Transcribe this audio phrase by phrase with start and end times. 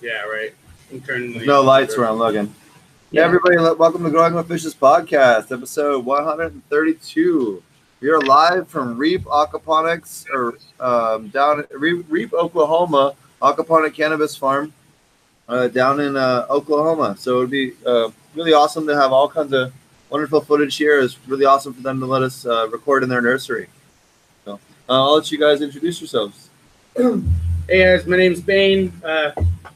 [0.00, 0.54] yeah, right.
[0.90, 2.54] I'm There's no lights around Logan.
[3.10, 7.62] Yeah, everybody, welcome to Growing with Fishes podcast, episode 132.
[8.00, 14.36] We are live from Reap Aquaponics, or um, down at Reap, Reap, Oklahoma, aquaponic cannabis
[14.36, 14.72] farm
[15.48, 17.16] uh, down in uh, Oklahoma.
[17.18, 19.72] So it would be uh, really awesome to have all kinds of
[20.10, 21.00] wonderful footage here.
[21.00, 23.68] It's really awesome for them to let us uh, record in their nursery.
[24.44, 24.58] So uh,
[24.88, 26.50] I'll let you guys introduce yourselves.
[27.68, 28.92] Hey guys, my name's Bane.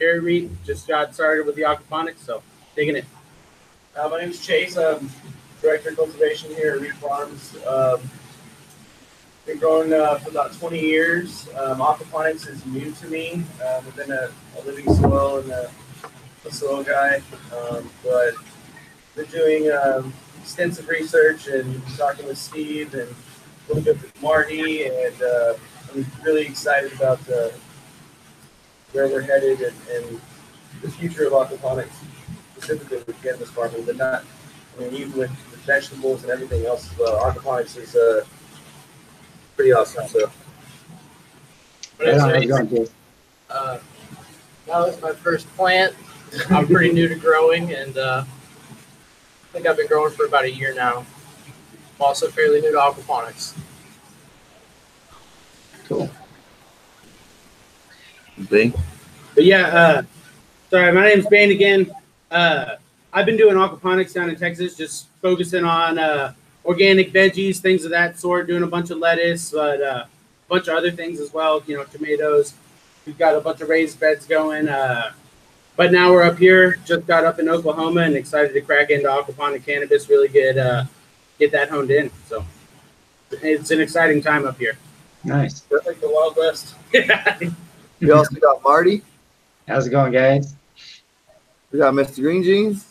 [0.01, 2.43] Harry Reed just got started with the aquaponics, so
[2.75, 3.05] digging it.
[3.95, 4.77] Uh, my name is Chase.
[4.79, 5.11] I'm
[5.61, 7.55] director of cultivation here at Reed Farms.
[7.67, 8.01] Um,
[9.45, 11.49] been growing uh, for about 20 years.
[11.55, 13.33] Um, aquaponics is new to me.
[13.35, 13.45] Um,
[13.87, 15.71] I've been a, a living soil and a,
[16.47, 17.21] a soil guy,
[17.55, 18.33] um, but
[19.17, 23.03] been doing um, extensive research and talking with Steve and
[23.69, 25.55] a little with Marty, and uh,
[25.93, 27.51] I'm really excited about uh,
[28.93, 30.21] where we're headed and, and
[30.83, 31.91] the future of aquaponics
[32.57, 34.25] specifically with cannabis farming, but not,
[34.79, 35.31] I mean, even with,
[35.67, 37.21] vegetables and everything else as well.
[37.21, 38.25] Aquaponics is uh,
[39.57, 40.09] pretty awesome.
[40.09, 40.31] So,
[41.99, 42.91] My name's Chase.
[43.51, 43.79] uh,
[44.67, 45.95] That was my first plant.
[46.49, 50.51] I'm pretty new to growing, and uh, I think I've been growing for about a
[50.51, 51.01] year now.
[51.01, 53.55] I'm also fairly new to aquaponics.
[55.89, 56.11] Cool.
[58.49, 58.75] Bing.
[59.35, 60.03] But yeah, uh,
[60.71, 61.91] sorry, my name's Bane again.
[62.31, 62.77] Uh,
[63.13, 66.33] I've been doing aquaponics down in Texas, just focusing on uh,
[66.65, 70.09] organic veggies, things of that sort, doing a bunch of lettuce, but uh, a
[70.49, 72.55] bunch of other things as well, you know, tomatoes.
[73.07, 74.69] We've got a bunch of raised beds going.
[74.69, 75.13] Uh,
[75.77, 79.09] but now we're up here, just got up in Oklahoma and excited to crack into
[79.09, 80.85] aquaponic cannabis, really get, uh,
[81.39, 82.11] get that honed in.
[82.29, 82.45] So
[83.31, 84.77] it's an exciting time up here.
[85.25, 85.63] Nice.
[85.71, 86.75] we're like the Wild West.
[88.01, 89.03] We also got Marty.
[89.69, 90.55] How's it going, guys?
[91.71, 92.23] We got Mr.
[92.23, 92.87] Green Jeans.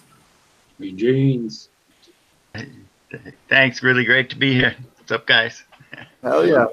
[0.77, 1.69] Green jeans.
[3.49, 3.83] Thanks.
[3.83, 4.75] Really great to be here.
[4.97, 5.63] What's up, guys?
[6.21, 6.67] Hell yeah.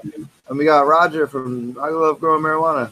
[0.47, 2.91] And we got Roger from I Love Growing Marijuana.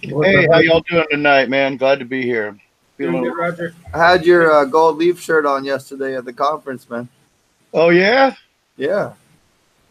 [0.00, 1.76] Hey, how y'all doing tonight, man?
[1.76, 2.56] Glad to be here.
[2.98, 3.74] Doing Feeling- good, Roger.
[3.94, 7.08] I had your uh, gold leaf shirt on yesterday at the conference, man.
[7.74, 8.34] Oh yeah.
[8.76, 9.12] Yeah.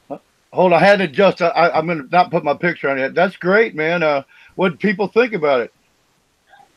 [0.09, 1.41] Hold on, I had to adjust.
[1.41, 3.13] I, I- I'm gonna not put my picture on it.
[3.13, 4.03] That's great, man.
[4.03, 4.23] Uh,
[4.55, 5.73] what people think about it?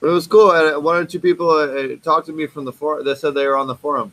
[0.01, 0.53] But it was cool.
[0.53, 3.05] And one or two people uh, uh, talked to me from the forum.
[3.05, 4.13] They said they were on the forum.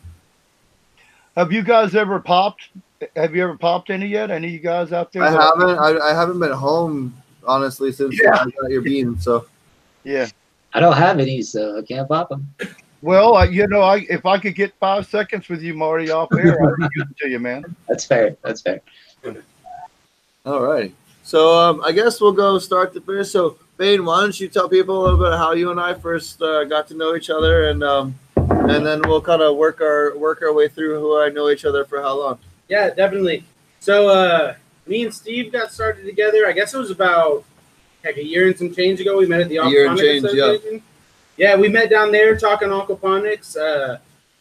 [1.35, 2.69] Have you guys ever popped?
[3.15, 4.31] Have you ever popped any yet?
[4.31, 5.23] Any of you guys out there?
[5.23, 5.77] I haven't.
[5.77, 7.15] I, I haven't been home
[7.45, 8.31] honestly since Yeah.
[8.33, 9.19] I got your bean.
[9.19, 9.45] So
[10.03, 10.27] Yeah.
[10.73, 12.47] I don't have any, so I can't pop them.
[13.01, 16.29] Well, I, you know, I if I could get five seconds with you, Marty, off
[16.33, 17.63] air, I'd give it to you, man.
[17.87, 18.35] That's fair.
[18.41, 18.81] That's fair.
[20.45, 20.93] all right.
[21.25, 23.31] So um, I guess we'll go start the first.
[23.31, 26.39] So Bane, why don't you tell people a little bit how you and I first
[26.39, 30.15] uh, got to know each other, and um, and then we'll kind of work our
[30.15, 32.39] work our way through who I know each other for how long.
[32.69, 33.43] Yeah, definitely.
[33.79, 36.45] So uh me and Steve got started together.
[36.45, 37.43] I guess it was about
[38.03, 39.17] heck a year and some change ago.
[39.17, 40.51] We met at the A year and Aquaponics change, yeah.
[40.51, 40.83] Association.
[41.37, 43.57] Yeah, we met down there talking aquaponics.
[43.57, 43.97] Uh,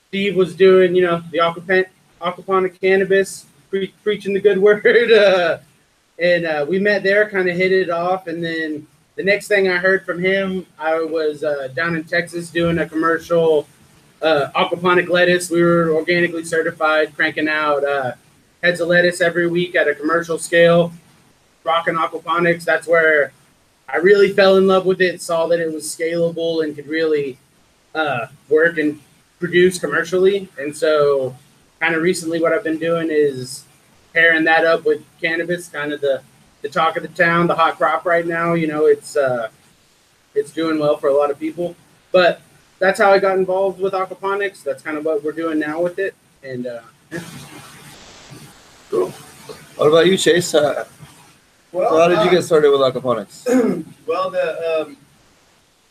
[0.09, 1.87] Steve was doing, you know, the aquaponic,
[2.21, 4.85] aquaponic cannabis, pre- preaching the good word.
[6.19, 8.27] And uh, we met there, kind of hit it off.
[8.27, 8.87] And then
[9.17, 12.89] the next thing I heard from him, I was uh, down in Texas doing a
[12.89, 13.67] commercial
[14.23, 15.51] uh, aquaponic lettuce.
[15.51, 18.13] We were organically certified, cranking out uh,
[18.63, 20.93] heads of lettuce every week at a commercial scale,
[21.65, 22.65] rocking aquaponics.
[22.65, 23.33] That's where
[23.89, 27.39] I really fell in love with it, saw that it was scalable and could really
[27.95, 29.01] uh, work and
[29.39, 30.49] produce commercially.
[30.59, 31.37] And so,
[31.81, 33.64] kind of recently, what I've been doing is
[34.15, 36.23] pairing that up with cannabis, kind of the
[36.63, 38.55] the talk of the town, the hot crop right now.
[38.55, 39.49] You know, it's uh,
[40.35, 41.77] it's doing well for a lot of people.
[42.13, 42.41] But
[42.79, 44.63] that's how I got involved with aquaponics.
[44.63, 46.15] That's kind of what we're doing now with it.
[46.43, 46.81] And uh,
[48.91, 49.11] Cool.
[49.77, 50.55] What about you, Chase?
[50.55, 50.85] Uh,
[51.73, 53.45] Well, how did you uh, get started with aquaponics?
[54.07, 54.97] well, the um,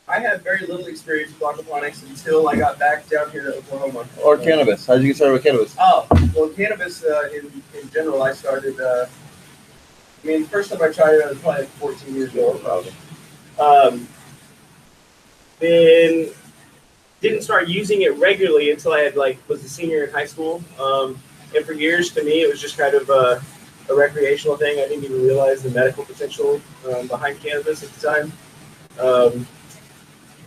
[0.07, 4.05] I had very little experience with aquaponics until I got back down here to Oklahoma.
[4.21, 4.85] Or cannabis?
[4.85, 5.75] How did you get started with cannabis?
[5.79, 8.79] Oh, well, cannabis uh, in, in general, I started.
[8.79, 9.05] Uh,
[10.23, 12.93] I mean, first time I tried it, I was probably 14 years old, probably.
[13.59, 14.07] Um,
[15.59, 16.29] then
[17.21, 20.61] didn't start using it regularly until I had like was a senior in high school.
[20.79, 21.17] Um,
[21.55, 23.41] and for years, to me, it was just kind of a,
[23.89, 24.79] a recreational thing.
[24.79, 26.59] I didn't even realize the medical potential
[26.89, 28.33] um, behind cannabis at the time.
[28.99, 29.47] Um,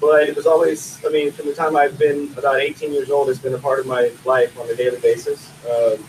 [0.01, 3.31] but it was always, I mean, from the time I've been about 18 years old,
[3.31, 5.51] it's been a part of my life on a daily basis.
[5.65, 6.05] Um,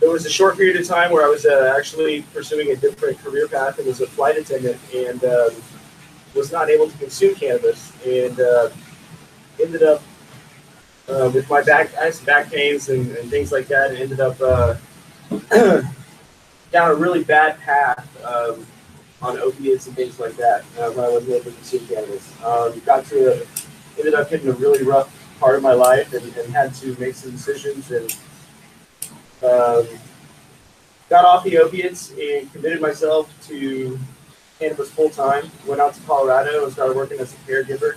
[0.00, 3.18] there was a short period of time where I was uh, actually pursuing a different
[3.18, 4.78] career path and was a flight attendant.
[4.94, 5.50] And um,
[6.34, 8.70] was not able to consume cannabis and uh,
[9.60, 10.02] ended up
[11.08, 13.98] uh, with my back, I had some back pains and, and things like that, and
[13.98, 14.76] ended up uh,
[16.70, 18.64] down a really bad path um,
[19.22, 22.32] on opiates and things like that uh, when I wasn't able to consume cannabis.
[22.42, 23.46] Um, got to
[23.98, 27.14] ended up hitting a really rough part of my life and, and had to make
[27.14, 28.10] some decisions and
[29.42, 29.86] um,
[31.08, 33.98] got off the opiates and committed myself to
[34.58, 35.50] cannabis full time.
[35.66, 37.96] Went out to Colorado and started working as a caregiver.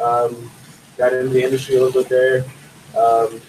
[0.00, 0.50] Um,
[0.96, 2.44] got into the industry a little bit there.
[2.96, 3.40] Um,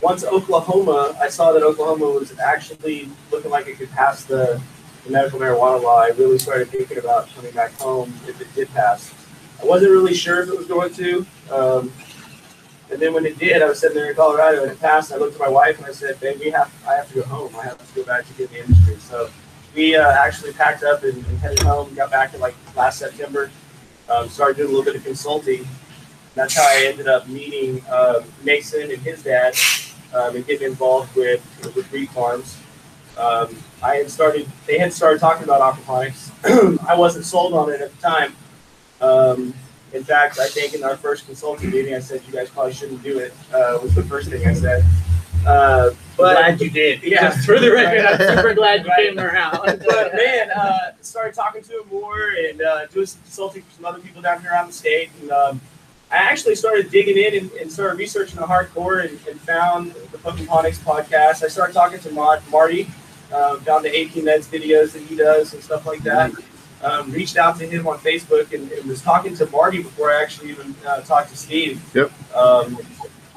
[0.00, 4.60] once Oklahoma, I saw that Oklahoma was actually looking like it could pass the,
[5.04, 6.00] the medical marijuana law.
[6.00, 9.12] I really started thinking about coming back home if it did pass.
[9.60, 11.26] I wasn't really sure if it was going to.
[11.50, 11.92] Um,
[12.90, 15.12] and then when it did, I was sitting there in Colorado and it passed.
[15.12, 16.70] I looked at my wife and I said, "Babe, we have.
[16.86, 17.56] I have to go home.
[17.56, 19.30] I have to go back to get the industry." So
[19.74, 21.94] we uh, actually packed up and, and headed home.
[21.94, 23.50] Got back in like last September.
[24.10, 25.66] Um, started doing a little bit of consulting.
[26.34, 29.54] That's how I ended up meeting uh, Mason and his dad
[30.14, 31.42] um, and getting involved with
[31.74, 32.58] with Reed Farms.
[33.18, 34.48] Um, I had started.
[34.66, 36.30] They had started talking about aquaponics.
[36.88, 38.36] I wasn't sold on it at the time.
[39.00, 39.54] Um,
[39.92, 43.02] in fact, I think in our first consulting meeting, I said you guys probably shouldn't
[43.02, 43.32] do it.
[43.52, 44.84] Uh, was the first thing I said.
[45.46, 47.02] Uh, but Glad you did.
[47.02, 47.30] Yeah.
[47.30, 49.08] Just for the record, I'm super glad you Right.
[49.08, 49.58] came around.
[49.86, 53.84] but man, uh, started talking to him more and uh, doing some consulting for some
[53.84, 55.10] other people down here around the state.
[55.20, 55.60] And um,
[56.12, 60.18] I actually started digging in and, and started researching the hardcore and, and found the
[60.18, 61.42] Pokemonics podcast.
[61.42, 62.88] I started talking to Mar- Marty,
[63.32, 66.32] um, found the AP Meds videos that he does and stuff like that.
[66.82, 70.20] Um, reached out to him on Facebook and, and was talking to Marty before I
[70.20, 71.80] actually even uh, talked to Steve.
[71.94, 72.10] Yep.
[72.34, 72.78] Um,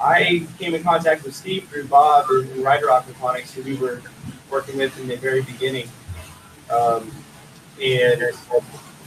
[0.00, 4.02] I came in contact with Steve through Bob and, and Ryder Aquaponics, who we were
[4.50, 5.88] working with in the very beginning.
[6.70, 7.10] Um,
[7.82, 8.22] and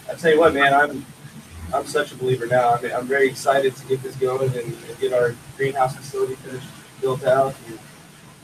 [0.09, 1.05] I tell you what, man, I'm
[1.73, 2.73] I'm such a believer now.
[2.73, 6.35] I mean, I'm very excited to get this going and, and get our greenhouse facility
[6.35, 6.67] finished,
[6.99, 7.77] built out, and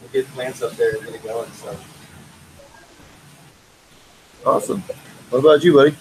[0.01, 1.51] we'll get plants up there and get it going.
[1.53, 1.75] So
[4.45, 4.81] Awesome.
[5.31, 5.95] What about you, buddy?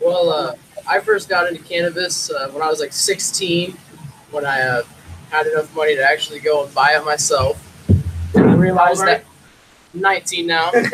[0.00, 0.54] Well, uh,
[0.88, 3.76] I first got into cannabis uh, when I was like 16,
[4.30, 4.82] when I uh,
[5.30, 7.60] had enough money to actually go and buy it myself.
[8.34, 9.24] And I realized that
[9.94, 10.70] 19 now.
[10.70, 10.92] History.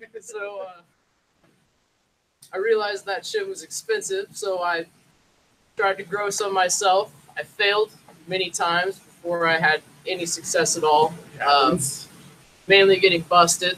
[0.20, 0.82] so uh,
[2.52, 4.86] I realized that shit was expensive, so I
[5.76, 7.12] tried to grow some myself.
[7.36, 7.92] I failed
[8.26, 11.14] many times before I had any success at all.
[11.46, 11.78] Um,
[12.72, 13.76] mainly getting busted,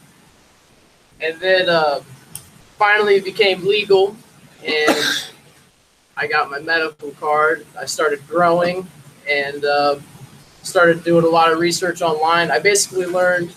[1.21, 1.99] and then uh,
[2.79, 4.17] finally it became legal,
[4.65, 4.97] and
[6.17, 7.67] I got my medical card.
[7.77, 8.87] I started growing
[9.29, 9.99] and uh,
[10.63, 12.53] started doing a lot of research online.
[12.53, 13.53] I basically learned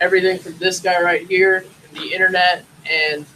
[0.00, 3.26] everything from this guy right here, the internet, and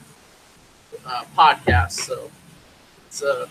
[1.05, 2.07] uh, podcasts.
[2.07, 2.31] So
[3.09, 3.49] it's uh,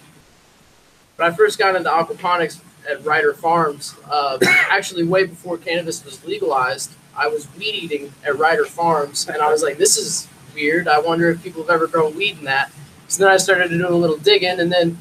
[1.18, 6.24] when I first got into aquaponics at Ryder Farms, uh, actually way before cannabis was
[6.24, 10.88] legalized, I was weed eating at Ryder Farms, and I was like, "This is weird.
[10.88, 12.72] I wonder if people have ever grown weed in that."
[13.08, 14.98] So then I started to do a little digging, and then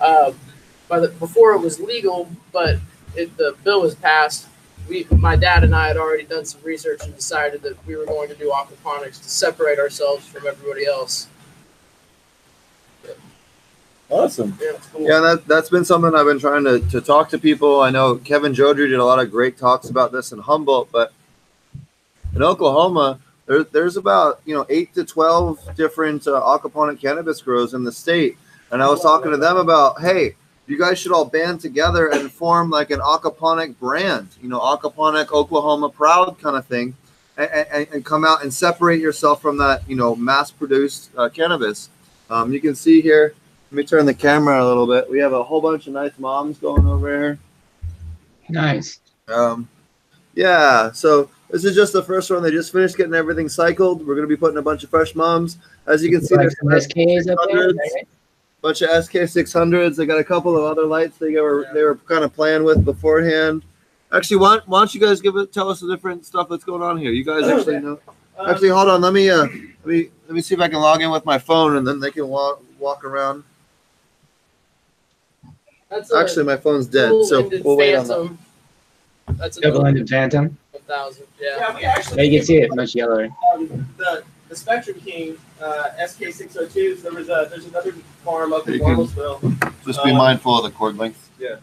[0.00, 0.32] uh,
[0.88, 2.76] by the before it was legal, but
[3.14, 4.48] it, the bill was passed.
[4.88, 8.04] We, my dad and I had already done some research and decided that we were
[8.04, 11.28] going to do aquaponics to separate ourselves from everybody else.
[14.12, 14.58] Awesome.
[14.60, 15.08] yeah, cool.
[15.08, 17.80] Yeah, that that's been something I've been trying to, to talk to people.
[17.80, 21.14] I know Kevin Jodrey did a lot of great talks about this in Humboldt, but
[22.34, 27.72] in Oklahoma, there, there's about you know eight to twelve different uh, aquaponic cannabis grows
[27.72, 28.36] in the state,
[28.70, 30.34] and I was talking to them about, hey,
[30.66, 35.32] you guys should all band together and form like an aquaponic brand, you know, aquaponic
[35.32, 36.94] Oklahoma proud kind of thing,
[37.38, 41.88] and, and, and come out and separate yourself from that, you know, mass-produced uh, cannabis.
[42.28, 43.34] Um, you can see here.
[43.72, 45.08] Let me turn the camera a little bit.
[45.08, 47.38] We have a whole bunch of nice moms going over here.
[48.50, 49.00] Nice.
[49.28, 49.66] Um,
[50.34, 52.42] yeah, so this is just the first one.
[52.42, 54.06] They just finished getting everything cycled.
[54.06, 55.56] We're going to be putting a bunch of fresh moms.
[55.86, 57.70] As you can see, Like there's some SKs up there.
[57.70, 58.06] 600s,
[58.60, 59.96] bunch of SK600s.
[59.96, 62.84] They got a couple of other lights they were they were kind of playing with
[62.84, 63.62] beforehand.
[64.12, 65.50] Actually, why, why don't you guys give it?
[65.50, 67.10] Tell us the different stuff that's going on here.
[67.10, 67.98] You guys actually know.
[68.38, 69.00] Um, Actually, hold on.
[69.00, 71.38] Let me uh, let me let me see if I can log in with my
[71.38, 73.44] phone, and then they can walk walk around.
[75.92, 78.14] That's a Actually, my phone's dead, so dual-ended we'll wait on that.
[78.16, 78.38] Phantom.
[79.38, 80.56] That's a Double-ended phantom.
[80.72, 81.26] one thousand.
[81.40, 81.56] Yeah.
[81.58, 83.28] yeah, we actually Yeah, you can see it much yellower.
[83.54, 87.02] um, the the Spectrum King uh, SK602s.
[87.02, 87.92] There was a there's another
[88.24, 89.74] farm up in You can- Bartlesville.
[89.86, 91.30] Just be Uh, mindful of the cord length.
[91.38, 91.56] Yeah.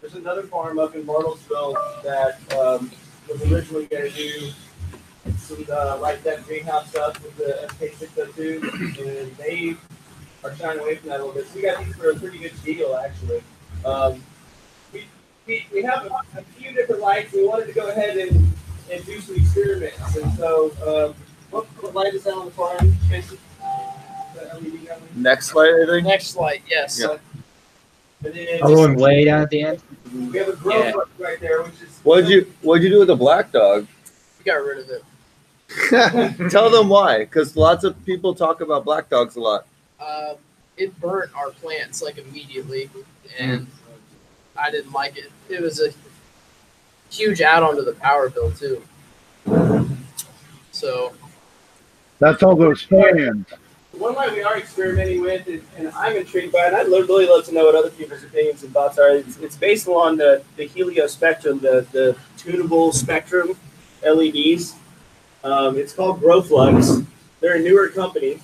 [0.00, 2.90] There's another farm up in Bartlesville that um,
[3.30, 4.50] was originally going to do
[5.38, 9.74] some uh, light depth greenhouse stuff with the SK602, and they
[10.44, 11.46] are shying away from that a little bit.
[11.48, 13.42] So we got these for a pretty good deal, actually.
[13.84, 14.22] Um,
[14.92, 15.04] we,
[15.46, 17.32] we, we have a, a few different lights.
[17.32, 18.52] We wanted to go ahead and,
[18.90, 20.16] and do some experiments.
[20.16, 21.14] And so, um,
[21.50, 23.38] what, what light is that on the farm, Casey?
[24.34, 25.00] The LED on?
[25.14, 26.06] Next slide, I think.
[26.06, 26.98] Next light, yes.
[27.00, 27.16] Yeah.
[28.24, 29.82] And then Oh, one way down at the end.
[30.14, 30.92] we have a grow Yeah.
[30.94, 32.00] light right there, which is.
[32.02, 33.86] What'd you What'd you do with the black dog?
[34.38, 36.50] We got rid of it.
[36.50, 39.66] Tell them why, because lots of people talk about black dogs a lot.
[40.00, 40.34] Uh,
[40.76, 42.88] it burnt our plants like immediately,
[43.38, 43.66] and
[44.56, 45.30] I didn't like it.
[45.48, 45.90] It was a
[47.10, 48.82] huge add-on to the power bill too.
[50.72, 51.12] So
[52.18, 53.46] That's all those fans.
[53.92, 56.74] One light we are experimenting with, is, and I'm intrigued by it.
[56.74, 59.10] I'd really love to know what other people's opinions and thoughts are.
[59.10, 63.56] It's, it's based on the, the Helio Spectrum, the, the tunable Spectrum
[64.04, 64.74] LEDs.
[65.44, 67.06] Um, it's called Growflux.
[67.40, 68.40] They're a newer company,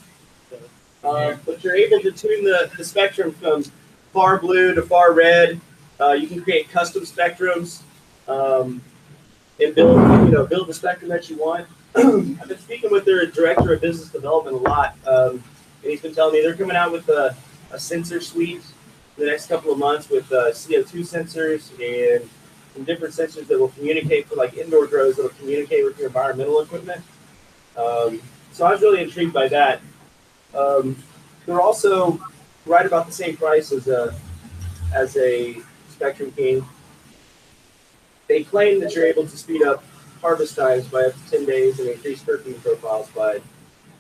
[1.03, 3.65] uh, but you're able to tune the, the spectrum from
[4.13, 5.61] far blue to far red.
[6.01, 7.83] Uh, you can create custom spectrums
[8.29, 8.81] um,
[9.61, 11.67] and build, you know, build the spectrum that you want.
[11.95, 15.43] I've been speaking with their director of business development a lot, um,
[15.83, 17.37] and he's been telling me they're coming out with a,
[17.71, 18.63] a sensor suite
[19.17, 22.29] in the next couple of months with uh, CO2 sensors and
[22.75, 26.07] some different sensors that will communicate for like indoor grows that will communicate with your
[26.07, 27.03] environmental equipment.
[27.77, 29.81] Um, so I was really intrigued by that.
[30.55, 30.97] Um,
[31.47, 32.21] they're also
[32.67, 34.15] right about the same price as a
[34.95, 35.57] as a
[35.91, 36.65] Spectrum King.
[38.29, 39.83] They claim that you're able to speed up
[40.21, 43.41] harvest times by up to 10 days and increase terpene profiles by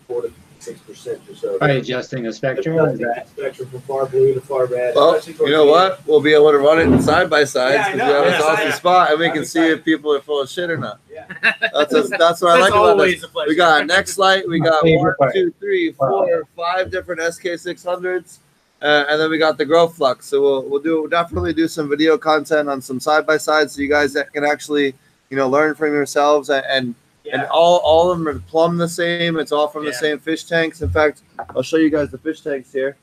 [0.07, 1.59] 4 to 6% or so.
[1.59, 2.77] By adjusting the spectrum.
[2.77, 4.95] or is that- Spectrum from far blue to far red.
[4.95, 6.07] Well, you know the what?
[6.07, 8.07] We'll be able to run it side by side because know.
[8.07, 8.75] we have Yeah, this awesome yeah.
[8.75, 11.01] spot, and we I'm can see if people are full of shit or not.
[11.11, 11.25] Yeah.
[11.73, 12.91] That's a, that's what I like about this.
[12.93, 13.49] always a pleasure.
[13.49, 14.47] We got next light.
[14.47, 15.35] We got favorite one, part.
[15.35, 18.39] two, three, four, five different SK600s,
[18.83, 20.27] uh, and then we got the Grow Flux.
[20.27, 23.83] So we'll we'll do definitely do some video content on some side by sides, so
[23.83, 24.95] you guys can actually
[25.31, 26.65] you know learn from yourselves and.
[26.67, 26.95] and
[27.33, 29.39] and all, all of them are plumb the same.
[29.39, 30.83] It's all from the same fish tanks.
[30.83, 31.23] In fact,
[31.55, 32.97] I'll show you guys the fish tanks here.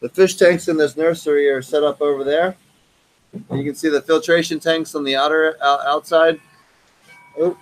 [0.00, 2.54] The fish tanks in this nursery are set up over there.
[3.32, 6.38] And you can see the filtration tanks on the outer out, outside.
[7.36, 7.56] Oh,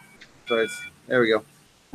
[0.47, 0.69] sorry.
[1.07, 1.43] There we go.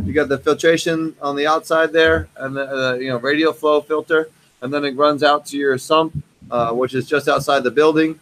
[0.04, 3.82] You got the filtration on the outside there, and the uh, you know radial flow
[3.82, 4.30] filter,
[4.62, 6.16] and then it runs out to your sump,
[6.52, 8.20] uh, which is just outside the building,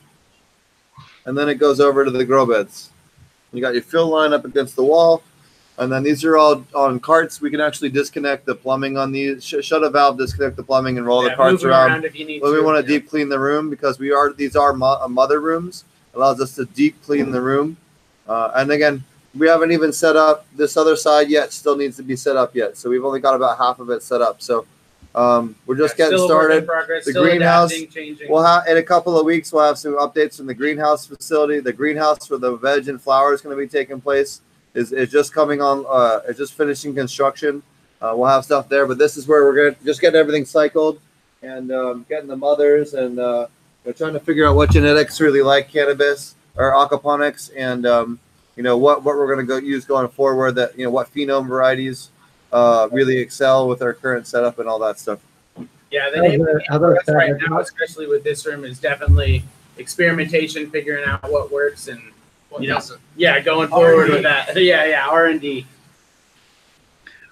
[1.25, 2.89] and then it goes over to the grow beds.
[3.51, 5.23] You got your fill line up against the wall,
[5.77, 7.39] and then these are all on carts.
[7.39, 9.43] We can actually disconnect the plumbing on these.
[9.43, 12.15] Sh- shut a valve, disconnect the plumbing, and roll Yeah, the carts move around if
[12.15, 14.73] you need when we want to deep clean the room because we are these are
[14.73, 17.77] mo- uh, mother rooms allows us to deep clean the room
[18.27, 19.03] uh, and again
[19.37, 22.53] we haven't even set up this other side yet still needs to be set up
[22.55, 24.65] yet so we've only got about half of it set up so
[25.15, 26.67] um, we're just Yeah, getting still a work in started.
[26.67, 28.31] Progress, The greenhouse adapting, changing.
[28.31, 31.59] we'll have in a couple of weeks we'll have some updates from the greenhouse facility.
[31.59, 34.41] The greenhouse for the veg and flower is going to be taking place.
[34.73, 37.61] Is, is just coming on uh, it's just finishing construction.
[38.01, 40.45] Uh, we'll have stuff there but this is where we're going to just get everything
[40.45, 40.99] cycled
[41.43, 43.45] and um, getting the mothers and uh,
[43.85, 48.19] we're trying to figure out what genetics really like cannabis or aquaponics and um,
[48.55, 51.13] you know what what we're going to go use going forward that you know what
[51.13, 52.09] phenome varieties
[52.53, 55.19] uh, really excel with our current setup and all that stuff
[55.93, 58.79] yeah, the name of the- the how about right now, especially with this room, is
[58.79, 59.43] definitely
[59.77, 62.01] experimentation, figuring out what works, and
[62.49, 62.79] what You know,
[63.15, 64.13] yeah, going forward R&D.
[64.13, 64.57] with that.
[64.61, 65.67] Yeah, yeah, R and D.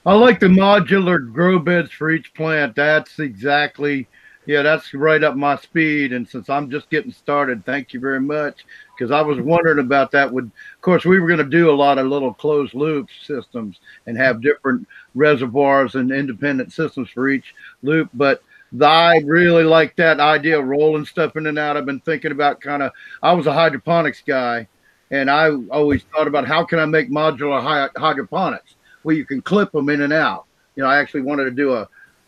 [0.06, 2.76] I like the modular grow beds for each plant.
[2.76, 4.08] That's exactly,
[4.46, 6.14] yeah, that's right up my speed.
[6.14, 8.64] And since I'm just getting started, thank you very much.
[8.96, 10.32] Because I was wondering about that.
[10.32, 13.80] Would, of course, we were going to do a lot of little closed loop systems
[14.06, 18.10] and have different reservoirs and independent systems for each loop.
[18.14, 18.44] But
[18.80, 21.78] I really like that idea of rolling stuff in and out.
[21.78, 24.68] I've been thinking about kind of, I was a hydroponics guy,
[25.10, 29.42] and I always thought about how can I make modular hy- hydroponics where you can
[29.42, 30.46] clip them in and out.
[30.76, 31.88] You know, I actually wanted to do a,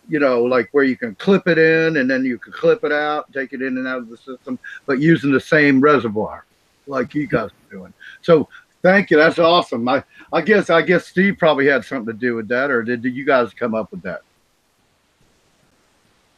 [0.10, 2.92] you know, like where you can clip it in and then you can clip it
[2.92, 6.46] out, take it in and out of the system, but using the same reservoir,
[6.88, 7.94] like you guys are doing.
[8.22, 8.50] So
[8.82, 9.18] thank you.
[9.18, 9.88] That's awesome.
[9.88, 13.02] I, I guess I guess Steve probably had something to do with that, or did,
[13.02, 14.22] did you guys come up with that?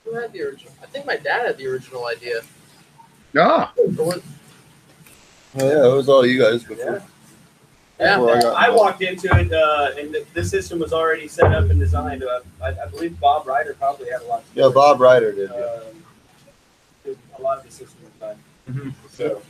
[0.05, 0.71] Who had the original?
[0.81, 2.41] I think my dad had the original idea.
[3.37, 4.21] Ah, oh,
[5.55, 7.01] yeah it was all you guys before
[7.99, 8.19] Yeah.
[8.19, 11.69] Well, I I walked into it, uh, and th- this system was already set up
[11.69, 12.23] and designed.
[12.23, 14.45] Uh, I, I believe Bob Ryder probably had a lot.
[14.49, 15.55] To do yeah bob ryder did it.
[15.55, 15.89] yeah.
[15.89, 16.03] Um,
[17.03, 18.37] did a lot of the system was done.
[18.69, 18.93] Mhm.
[19.11, 19.41] So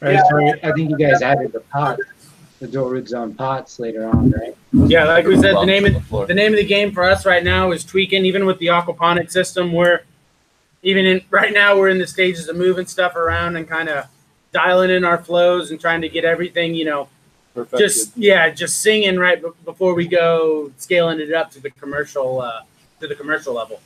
[0.00, 1.98] Right, so I think you guys added the pot.
[2.58, 4.56] the dual root zone pots later on, right?
[4.72, 7.26] Yeah, like we said, the name of the the name of the game for us
[7.26, 8.24] right now is tweaking.
[8.24, 10.00] Even with the aquaponic system, we're
[10.82, 14.06] even in right now we're in the stages of moving stuff around and kind of
[14.52, 17.08] dialing in our flows and trying to get everything, you know,
[17.54, 17.78] Perfected.
[17.80, 22.40] just yeah, just singing right b- before we go scaling it up to the commercial
[22.40, 22.62] uh,
[23.00, 23.80] to the commercial level.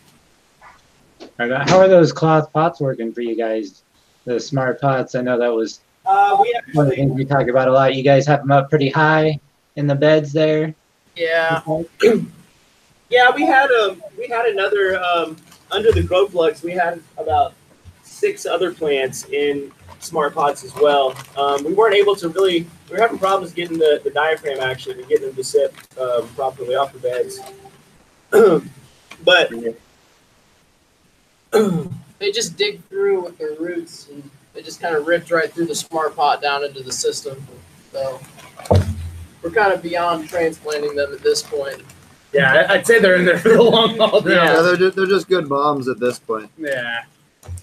[1.38, 3.82] How are those cloth pots working for you guys?
[4.24, 5.14] The smart pots.
[5.14, 7.94] I know that was Uh, we one of the things we talk about a lot.
[7.94, 9.38] You guys have them up pretty high
[9.76, 10.74] in the beds there.
[11.16, 11.62] Yeah.
[13.10, 15.36] yeah, we had um, we had another um,
[15.70, 16.62] under the grow plugs.
[16.62, 17.54] We had about
[18.02, 21.14] six other plants in smart pots as well.
[21.36, 22.66] Um, we weren't able to really.
[22.88, 26.28] We were having problems getting the, the diaphragm actually and getting them to sit um,
[26.28, 27.40] properly off the beds.
[29.24, 29.50] but
[32.18, 35.66] They just dig through with their roots and they just kind of ripped right through
[35.66, 37.44] the smart pot down into the system.
[37.92, 38.20] So
[39.42, 41.82] we're kind of beyond transplanting them at this point.
[42.32, 44.20] Yeah, I- I'd say they're in there for the long haul.
[44.22, 44.30] now.
[44.30, 46.50] yeah, they're just, they're just good bombs at this point.
[46.58, 47.02] Yeah.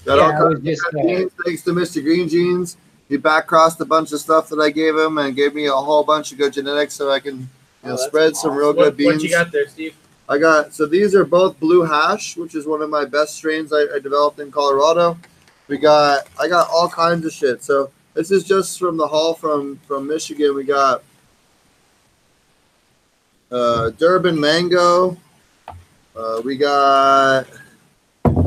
[0.06, 2.04] Got Yeah, all I kinds was just, of uh, jeans, thanks to Mr.
[2.04, 2.78] Green Jeans.
[3.10, 5.74] He back crossed a bunch of stuff that I gave him and gave me a
[5.74, 7.48] whole bunch of good genetics so I can you know,
[7.84, 9.14] Oh, that's spread some real What, good beans.
[9.16, 9.96] what you got there, Steve?
[10.30, 13.74] I got so these are both blue hash, which is one of my best strains
[13.74, 15.18] I, I developed in Colorado.
[15.68, 17.63] We got I got all kinds of shit.
[17.63, 20.56] So this is just from the haul from from Michigan.
[20.56, 21.03] We got
[23.51, 25.18] uh, Durban mango.
[26.15, 27.48] Uh, we got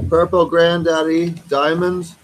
[0.09, 2.16] purple granddaddy diamonds.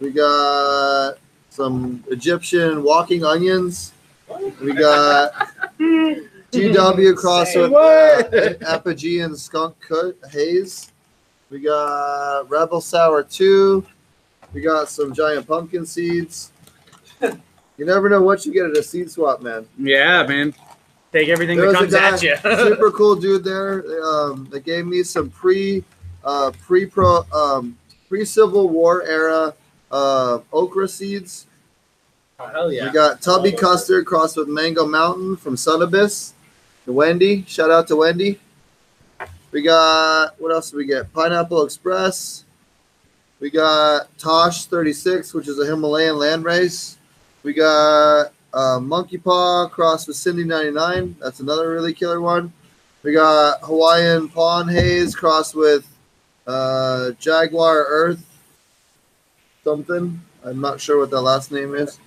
[0.00, 1.18] We got
[1.50, 3.92] some Egyptian walking onions.
[4.60, 5.32] We got
[6.52, 8.24] GW cross with uh,
[8.78, 10.92] Apigean skunk cut haze.
[11.50, 13.84] We got Rebel Sour 2.
[14.52, 16.52] We got some giant pumpkin seeds.
[17.20, 19.66] You never know what you get at a seed swap, man.
[19.78, 20.54] Yeah, man.
[21.12, 22.36] Take everything There that comes guy- at you.
[22.42, 23.84] Super cool dude there.
[24.04, 25.84] Um, they gave me some pre,
[26.24, 27.78] uh, pre pro, um,
[28.08, 29.54] pre Civil War era
[29.90, 31.46] uh, okra seeds.
[32.40, 32.86] Oh, hell yeah.
[32.86, 36.32] We got Tubby Custard crossed with Mango Mountain from Sunabyss.
[36.84, 37.44] To Wendy.
[37.46, 38.40] Shout out to Wendy.
[39.50, 41.12] We got, what else do we get?
[41.12, 42.44] Pineapple Express.
[43.40, 46.98] We got Tosh 36, which is a Himalayan land race.
[47.42, 51.16] We got uh, Monkey Paw crossed with Cindy 99.
[51.20, 52.52] That's another really killer one.
[53.02, 55.86] We got Hawaiian Pawn Haze crossed with
[56.46, 58.24] uh, Jaguar Earth
[59.62, 60.20] something.
[60.44, 61.98] I'm not sure what that last name is.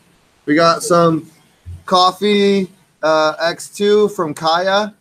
[0.46, 1.30] We got some
[1.86, 2.70] coffee
[3.04, 4.94] uh, X2 from Kaya.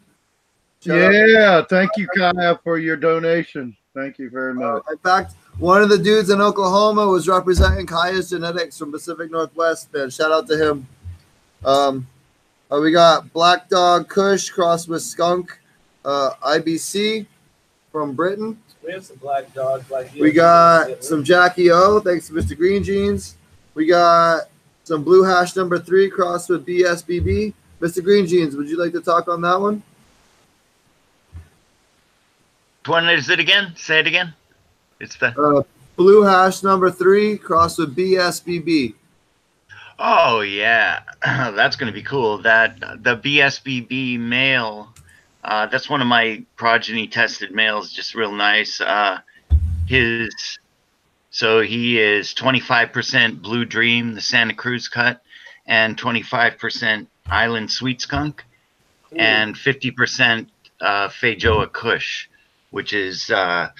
[0.84, 3.76] Shout out- Yeah, thank you, Kaya, for your donation.
[3.94, 4.82] Thank you very much.
[4.90, 9.92] In fact, one of the dudes in Oklahoma was representing Kaya's genetics from Pacific Northwest.
[9.92, 10.88] Man, shout out to him.
[11.64, 12.08] Um,
[12.72, 15.60] uh, we got Black Dog Kush crossed with Skunk
[16.02, 17.26] uh, IBC
[17.92, 18.58] from Britain.
[18.82, 19.86] we have some black dogs.
[19.86, 22.56] Black We got some Jackie O, thanks to Mr.
[22.56, 23.36] Green Jeans.
[23.74, 24.44] We got
[24.84, 27.52] some Blue Hash number three crossed with BSBB.
[27.80, 28.02] Mr.
[28.02, 29.82] Green Jeans, would you like to talk on that one?
[32.82, 33.74] Which one is it again?
[33.76, 34.32] Say it again.
[35.00, 35.62] It's the Uh,
[35.96, 38.94] Blue Hash number three crossed with BSBB.
[39.98, 42.38] oh yeah, that's gonna be cool.
[42.38, 44.94] That the BSBB male,
[45.44, 47.92] uh, that's one of my progeny tested males.
[47.92, 48.80] Just real nice.
[48.80, 49.20] Uh,
[49.86, 50.58] his
[51.30, 55.22] so he is 25% Blue Dream, the Santa Cruz cut,
[55.66, 58.44] and 25% Island Sweet Skunk,
[59.16, 60.48] and 50%
[60.80, 62.28] uh, Feijoa Kush,
[62.70, 63.70] which is uh,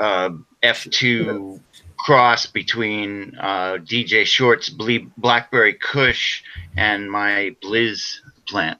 [0.00, 0.30] uh,
[0.62, 1.60] F2
[1.98, 6.42] cross between uh, DJ Short's Ble- Blackberry Kush
[6.76, 8.16] and my Blizz
[8.48, 8.78] plant.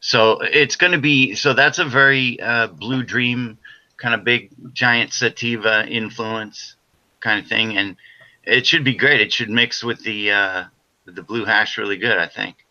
[0.00, 3.58] So it's going to be so that's a very uh, Blue Dream
[3.96, 6.76] kind of big giant sativa influence
[7.20, 7.96] kind of thing, and
[8.44, 9.20] it should be great.
[9.20, 10.64] It should mix with the uh,
[11.06, 12.18] the blue hash really good.
[12.18, 12.66] I think.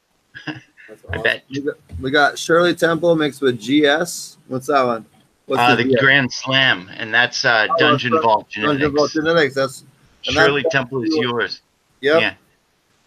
[0.48, 1.46] I bet.
[1.50, 4.38] We got, we got Shirley Temple mixed with GS.
[4.48, 5.06] What's that one?
[5.50, 5.96] Uh, the GS?
[6.02, 8.96] Grand Slam, and that's uh, Oh, Dungeon that's Vault Dungeon Genetics.
[9.00, 9.56] Vault Genetics.
[9.56, 9.80] That's
[10.28, 11.62] and that's- Shirley Temple is yours.
[12.02, 12.22] yep.
[12.22, 12.34] Yeah.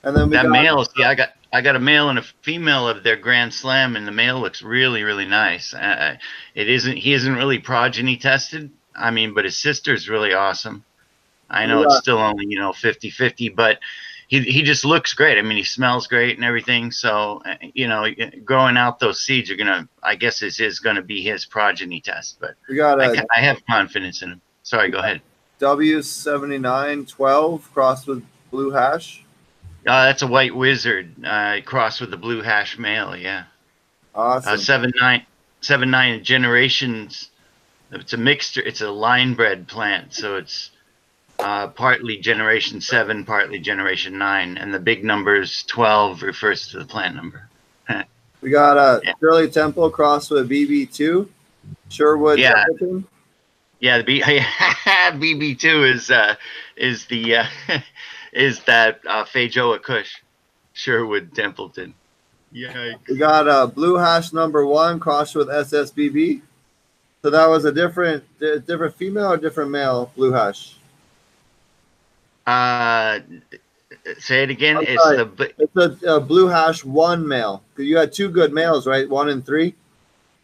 [0.05, 2.23] And then we that got, male, see, I got I got a male and a
[2.43, 5.75] female of their Grand Slam, and the male looks really, really nice.
[5.75, 6.17] Uh,
[6.55, 8.71] it isn't he isn't really progeny tested.
[8.95, 10.85] I mean, but his sister's really awesome.
[11.51, 11.87] I know Yeah.
[11.87, 13.79] it's still only you know 50-50, but
[14.29, 15.39] he he just looks great.
[15.39, 16.93] I mean, he smells great and everything.
[16.93, 18.07] So uh, you know,
[18.45, 22.39] growing out those seeds are gonna, I guess, this is gonna be his progeny test.
[22.39, 24.41] But we got I, have confidence in him.
[24.63, 25.23] Sorry, go ahead.
[25.59, 29.25] W seventy nine twelve crossed with Blue Hash.
[29.87, 33.17] Uh, that's a white wizard uh, crossed with the blue hash male.
[33.17, 33.45] Yeah,
[34.15, 34.53] Awesome.
[34.53, 35.25] uh, seven nine
[35.63, 37.31] seven nine generations.
[37.93, 38.61] It's a mixture.
[38.61, 40.71] It's a line bred plant, so it's
[41.39, 46.85] uh, partly generation seven, partly generation nine, and the big numbers twelve refers to the
[46.85, 47.49] plant number.
[48.41, 49.13] we got uh, Yeah.
[49.21, 51.29] Shirley Temple crossed with BB2.
[51.91, 52.65] Sherwood Yeah.
[52.65, 53.07] Templeton.
[53.81, 56.35] Yeah, the B BB two is uh,
[56.77, 57.47] is the uh,
[58.33, 60.17] is that uh, Feijoa Kush,
[60.73, 61.95] Sherwood Templeton.
[62.51, 62.95] Yeah.
[63.09, 66.41] We got uh, Blue Hash number one crossed with SSBB.
[67.23, 70.78] So that was a different, di- different female or different male Blue Hash.
[72.49, 73.21] Uh,
[74.19, 74.79] say it again.
[74.81, 77.63] It's the It's a, a Blue Hash one male.
[77.77, 79.09] You had two good males, right?
[79.09, 79.75] One and three.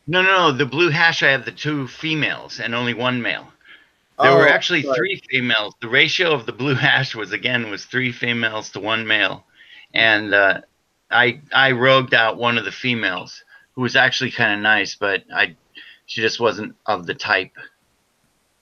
[0.07, 0.53] no, no, no.
[0.53, 1.23] The blue hash.
[1.23, 3.49] I have the two females and only one male.
[4.21, 4.97] There were Oh, actually sorry.
[4.97, 5.75] three females.
[5.81, 9.45] The ratio of the blue hash was again was three females to one male,
[9.95, 10.61] and uh,
[11.11, 13.43] I I rogued out one of the females
[13.75, 15.57] who was actually kind of nice, but I
[16.07, 17.53] she just wasn't of the type.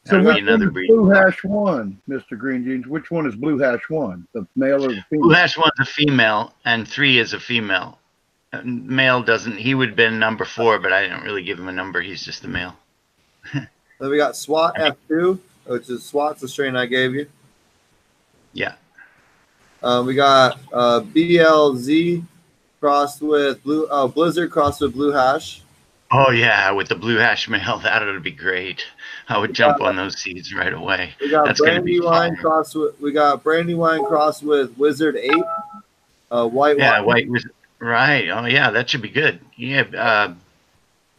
[0.04, 0.88] So That would which another one is breed.
[0.88, 2.36] Blue Hash One, Mr.
[2.36, 2.86] Green Jeans?
[2.86, 4.26] Which one is Blue Hash One?
[4.32, 5.26] The male or the female?
[5.26, 7.98] Blue hash one's a female, and three is a female.
[8.52, 9.56] Uh, Male doesn't.
[9.56, 12.00] He would have been number four, but I didn't really give him a number.
[12.00, 12.76] He's just a male.
[13.52, 17.28] Then we got SWAT F2, which is SWAT's the strain I gave you.
[18.52, 18.74] Yeah.
[19.80, 22.24] Uh, we got uh, BLZ
[22.80, 25.62] crossed with Blue uh, Blizzard crossed with Blue Hash.
[26.10, 28.84] Oh yeah, with the blue hash male, that would be great.
[29.28, 31.14] I would jump on those seeds right away.
[31.20, 32.42] We got That's gonna be Brandywine fun.
[32.42, 35.44] crossed with we got Brandywine crossed with Wizard Eight.
[36.30, 37.06] Uh, white Yeah, wine.
[37.06, 37.46] white was
[37.78, 38.28] right.
[38.28, 39.40] Oh yeah, that should be good.
[39.56, 40.34] Yeah, uh,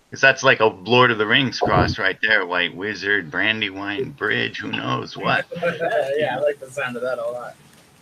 [0.10, 2.46] because that's like a Lord of the Rings cross right there.
[2.46, 4.60] White Wizard, Brandywine Bridge.
[4.60, 5.46] Who knows what?
[6.18, 7.56] yeah, I like the sound of that a lot.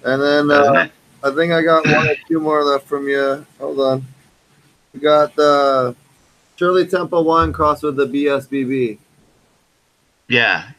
[0.04, 0.88] And then uh.
[1.24, 3.46] I think I got one or two more left from you.
[3.60, 4.06] Hold on.
[4.94, 5.96] We got the
[6.56, 8.98] Shirley Temple one crossed with the BSBB.
[10.32, 10.72] Yeah,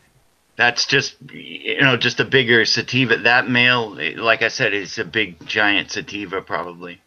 [0.57, 3.19] that's just you know just a bigger sativa.
[3.19, 7.03] That male, like I said, is a big giant sativa probably.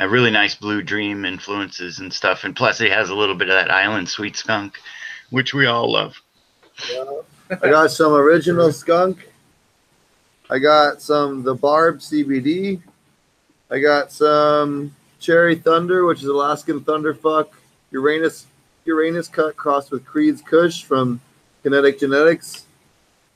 [0.00, 3.48] A really nice blue dream influences and stuff, and plus it has a little bit
[3.48, 4.76] of that island sweet skunk,
[5.30, 6.20] which we all love.
[7.48, 9.30] I got some original skunk.
[10.50, 12.82] I got some the Barb CBD.
[13.70, 17.50] I got some Cherry Thunder, which is Alaskan Thunderfuck.
[17.92, 18.46] Uranus
[18.84, 21.20] Uranus cut crossed with Creed's Kush from
[21.64, 22.66] Kinetic Genetics.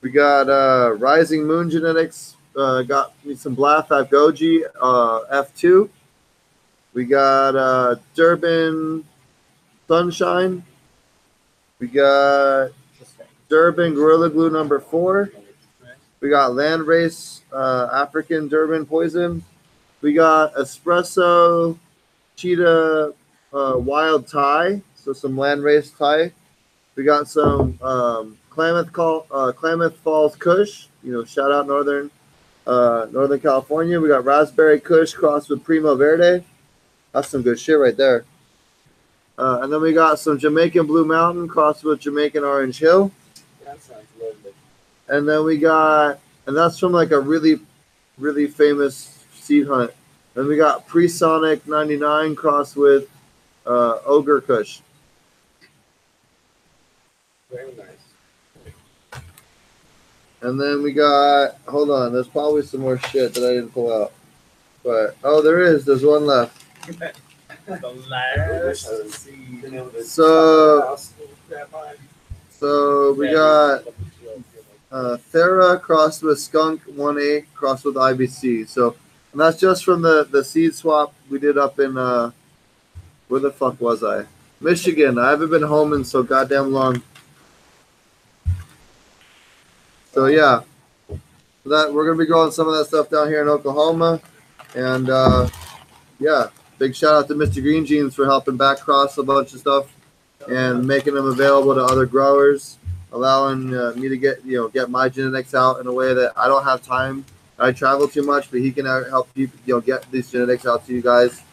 [0.01, 2.35] We got uh, Rising Moon Genetics.
[2.55, 5.89] Uh, got me some Black Fat Goji uh, F2.
[6.93, 9.03] We got uh, Durban
[9.87, 10.63] Sunshine.
[11.79, 12.69] We got
[13.49, 15.31] Durban Gorilla Glue number four.
[16.21, 19.43] We got Land Race uh, African Durban Poison.
[20.01, 21.79] We got Espresso
[22.35, 23.11] Cheetah
[23.51, 26.31] uh, Wild Thai, so some Land Race Thai.
[26.99, 30.87] We got some um, Klamath Call, uh, Klamath Falls Kush.
[31.01, 32.11] You know, shout out Northern
[32.67, 34.01] uh, Northern California.
[34.01, 36.43] We got Raspberry Kush crossed with Primo Verde.
[37.13, 38.25] That's some good shit right there.
[39.37, 43.13] Uh, and then we got some Jamaican Blue Mountain crossed with Jamaican Orange Hill.
[43.63, 44.51] That sounds lovely.
[45.07, 47.61] And then we got, and that's from like a really,
[48.17, 49.91] really famous seed hunt.
[50.33, 53.09] Then we got Presonic 99 crossed with
[53.65, 54.81] uh, Ogre Kush.
[57.51, 59.21] Very nice.
[60.41, 63.91] And then we got, hold on, there's probably some more shit that I didn't pull
[63.91, 64.13] out.
[64.83, 66.63] But, oh, there is, there's one left.
[67.65, 68.87] The last.
[70.07, 70.97] So-
[72.49, 73.83] So we got
[74.91, 78.67] uh, Thera crossed with Skunk 1A crossed with IBC.
[78.67, 78.95] So,
[79.31, 82.31] and that's just from the, the seed swap we did up in, uh,
[83.27, 84.25] where the fuck was I?
[84.61, 85.19] Michigan.
[85.19, 87.03] I haven't been home in so goddamn long.
[90.11, 90.61] So yeah,
[91.65, 94.19] that we're gonna be growing some of that stuff down here in Oklahoma,
[94.75, 95.47] and uh,
[96.19, 96.47] yeah,
[96.79, 97.61] big shout out to Mr.
[97.61, 99.87] Green Jeans for helping back cross a bunch of stuff
[100.49, 102.77] and making them available to other growers,
[103.11, 106.33] allowing uh, me to get you know get my genetics out in a way that
[106.35, 107.25] I don't have time.
[107.59, 110.65] I travel too much, but he can uh, help you you know get these genetics
[110.65, 111.43] out to you guys,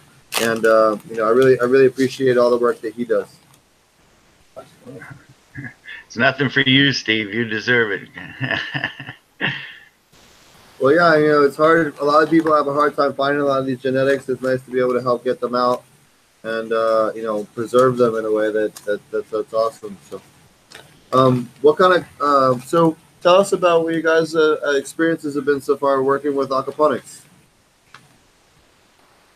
[0.41, 3.29] and uh, you know I really I really appreciate all the work that he does.
[6.17, 7.35] It's nothing for you, Steve.
[7.35, 8.09] You deserve it.
[10.79, 11.99] Well, yeah, you know, it's hard.
[11.99, 14.29] A lot of people have a hard time finding a lot of these genetics.
[14.29, 15.85] It's nice to be able to help get them out
[16.43, 19.97] and, uh, you know, preserve them in a way that, that that's, that's awesome.
[20.11, 20.21] So,
[21.15, 25.35] um, what kind of, uh, so tell us about what you guys' uh, uh, experiences
[25.35, 27.23] have been so far working with aquaponics.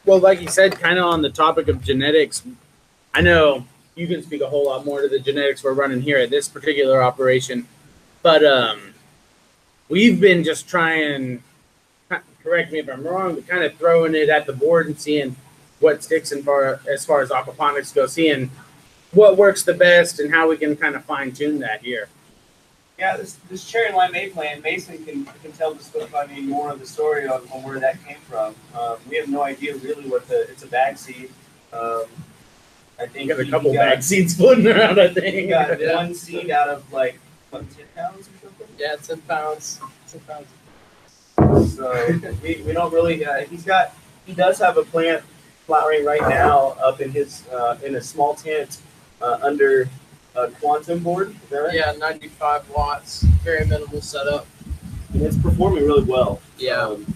[0.04, 2.42] Well, like you said, kind of on the topic of genetics,
[3.14, 3.64] I know
[4.00, 6.48] you can speak a whole lot more to the genetics we're running here at this
[6.48, 7.68] particular operation,
[8.22, 8.94] but um,
[9.90, 11.42] we've been just trying.
[12.42, 15.36] Correct me if I'm wrong, but kind of throwing it at the board and seeing
[15.78, 18.50] what sticks in far as far as aquaponics go, seeing
[19.12, 22.08] what works the best and how we can kind of fine tune that here.
[22.98, 26.80] Yeah, this, this cherry limeade plant, Mason can, can tell us I mean, more of
[26.80, 28.54] the story on, on where that came from.
[28.78, 31.30] Um, we have no idea really what the, it's a bag seed.
[31.72, 32.04] Um,
[33.00, 35.50] I think We got a couple he got- bag seeds floating around, I He think.
[35.50, 37.18] got one seed out of like,
[37.50, 38.66] what, 10 pounds or something?
[38.78, 39.80] Yeah, ten pounds.
[40.10, 40.46] Ten pounds.
[41.76, 43.94] So we, we don't really, uh, he's got,
[44.26, 45.24] he does have a plant
[45.66, 48.78] flowering right now up in his, uh, in a small tent
[49.22, 49.88] uh, under
[50.34, 51.30] a quantum board.
[51.44, 51.74] Is that right?
[51.74, 53.22] Yeah, 95 watts.
[53.42, 54.46] Very minimal setup.
[55.12, 56.40] And it's performing really well.
[56.58, 56.82] Yeah.
[56.82, 57.14] Um,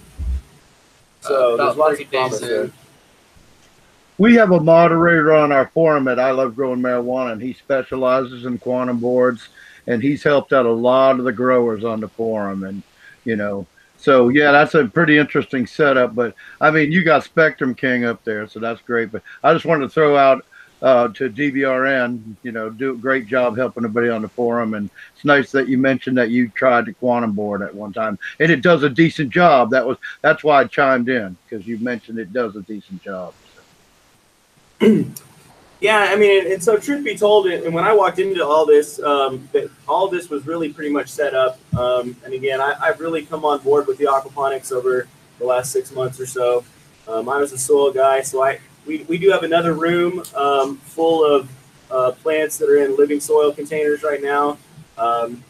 [1.20, 2.70] so Uh, there's about lots of promise there.
[4.16, 8.44] We have a moderator on our forum at I Love Growing Marijuana, and he specializes
[8.44, 9.48] in quantum boards,
[9.88, 12.82] and he's helped out a lot of the growers on the forum, and
[13.24, 16.14] you know, so yeah, that's a pretty interesting setup.
[16.14, 19.10] But I mean, you got Spectrum King up there, so that's great.
[19.10, 20.46] But I just wanted to throw out
[20.80, 24.90] uh, to DVRN, you know, do a great job helping everybody on the forum, and
[25.16, 28.52] it's nice that you mentioned that you tried the quantum board at one time, and
[28.52, 29.70] it does a decent job.
[29.70, 33.34] That was that's why I chimed in because you mentioned it does a decent job.
[35.84, 38.98] Yeah, I mean, and, so truth be told, and when I walked into all this,
[39.02, 41.58] um, that all this was really pretty much set up.
[41.76, 45.06] Um, and again, I, I've really come on board with the aquaponics over
[45.38, 46.64] the last six months or so.
[47.06, 50.78] Um, I was a soil guy, so I we, we do have another room um,
[50.78, 51.50] full of
[51.90, 54.56] uh, plants that are in living soil containers right now.
[54.96, 55.44] Um,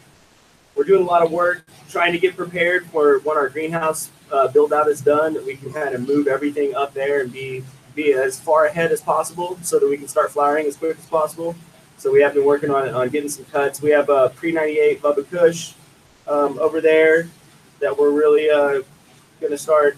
[0.75, 4.49] we're doing a lot of work trying to get prepared for when our greenhouse uh,
[4.49, 7.63] build out is done, that we can kind of move everything up there and be
[7.95, 11.05] be as far ahead as possible so that we can start flowering as quick as
[11.05, 11.55] possible.
[11.97, 13.81] So we have been working on on getting some cuts.
[13.81, 15.73] We have a pre ninety eight Bubba Kush
[16.27, 17.27] um, over there
[17.79, 18.81] that we're really uh,
[19.39, 19.97] going to start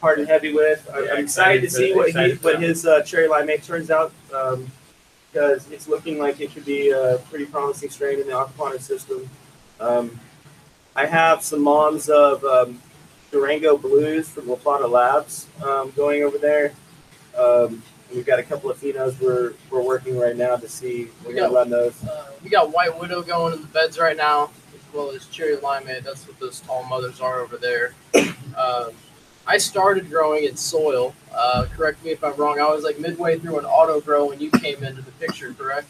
[0.00, 0.88] hard and heavy with.
[0.92, 4.12] I- Yeah, I'm excited to see what he what his uh, cherry limeade turns out
[4.34, 4.70] um,
[5.32, 9.28] because it's looking like it could be a pretty promising strain in the aquaponics system.
[9.78, 10.18] Um,
[10.94, 12.80] I have some moms of um,
[13.30, 16.72] Durango Blues from La Plata Labs um, going over there.
[17.38, 17.82] Um,
[18.14, 21.08] we've got a couple of phenos we're, we're working right now to see.
[21.24, 22.02] We're going to run those.
[22.04, 25.56] Uh, we got White Widow going in the beds right now, as well as Cherry
[25.56, 26.04] Limeade.
[26.04, 27.94] That's what those tall mothers are over there.
[28.56, 28.92] Um,
[29.46, 31.14] I started growing in soil.
[31.32, 32.58] Uh, correct me if I'm wrong.
[32.58, 35.88] I was like midway through an auto grow when you came into the picture, correct?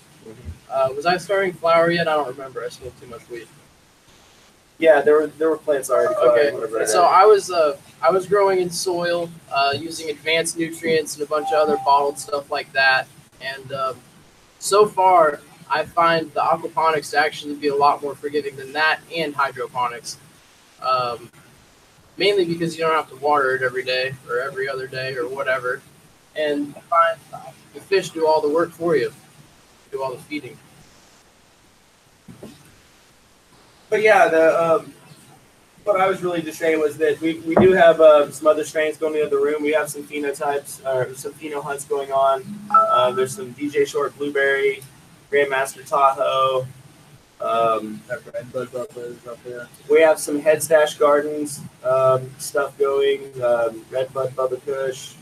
[0.69, 2.09] Uh, was I starting flower yet?
[2.09, 2.65] I don't remember.
[2.65, 3.47] I smoked too much weed.
[4.79, 6.15] Yeah, there were there were plants already.
[6.15, 11.23] Okay, so I was uh, I was growing in soil uh, using advanced nutrients and
[11.23, 13.09] a bunch of other bottled stuff like that.
[13.41, 13.97] And um,
[14.59, 19.01] so far, I find the aquaponics to actually be a lot more forgiving than that
[19.15, 20.19] and hydroponics.
[20.83, 21.31] Um,
[22.17, 25.29] mainly because you don't have to water it every day or every other day or
[25.29, 25.81] whatever.
[26.35, 27.19] And find
[27.75, 29.13] the fish do all the work for you,
[29.91, 30.59] do all the feeding.
[33.89, 34.95] But yeah, the um,
[35.87, 38.65] what I was really just saying was that we, we do have uh, some other
[38.65, 39.63] strains going in the room.
[39.63, 42.43] We have some phenotypes or some pheno hunts going on.
[42.71, 44.83] Uh, there's some DJ Short Blueberry,
[45.31, 46.67] Grandmaster Tahoe.
[47.41, 48.03] Um,
[49.89, 53.21] we have some Head Stash Gardens um, stuff going.
[53.41, 55.15] Um, Red Bud Bubba Kush.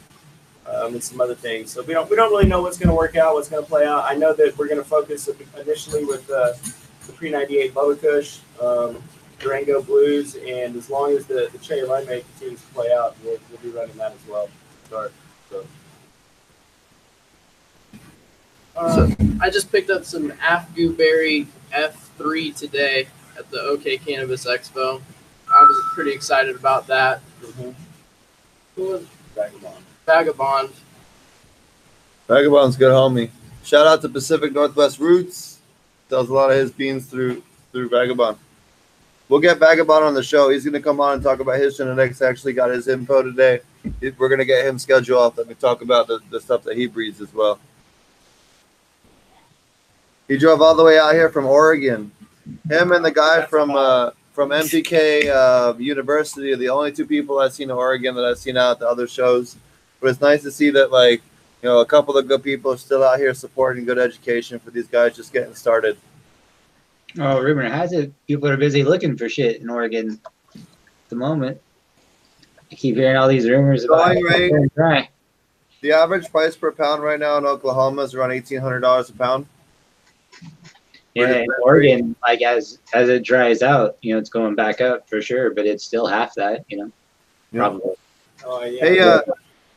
[0.67, 1.71] Um, and some other things.
[1.71, 3.69] So we don't we don't really know what's going to work out, what's going to
[3.69, 4.05] play out.
[4.11, 5.29] I know that we're going to focus
[5.61, 6.55] initially with uh,
[7.07, 9.03] the pre ninety eight Bubba Kush, um,
[9.39, 13.39] Durango Blues, and as long as the, the Cherry Limeade continues to play out, we'll,
[13.51, 14.49] we'll be running that as well.
[14.87, 15.13] Start.
[15.51, 15.65] So
[18.77, 23.07] Um, I just picked up some Afgoo Berry F3 today
[23.39, 25.01] at the OK Cannabis Expo.
[25.49, 27.21] I was pretty excited about that.
[27.57, 27.75] Who
[28.77, 29.85] was Vagabond.
[30.07, 30.71] Vagabond?
[32.27, 33.31] Vagabond's good homie.
[33.63, 35.54] Shout out to Pacific Northwest Roots.
[36.09, 38.39] Does a lot of his beans through through Vagabond.
[39.29, 40.51] We'll get Vagabond on the show.
[40.51, 42.21] He's gonna come on and talk about his genetics.
[42.21, 43.61] Actually, got his info today.
[44.19, 45.39] We're gonna get him scheduled off.
[45.39, 47.59] Let me talk about the, the stuff that he breeds as well.
[50.29, 52.11] He drove all the way out here from Oregon.
[52.69, 57.39] Him and the guy from uh, from MPK uh, University are the only two people
[57.39, 59.57] I've seen in Oregon that I've seen out at the other shows.
[60.01, 61.23] But it's nice to see that like
[61.65, 64.87] you know, a couple of good people still out here supporting good education for these
[64.87, 65.97] guys just getting started.
[67.19, 70.21] Oh, rumor has it people are busy looking for shit in Oregon
[70.55, 70.61] at
[71.09, 71.59] the moment.
[72.71, 74.53] I keep hearing all these rumors about Going rate.
[74.75, 75.09] Dry.
[75.81, 79.15] the average price per pound right now in Oklahoma is around eighteen hundred dollars a
[79.15, 79.47] pound.
[81.15, 85.09] Yeah, in Oregon, like as as it dries out, you know, it's going back up
[85.09, 86.93] for sure, but it's still half that, you know.
[87.53, 87.61] Yeah.
[87.61, 87.95] Probably.
[88.45, 88.85] Oh yeah.
[88.85, 89.23] Hey, uh,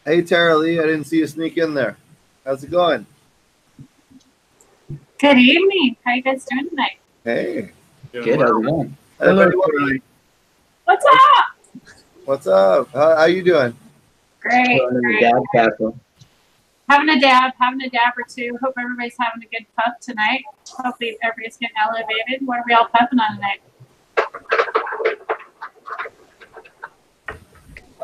[0.07, 1.97] hey, Tara Lee, I didn't see you sneak in there.
[2.45, 3.05] How's it going?
[5.19, 5.97] Good evening.
[6.05, 6.97] How you guys doing tonight?
[7.25, 7.71] Hey,
[8.13, 8.95] Good, how's it going?
[9.19, 10.01] Hello, everybody,
[10.85, 11.91] What's up?
[12.23, 12.89] what's up?
[12.93, 13.75] How, how you doing?
[14.39, 15.19] Great, Going to the great.
[15.21, 15.99] dad castle.
[16.87, 18.57] Having a dab, having a dab or two.
[18.63, 20.43] Hope everybody's having a good puff tonight.
[20.69, 22.47] Hopefully everybody's getting elevated.
[22.47, 23.59] What are we all puffing on tonight?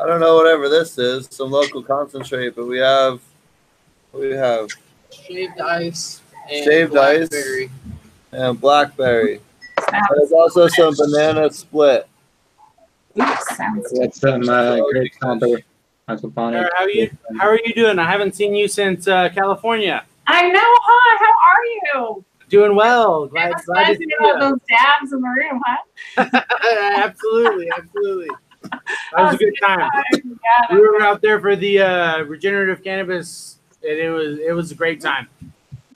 [0.04, 3.22] I don't know whatever this is, some local concentrate, but we have
[4.12, 4.68] we have
[5.10, 7.28] Shaved ice and Shaved ice.
[7.30, 7.70] blackberry.
[8.32, 9.40] and blackberry.
[9.90, 12.06] Sounds, There's also some banana split.
[13.18, 15.56] oops, sounds We got some uh, great combo
[16.06, 16.18] how
[16.80, 17.10] are you?
[17.38, 17.98] How are you doing?
[17.98, 20.04] I haven't seen you since uh, California.
[20.26, 21.24] I know, huh?
[21.24, 21.64] How are
[22.10, 22.24] you?
[22.50, 23.26] Doing well.
[23.26, 24.40] Glad, glad to see to all you.
[24.40, 26.40] those dabs in the room, huh?
[26.96, 28.28] absolutely, absolutely.
[28.70, 28.82] That
[29.16, 29.90] was a good time.
[30.12, 34.70] Yeah, We were out there for the uh, regenerative cannabis, and it was it was
[34.72, 35.28] a great time.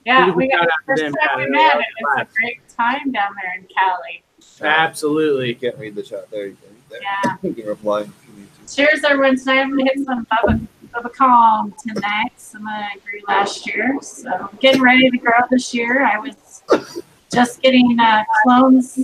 [0.05, 1.77] yeah, we got shout the out first them, time we met.
[1.77, 4.23] It was was a great time down there in Cali.
[4.61, 5.55] You Absolutely.
[5.55, 6.31] can't read the chat.
[6.31, 6.69] There you go.
[6.91, 7.01] There.
[7.03, 7.37] Yeah.
[7.43, 8.01] You can reply.
[8.03, 8.75] if you need to.
[8.77, 9.37] Cheers, everyone.
[9.39, 12.33] Tonight I'm gonna hit some Bubba, Bubba Calm tonight.
[12.37, 16.05] Some I grew last year, so I'm getting ready to grow this year.
[16.07, 18.99] I was just getting uh, clones.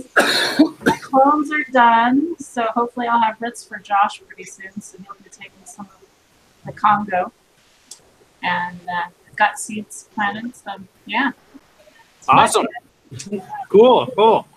[1.01, 4.81] Clones are done, so hopefully I'll have Ritz for Josh pretty soon.
[4.81, 5.97] So he'll be taking some of
[6.65, 7.31] the Congo,
[8.43, 10.55] and uh, got seeds planted.
[10.55, 10.71] So
[11.05, 11.31] yeah.
[12.19, 12.67] It's Awesome.
[13.69, 14.47] Cool, cool.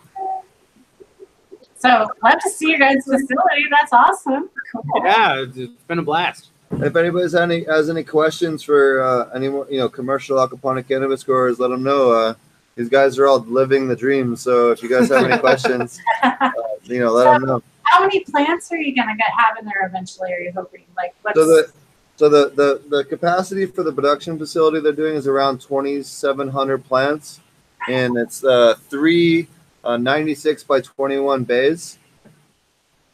[1.78, 3.66] So love to see your guys' facility.
[3.70, 4.50] That's awesome.
[4.72, 4.82] Cool.
[5.04, 6.48] Yeah, it's it's been a blast.
[6.72, 11.22] If anybody's any has any questions for uh, any more, you know, commercial aquaponic cannabis
[11.22, 12.12] growers, let them know.
[12.12, 12.34] Uh,
[12.78, 14.36] these guys are all living the dream.
[14.36, 16.50] So if you guys have any questions, uh,
[16.84, 17.62] you know, let them know.
[17.82, 20.32] How many plants are you gonna get have in there eventually?
[20.32, 21.72] Are you hoping like what's So the
[22.14, 27.40] so the, the the capacity for the production facility they're doing is around 2,700 plants,
[27.88, 29.48] and it's uh, three
[29.82, 31.98] uh, 96 by 21 bays,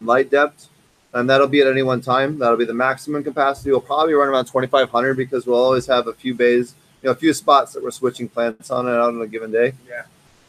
[0.03, 0.68] light depth,
[1.14, 2.38] and that'll be at any one time.
[2.38, 3.70] That'll be the maximum capacity.
[3.70, 6.74] We'll probably run around 2,500 because we'll always have a few bays,
[7.05, 9.53] you know, a few spots that we're switching plants on and out on a given
[9.53, 9.75] day.
[9.87, 10.05] Yeah.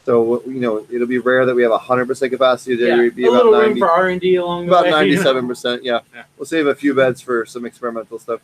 [0.06, 2.76] So you know, it'll be rare that we have 100% capacity.
[2.76, 4.88] Yeah, It'll be a about little room for R and D along the About way.
[4.88, 6.00] you ninety-seven percent, yeah.
[6.14, 6.22] Yeah.
[6.38, 8.40] We'll save a few beds for some experimental stuff.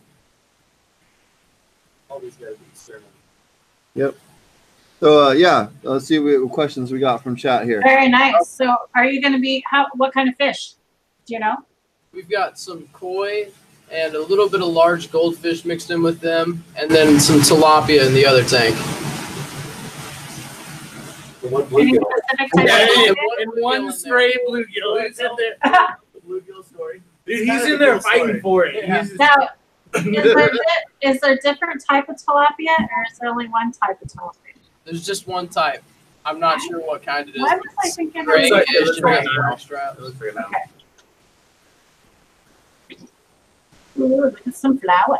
[2.11, 3.09] Always gotta be external.
[5.01, 7.81] So uh, yeah, let's see what questions we got from chat here.
[7.83, 8.49] very nice.
[8.49, 10.75] So are you gonna be how what kind of fish?
[11.27, 11.57] Do you know?
[12.13, 13.49] We've got some koi
[13.93, 18.07] and a little bit of large goldfish mixed in with them, and then some tilapia
[18.07, 18.75] in the other tank.
[21.51, 22.01] One bluegill.
[22.01, 25.03] specific Yeah, and one, and one stray bluegill.
[25.07, 25.97] He's in there.
[26.27, 27.03] Bluegill story.
[27.27, 28.85] Dude, he's in there fighting for it.
[28.85, 29.07] Yeah.
[29.17, 29.35] Now,
[29.95, 34.01] is there, di- is there different type of tilapia or is there only one type
[34.03, 34.55] of tilapia?
[34.85, 35.83] There's just one type.
[36.25, 37.43] I'm not sure what kind it is.
[37.43, 39.35] Why was I it's thinking Gray of like- fish it looks and like has an
[39.37, 39.99] brown strap.
[43.99, 45.19] Ooh, look at some flower.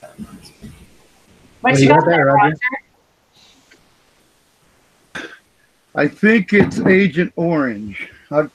[0.00, 2.56] What What you you got got there, there, Roger?
[5.14, 5.30] Roger?
[5.94, 8.10] I think it's Agent Orange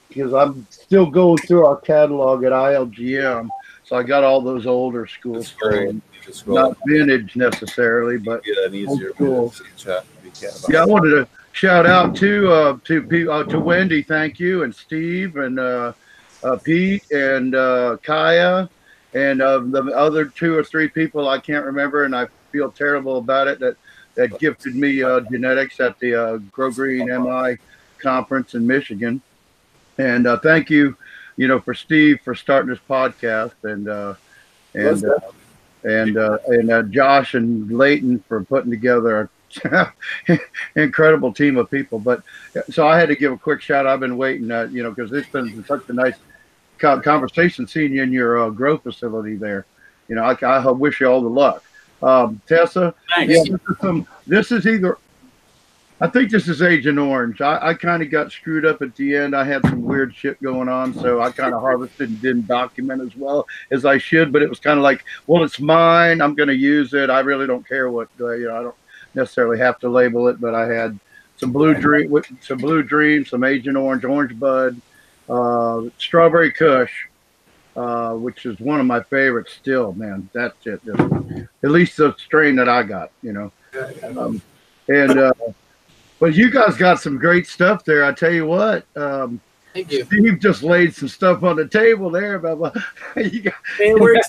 [0.08, 3.48] because I'm still going through our catalog at ILGM.
[3.84, 6.02] So I got all those older school strains,
[6.46, 9.50] not vintage necessarily, but get an easier Cool.
[9.50, 10.04] to chat.
[10.18, 13.58] if you can about yeah, I wanted to shout out to uh, to uh, to
[13.58, 15.92] Wendy, thank you, and Steve and uh,
[16.44, 18.68] uh, Pete and uh, Kaya
[19.14, 23.18] and uh, the other two or three people I can't remember, and I feel terrible
[23.18, 23.76] about it that
[24.14, 27.56] that gifted me uh, genetics at the uh, Grow Green MI
[27.98, 29.22] conference in Michigan.
[29.98, 30.96] And uh, thank you,
[31.36, 34.14] you know, for Steve for starting this podcast and uh,
[34.74, 35.18] and uh,
[35.84, 39.30] and uh, and uh, Josh and Leighton for putting together
[40.76, 41.98] incredible team of people.
[41.98, 42.22] But
[42.70, 43.86] so I had to give a quick shout.
[43.86, 46.16] I've been waiting, uh, you know, because it's been such a nice
[46.82, 49.66] conversation seeing you in your uh, grow facility there.
[50.08, 51.64] You know, I, I wish you all the luck.
[52.02, 53.32] Um, Tessa, Thanks.
[53.32, 54.98] yeah, this is, some, this is either.
[56.00, 57.40] I think this is Agent Orange.
[57.40, 59.36] I, I kind of got screwed up at the end.
[59.36, 63.02] I had some weird shit going on, so I kind of harvested and didn't document
[63.02, 64.32] as well as I should.
[64.32, 66.20] But it was kind of like, well, it's mine.
[66.20, 67.08] I'm going to use it.
[67.08, 68.56] I really don't care what uh, you know.
[68.56, 68.74] I don't
[69.14, 70.98] necessarily have to label it, but I had
[71.36, 74.80] some blue dream, some blue dream, some Agent Orange, Orange Bud,
[75.28, 76.92] uh, Strawberry Kush,
[77.76, 80.28] uh, which is one of my favorites still, man.
[80.32, 80.80] That's it.
[81.62, 83.52] At least the strain that I got, you know.
[84.16, 84.42] Um,
[84.88, 85.32] and uh,
[86.18, 88.04] but you guys got some great stuff there.
[88.04, 88.84] I tell you what.
[88.96, 89.40] Um,
[89.72, 90.04] Thank you.
[90.04, 92.38] Steve just laid some stuff on the table there.
[92.38, 92.72] Blah, blah.
[93.16, 94.28] you got, And we're, ex-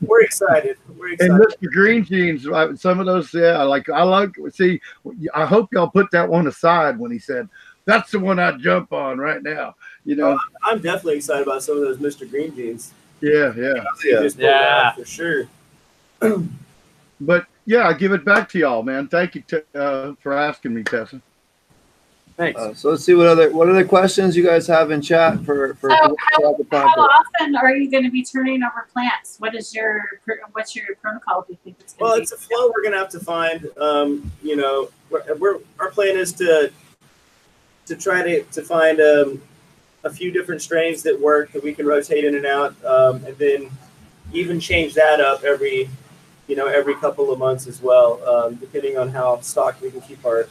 [0.00, 0.76] we're excited.
[0.98, 1.40] We're and.
[1.40, 1.70] Mr.
[1.70, 2.42] Green Jeans,
[2.80, 3.88] some of those, yeah, I like.
[3.88, 4.30] I like.
[4.52, 4.80] See,
[5.32, 7.48] I hope y'all put that one aside when he said,
[7.84, 11.76] "That's the one I'd jump on right now." You know, I'm definitely excited about some
[11.76, 12.28] of those Mr.
[12.28, 12.92] Green jeans.
[13.20, 13.84] yeah, yeah.
[14.02, 14.92] You just pulled Yeah.
[14.92, 15.44] for sure.
[17.22, 19.06] But yeah, I give it back to y'all, man.
[19.06, 21.20] Thank you t- uh, for asking me, Tessa.
[22.38, 22.58] Thanks.
[22.58, 25.74] Uh, so let's see what other what other questions you guys have in chat for
[25.74, 25.90] for.
[25.90, 29.36] So for how, the how often are you going to be turning over plants?
[29.38, 30.02] What is your
[30.52, 31.42] what's your protocol?
[31.46, 32.22] Do you think it's Well, be?
[32.22, 33.68] it's a flow we're gonna have to find.
[33.76, 36.72] Um, you know, we're, we're our plan is to
[37.84, 39.42] to try to to find um,
[40.04, 43.36] a few different strains that work that we can rotate in and out, um, and
[43.38, 43.70] then
[44.32, 45.88] even change that up every
[46.46, 50.00] you know every couple of months as well, um, depending on how stocked we can
[50.00, 50.48] keep our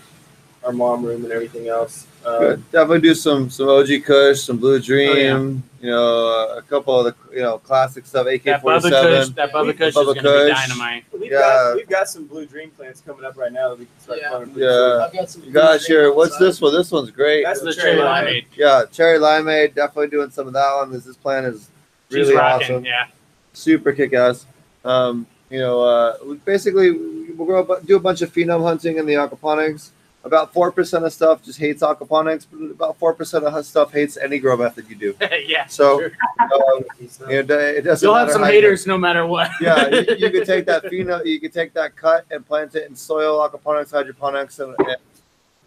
[0.69, 2.05] our mom room and everything else.
[2.25, 5.63] Um, Definitely do some some OG Kush, some Blue Dream.
[5.63, 8.27] Oh, You know, a couple of the you know classic stuff.
[8.27, 11.03] AK that Bubba Kush, that Bubba Kush Bubba is gonna be dynamite.
[11.11, 11.39] We've Yeah.
[11.39, 14.19] got we've got some blue dream plants coming up right now that we can start
[14.21, 14.29] Yeah.
[14.29, 14.53] planting.
[14.57, 14.67] Yeah.
[14.69, 15.01] soon.
[15.01, 15.43] I've got some.
[15.45, 16.13] You guys here.
[16.13, 16.73] What's this one?
[16.73, 17.45] This one's great.
[17.45, 18.45] That's That's the cherry cherry limeade.
[18.51, 18.57] limeade.
[18.57, 19.73] Yeah, cherry limeade.
[19.75, 20.91] Definitely doing some of that one.
[20.91, 21.69] This this plant is
[22.11, 22.75] She's really rocking.
[22.75, 22.85] awesome.
[22.85, 23.05] Yeah.
[23.53, 24.45] super kick ass.
[24.85, 28.97] Um, you know, uh, we basically we'll go ab- do a bunch of phenome hunting
[28.97, 29.89] in the aquaponics.
[30.25, 34.17] About four percent of stuff just hates aquaponics, but about four percent of stuff hates
[34.17, 35.15] any grow method you do.
[35.45, 35.65] yeah.
[35.67, 36.11] So sure.
[36.41, 36.83] um,
[37.29, 38.05] it, it doesn't.
[38.05, 39.49] You'll have some haters no matter what.
[39.61, 42.89] yeah, you, you could take that pheno, you could take that cut and plant it
[42.89, 44.75] in soil, aquaponics, hydroponics, and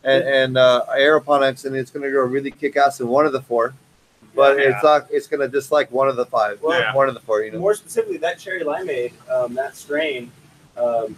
[0.04, 3.32] and, and uh, aeroponics, and it's going to grow really kick ass in one of
[3.32, 3.74] the four.
[4.34, 4.70] But Yeah.
[4.74, 5.06] it's not.
[5.10, 6.60] It's going to dislike one of the five.
[6.62, 6.94] Well, Yeah.
[6.94, 7.42] One of the four.
[7.42, 7.58] You know.
[7.58, 10.30] More specifically, that cherry limeade, um, that strain,
[10.76, 11.16] um,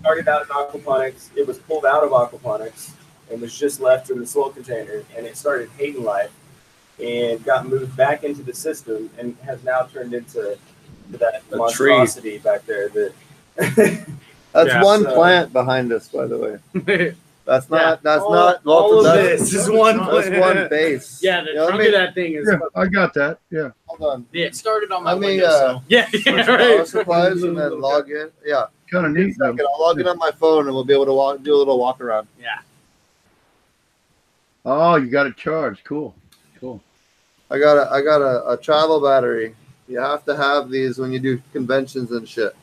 [0.00, 1.30] started out in aquaponics.
[1.36, 2.90] It was pulled out of aquaponics
[3.30, 6.32] and was just left in the soil container, and it started hating life
[7.02, 10.56] and got moved back into the system and has now turned into
[11.10, 12.88] that A monstrosity back there.
[12.88, 13.12] That
[14.52, 17.14] That's Yeah, one so- plant behind us, by the way.
[17.44, 18.02] That's not.
[18.02, 18.62] That's all, not.
[18.64, 19.98] all of that's, this is one.
[19.98, 21.20] That's one base.
[21.22, 22.48] yeah, the You know, trunk let me, of that thing is.
[22.50, 23.38] Yeah, I got that.
[23.50, 23.70] Yeah.
[23.86, 24.26] hold on.
[24.32, 24.46] Yeah.
[24.46, 25.80] It started on my Let me uh.
[25.88, 26.86] Yeah, yeah, power right.
[26.86, 28.30] supplies and then log in.
[28.46, 28.66] Yeah.
[28.90, 29.36] Kind of Give me a neat.
[29.36, 29.60] second.
[29.60, 31.78] I'll log in on my phone and we'll be able to walk, do a little
[31.78, 32.28] walk around.
[32.40, 32.58] Yeah.
[34.64, 35.84] Oh, you got it charged.
[35.84, 36.14] Cool.
[36.60, 36.80] Cool.
[37.50, 39.54] I got a I got a, a travel battery.
[39.88, 42.56] You have to have these when you do conventions and shit.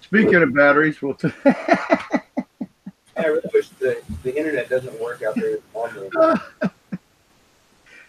[0.00, 1.14] Speaking of batteries, we'll.
[1.14, 5.58] T- I really wish the, the internet doesn't work out there.
[5.74, 6.70] on the-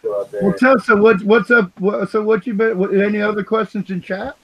[0.03, 0.43] Go out there.
[0.43, 1.77] well, Tessa, what, what's up?
[1.79, 2.77] What, so, what you been?
[2.77, 4.37] What, any other questions in chat?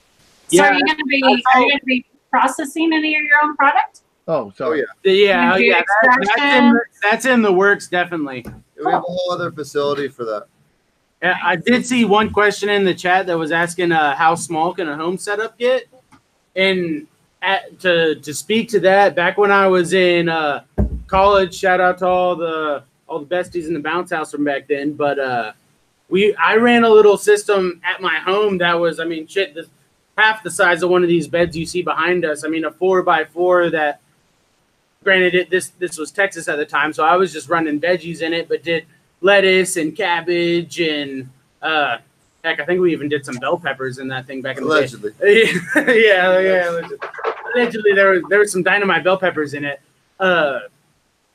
[0.48, 0.76] so are Yeah.
[0.76, 2.04] you going to be are you going to be
[2.40, 4.00] processing any of your own product?
[4.28, 4.84] Oh, so yeah.
[5.04, 8.44] Yeah, yeah, that- that's, in the, that's in the works, definitely.
[8.76, 10.46] We have a whole other facility for that.
[11.22, 14.74] Yeah, I did see one question in the chat that was asking uh, how small
[14.74, 15.88] can a home setup get,
[16.54, 17.06] and
[17.40, 20.64] at, to to speak to that, back when I was in uh,
[21.06, 24.68] college, shout out to all the all the besties in the bounce house from back
[24.68, 24.92] then.
[24.92, 25.52] But uh,
[26.10, 29.68] we I ran a little system at my home that was, I mean, shit, this,
[30.16, 32.44] half the size of one of these beds you see behind us.
[32.44, 34.00] I mean, a four by four that.
[35.04, 38.22] Granted, it, this this was Texas at the time, so I was just running veggies
[38.22, 38.86] in it, but did
[39.20, 41.30] lettuce and cabbage and
[41.62, 41.98] uh,
[42.46, 44.68] heck, I think we even did some bell peppers in that thing back in the
[44.68, 44.76] day.
[44.78, 45.12] Allegedly.
[46.04, 46.70] yeah, yeah.
[46.70, 46.98] Allegedly.
[47.54, 49.80] allegedly, there was there was some dynamite bell peppers in it.
[50.18, 50.60] Uh,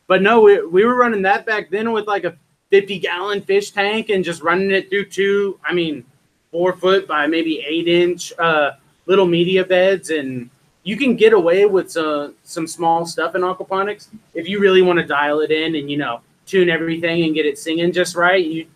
[0.07, 2.35] but no, we we were running that back then with like a
[2.69, 5.59] fifty gallon fish tank and just running it through two.
[5.65, 6.05] I mean,
[6.51, 8.71] four foot by maybe eight inch uh,
[9.05, 10.49] little media beds, and
[10.83, 14.97] you can get away with some some small stuff in aquaponics if you really want
[14.99, 18.45] to dial it in and you know tune everything and get it singing just right.
[18.45, 18.67] You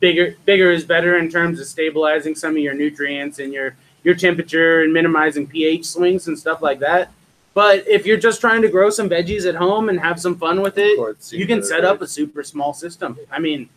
[0.00, 4.14] bigger bigger is better in terms of stabilizing some of your nutrients and your your
[4.14, 7.12] temperature and minimizing pH swings and stuff like that.
[7.54, 10.60] But if you're just trying to grow some veggies at home and have some fun
[10.60, 10.96] with it,
[11.32, 13.18] you can set up a super small system.
[13.32, 13.68] I mean,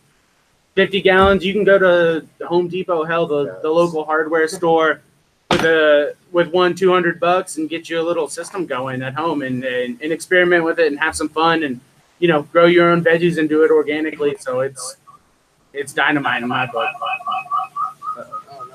[0.74, 5.02] 50 gallons, you can go to the Home Depot, hell, the, the local hardware store
[5.50, 9.42] with a with one 200 bucks and get you a little system going at home
[9.42, 11.78] and, and, and experiment with it and have some fun and
[12.20, 14.34] you know grow your own veggies and do it organically.
[14.38, 14.96] So it's
[15.74, 16.88] it's dynamite in my book.
[18.16, 18.66] Oh,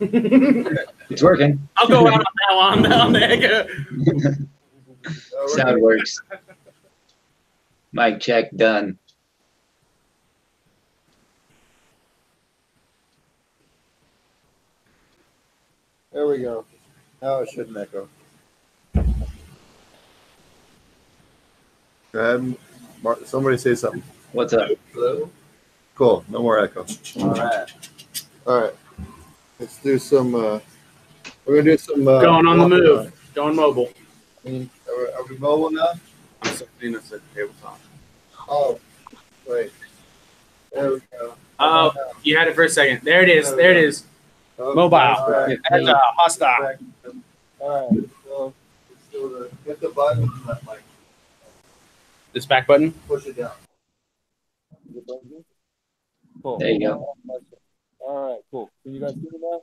[0.00, 0.86] nice.
[1.10, 1.68] It's working.
[1.76, 2.82] I'll go out on that one.
[2.90, 3.68] Down there.
[5.48, 6.20] Sound works.
[7.92, 8.98] Mic check done.
[16.16, 16.64] There we go.
[17.20, 18.08] Now it shouldn't echo.
[18.94, 19.04] Go
[22.14, 22.56] ahead.
[23.02, 24.02] Mark, somebody say something.
[24.32, 24.70] What's up?
[24.94, 25.30] Hello.
[25.94, 26.24] Cool.
[26.30, 26.86] No more echo.
[27.20, 27.70] All right.
[28.46, 28.72] All right.
[29.60, 30.34] Let's do some.
[30.34, 30.60] Uh,
[31.44, 32.08] we're gonna do some.
[32.08, 33.30] Uh, Going on the walking move.
[33.34, 33.90] Going mobile.
[34.46, 35.92] Are we, are we mobile now?
[36.40, 37.78] I'm something that's at the tabletop.
[38.48, 38.80] Oh,
[39.46, 39.70] wait.
[40.72, 41.34] There we go.
[41.58, 41.92] Oh,
[42.22, 43.02] you had it for a second.
[43.04, 43.54] There it is.
[43.54, 44.04] There it is.
[44.58, 44.96] Oh, Mobile.
[44.96, 45.58] all right.
[45.70, 46.76] That's uh, hostile.
[47.60, 48.10] All right.
[48.24, 48.54] So,
[48.90, 50.82] let's do the, hit the button and let, like
[52.32, 52.92] This back button.
[53.06, 53.52] push it down.
[56.42, 56.58] Cool.
[56.58, 57.14] There you go.
[58.00, 58.70] All right, cool.
[58.82, 59.60] Can you guys see me now?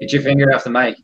[0.00, 0.98] Get your finger off the mic.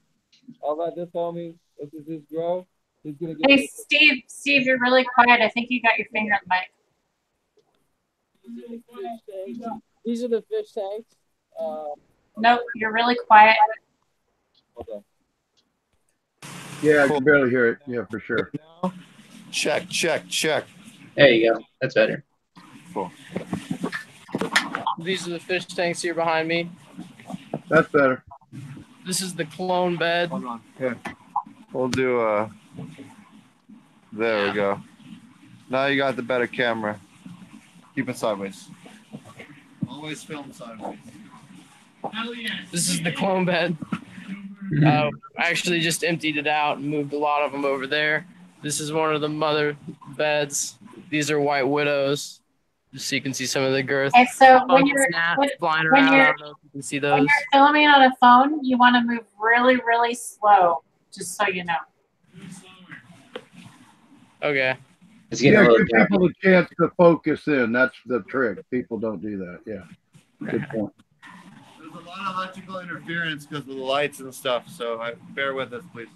[0.61, 1.55] All right, this homie.
[1.81, 2.67] This is his grow.
[3.03, 3.51] He's gonna get.
[3.51, 5.41] Hey, Steve, Steve, you're really quiet.
[5.41, 6.69] I think you got your finger on the mic.
[10.05, 11.15] These are the fish tanks.
[11.59, 11.85] Uh,
[12.37, 13.57] Nope, you're really quiet.
[14.81, 15.01] okay.
[16.83, 17.79] Yeah, I can barely hear it.
[17.87, 18.51] Yeah, for sure.
[19.51, 20.65] Check, check, check.
[21.15, 21.65] There you go.
[21.81, 22.25] That's better.
[22.93, 23.13] Cool.
[24.99, 26.71] These are the fish tanks here behind me.
[27.69, 28.25] That's better.
[29.07, 30.31] This is the clone bed.
[30.31, 30.63] Hold on.
[30.79, 30.97] Here.
[31.73, 32.49] We'll do uh
[34.13, 34.81] there we go.
[35.71, 37.01] Now you got the better camera.
[37.95, 38.69] Keep it sideways.
[39.89, 40.99] Always film sideways.
[42.71, 43.77] This is the clone bed.
[44.85, 48.27] Uh, I actually just emptied it out and moved a lot of them over there.
[48.63, 49.77] This is one of the mother
[50.17, 50.79] beds.
[51.11, 52.41] These are white widows.
[52.93, 54.15] Just so you can see some of the girth.
[54.15, 56.05] Okay, so when you're gnats when, flying around.
[56.09, 57.13] I you're- don't know if you can see those.
[57.13, 57.29] when those.
[57.29, 60.83] you're filming on a phone, you want to move really, really slow,
[61.13, 61.75] just so you know.
[64.43, 64.77] Okay.
[65.31, 67.73] It's getting a Yeah, little give people a chance to focus in.
[67.73, 68.59] That's the trick.
[68.71, 69.61] People don't do that.
[69.67, 69.85] Yeah.
[70.51, 70.93] Good point.
[71.93, 75.55] There's a lot of electrical interference because of the lights and stuff, so I, bear
[75.55, 76.09] with us, please.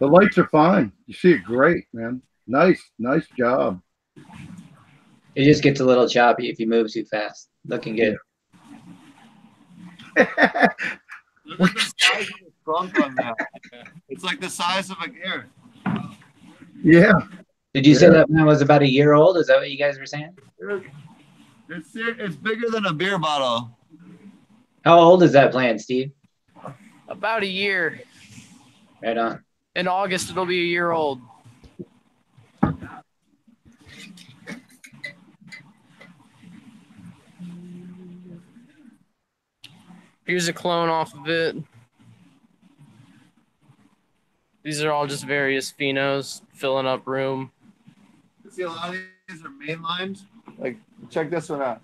[0.00, 0.92] The lights are fine.
[1.06, 2.22] You see it great, man.
[2.46, 3.80] Nice, nice job.
[5.34, 7.48] It just gets a little choppy if you move too fast.
[7.66, 8.16] Looking good.
[10.16, 10.76] Look at
[11.46, 13.34] the size of the trunk on that.
[14.08, 15.46] It's like the size of a gear.
[16.82, 17.12] Yeah.
[17.74, 18.12] Did you say Yeah.
[18.12, 19.36] that man was about a year old?
[19.36, 20.36] Is that what you guys were saying?
[21.70, 23.76] It's it's bigger than a beer bottle.
[24.84, 26.12] How old is that plant, Steve?
[27.08, 28.00] About a year.
[29.02, 29.44] Right on.
[29.76, 31.20] In August, it'll be a year old.
[40.24, 41.56] Here's a clone off of it.
[44.62, 47.50] These are all just various phenos filling up room.
[48.50, 50.22] See, a lot of these are mainlined.
[50.58, 50.76] Like,
[51.10, 51.80] check this one out.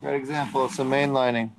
[0.00, 1.50] Great example of some mainlining.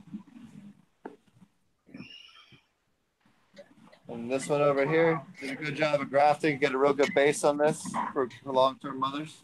[4.08, 6.58] And this one over here did a good job of grafting.
[6.58, 9.38] Get a real good base on this for, for long-term mothers.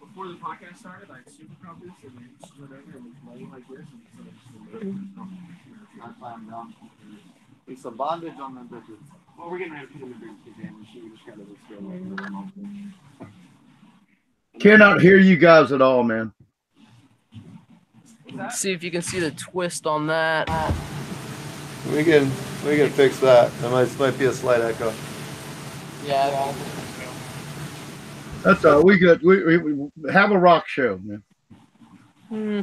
[0.00, 3.50] Before the podcast started, I super crop this and then split over and was laying
[3.50, 3.86] like this.
[4.18, 4.30] And
[4.72, 6.02] so mm-hmm.
[6.02, 6.74] I climb down.
[7.66, 8.98] Need some bondage on them bitches.
[9.36, 10.86] well, we're getting ready to put them in the big damage.
[10.94, 11.60] We just gotta let's
[13.20, 13.36] go.
[14.58, 16.32] Cannot hear you guys at all, man.
[18.50, 20.48] See if you can see the twist on that.
[21.92, 22.30] We can
[22.64, 23.52] we can fix that.
[23.60, 24.92] That might, might be a slight echo.
[26.04, 26.54] Yeah.
[28.42, 28.82] That's all.
[28.82, 29.22] We good.
[29.22, 31.22] We, we, we have a rock show, man.
[32.28, 32.60] Hmm.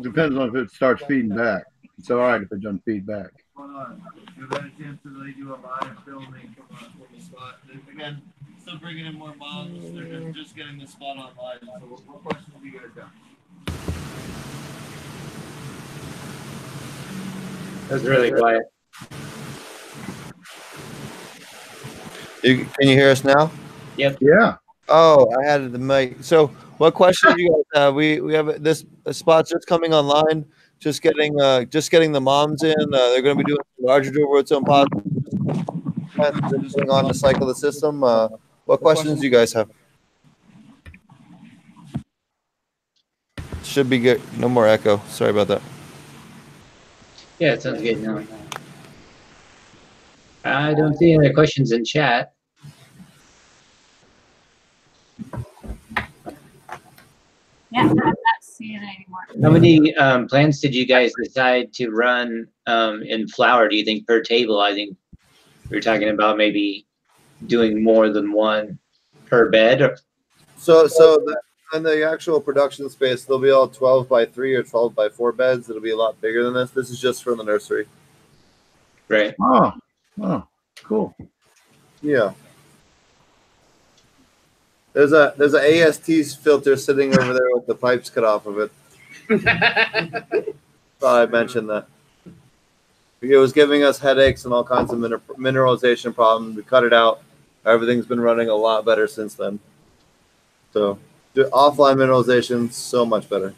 [0.00, 1.64] Depends on if it starts feeding back.
[1.98, 3.30] It's all right if it doesn't feed back.
[3.56, 4.02] Hold on.
[4.36, 7.60] You've had a chance to really do a live filming from, a, spot.
[7.92, 8.20] Again,
[8.64, 9.92] still bringing in more moms.
[9.92, 11.58] They're just, just getting the spot on live.
[11.60, 13.10] So what, what questions do you guys got?
[17.88, 18.62] That was really quiet.
[22.42, 23.50] You, can you hear us now?
[23.98, 24.14] Yeah.
[24.22, 24.56] Yeah.
[24.88, 26.16] Oh, I had the mic.
[26.22, 26.46] So,
[26.78, 27.94] what questions do you guys have?
[27.94, 30.46] We we have this spot's just coming online.
[30.78, 32.72] Just getting uh just getting the moms in.
[32.72, 34.88] Uh, they're going to be doing larger drill road zone pods.
[36.16, 38.02] Going on to cycle the system.
[38.02, 38.28] Uh,
[38.64, 39.70] what questions do you guys have?
[43.62, 44.20] Should be good.
[44.38, 44.98] No more echo.
[45.08, 45.62] Sorry about that.
[47.38, 48.22] Yeah, it sounds good now.
[50.44, 52.32] I don't see any questions in chat.
[57.70, 59.20] Yeah, I'm not seeing it anymore.
[59.42, 63.68] How many um, plants did you guys decide to run um, in flower?
[63.68, 64.60] Do you think per table?
[64.60, 64.96] I think
[65.70, 66.86] we are talking about maybe
[67.46, 68.78] doing more than one
[69.26, 69.82] per bed.
[69.82, 69.96] Or,
[70.56, 71.40] So so the,
[71.72, 75.32] and the actual production space, they'll be all 12 by 3 or 12 by 4
[75.32, 75.68] beds.
[75.68, 76.70] It'll be a lot bigger than this.
[76.70, 77.86] This is just for the nursery.
[79.08, 79.34] Right.
[79.40, 79.72] Oh,
[80.22, 80.46] oh,
[80.84, 81.16] cool.
[82.00, 82.32] Yeah.
[84.92, 88.58] There's a there's a AST filter sitting over there with the pipes cut off of
[88.60, 88.70] it.
[91.00, 91.88] Thought I mentioned that.
[93.20, 96.56] It was giving us headaches and all kinds of miner- mineralization problems.
[96.56, 97.23] We cut it out.
[97.66, 99.58] Everything's been running a lot better since then.
[100.72, 100.98] So,
[101.34, 103.54] the offline mineralization so much better.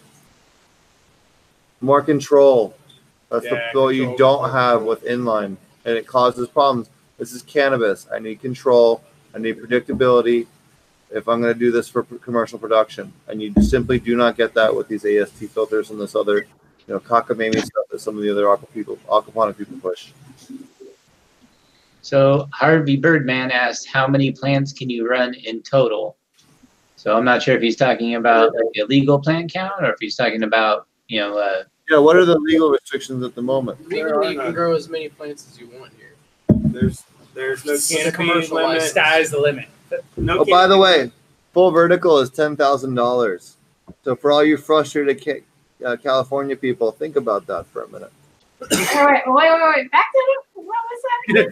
[1.81, 2.75] More control.
[3.31, 6.89] That's Yeah, the what you don't have with inline, and it causes problems.
[7.19, 8.07] This is cannabis.
[8.13, 9.03] I need control.
[9.35, 10.47] I need predictability.
[11.11, 14.55] If I'm going to do this for commercial production, and you simply do not get
[14.55, 16.39] that with these AST filters and this other,
[16.87, 20.13] you know, cockamamie stuff that some of the other aqua people, aquaponic people push.
[22.07, 26.17] So Harvey Birdman asked, how many plants can you run in total?
[26.95, 29.97] So I'm not sure if he's talking about like a legal plant count or if
[29.99, 33.89] he's talking about, you know, uh, Yeah, what are the legal restrictions at the moment?
[33.89, 36.15] Legally, you can grow as many plants as you want here.
[36.49, 37.03] There's
[37.35, 38.69] there's no It's canopy commercial limit.
[38.75, 38.91] license.
[38.93, 39.67] Sky's the limit.
[40.17, 41.11] No Oh, by the way,
[41.53, 43.57] full vertical is ten thousand dollars.
[44.05, 45.45] So for all you frustrated
[45.85, 48.13] uh, California people, think about that for a minute.
[48.63, 49.91] All right, wait, wait, wait.
[49.91, 51.47] Back to the, what was that?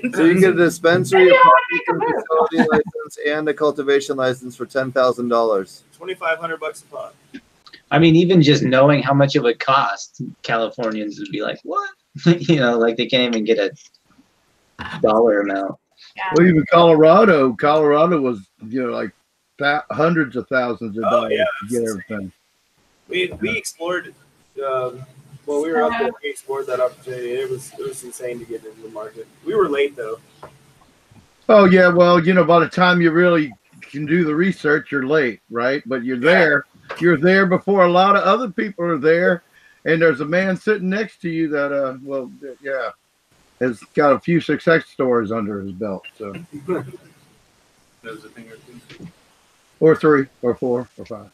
[0.00, 0.12] again?
[0.12, 3.48] So you get a dispensary, Maybe a I wanna processing make a facility license, and
[3.48, 5.82] a cultivation license for ten thousand dollars.
[5.94, 7.14] 2500 bucks a pot.
[7.90, 11.88] I mean, even just knowing how much it would cost, Californians would be like, what?
[12.26, 13.72] you know, like they can't even get a
[15.00, 15.76] dollar amount.
[16.36, 19.12] Well, even Colorado, Colorado was, you know, like
[19.58, 22.32] that hundreds of thousands of Oh, dollars yeah, to get everything.
[23.08, 24.14] We we explored.
[24.64, 25.04] Um,
[25.46, 26.10] well, we were up there.
[26.22, 27.32] We explored that opportunity.
[27.32, 29.26] It was it was insane to get into the market.
[29.44, 30.18] We were late though.
[31.48, 35.06] Oh yeah, well, you know, by the time you really can do the research, you're
[35.06, 35.82] late, right?
[35.86, 36.64] But you're there.
[37.00, 39.42] You're there before a lot of other people are there,
[39.84, 42.30] and there's a man sitting next to you that, uh, well,
[42.62, 42.90] yeah,
[43.60, 46.04] has got a few success stories under his belt.
[46.18, 46.32] So,
[48.02, 49.06] There's a thing or two.
[49.80, 51.30] or three, or four, or five.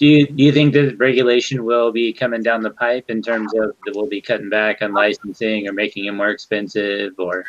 [0.00, 3.52] Do you, do you think that regulation will be coming down the pipe in terms
[3.52, 7.44] of that we'll be cutting back on licensing or making it more expensive or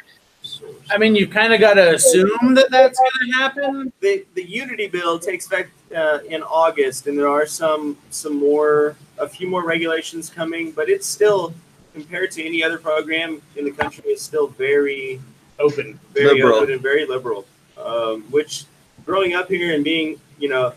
[0.89, 3.93] I mean, you kind of got to assume that that's going to happen.
[3.99, 8.95] The the Unity bill takes effect uh, in August, and there are some some more
[9.19, 11.53] a few more regulations coming, but it's still
[11.93, 15.21] compared to any other program in the country, is still very
[15.59, 15.99] Open.
[16.13, 16.55] very Liberal.
[16.55, 17.45] open and very liberal.
[17.77, 18.65] Um, which
[19.05, 20.73] growing up here and being, you know,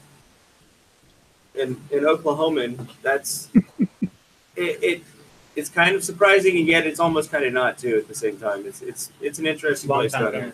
[1.55, 3.49] in in Oklahoman, that's
[3.81, 3.89] it,
[4.57, 5.03] it.
[5.57, 8.37] It's kind of surprising, and yet it's almost kind of not too at the same
[8.39, 8.67] time.
[8.67, 10.53] It's it's it's an interesting Long place time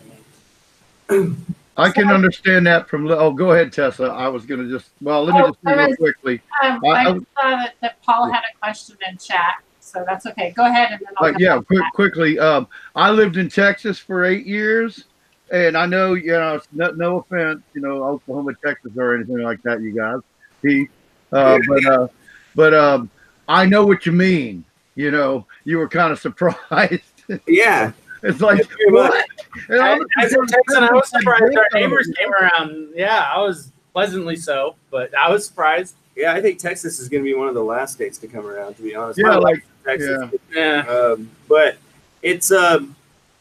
[1.09, 1.45] down
[1.77, 3.09] I can understand that from.
[3.09, 4.03] Oh, go ahead, Tessa.
[4.05, 4.91] I was going to just.
[5.01, 6.41] Well, let me Oh, just say real was- quickly.
[6.63, 10.25] Um, I- I I- saw that, that Paul had a question in chat, so that's
[10.27, 10.51] okay.
[10.55, 12.37] Go ahead and then I'll Like, come yeah, quick, quickly.
[12.37, 15.05] Um, I lived in Texas for eight years,
[15.51, 19.61] and I know, you know, no, no offense, you know, Oklahoma, Texas, or anything like
[19.63, 20.19] that, you guys.
[20.61, 20.87] He,
[21.31, 22.07] uh, but, uh,
[22.55, 23.09] but um,
[23.47, 24.63] I know what you mean.
[24.95, 27.03] You know, you were kind of surprised.
[27.47, 27.93] Yeah,
[28.23, 29.11] it's like Very much.
[29.11, 29.25] what?
[29.69, 32.89] And I, I'm- as a Texan, I was surprised our neighbors came around.
[32.93, 35.95] Yeah, I was pleasantly so, but I was surprised.
[36.17, 36.33] yeah.
[36.33, 38.73] I think Texas is going to be one of the last states to come around.
[38.75, 40.29] To be honest, Yeah, My like, Texas.
[40.53, 40.79] Yeah.
[40.89, 41.77] Um, but
[42.21, 42.97] it's um,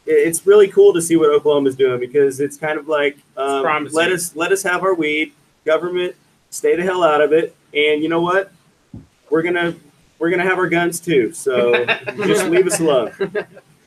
[0.06, 4.12] it's really cool to see what Oklahoma's doing because it's kind of like um, let
[4.12, 5.32] us let us have our weed.
[5.64, 6.14] Government,
[6.50, 7.56] stay the hell out of it.
[7.72, 8.52] And you know what?
[9.30, 9.74] We're gonna
[10.18, 11.32] we're gonna have our guns too.
[11.32, 11.84] So
[12.26, 13.12] just leave us alone.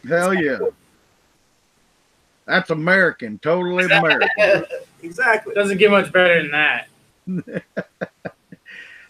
[0.07, 0.57] Hell yeah.
[2.45, 4.65] That's American, totally American.
[5.01, 5.53] Exactly.
[5.53, 6.87] Doesn't get much better than that.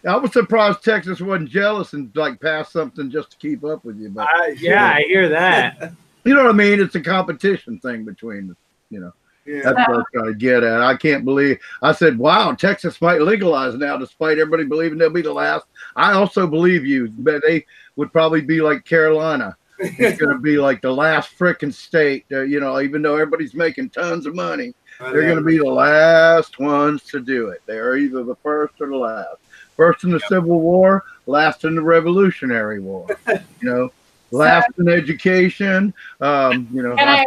[0.06, 3.98] I was surprised Texas wasn't jealous and like passed something just to keep up with
[3.98, 4.10] you.
[4.10, 5.92] But I, yeah, I hear that.
[6.24, 6.78] you know what I mean?
[6.78, 8.54] It's a competition thing between
[8.90, 9.12] you know.
[9.46, 9.60] Yeah.
[9.62, 10.80] That's what I'm trying to get at.
[10.80, 15.22] I can't believe I said, "Wow, Texas might legalize now," despite everybody believing they'll be
[15.22, 15.66] the last.
[15.96, 17.66] I also believe you, but they
[17.96, 19.56] would probably be like Carolina.
[19.78, 22.24] It's going to be like the last frickin' state.
[22.32, 25.64] Uh, you know, even though everybody's making tons of money, they're going to be the
[25.64, 27.60] last ones to do it.
[27.66, 29.36] They are either the first or the last.
[29.76, 33.06] First in the Civil War, last in the Revolutionary War.
[33.28, 33.92] You know,
[34.30, 35.92] last in education.
[36.20, 36.94] Um, you know.
[36.96, 37.26] Can I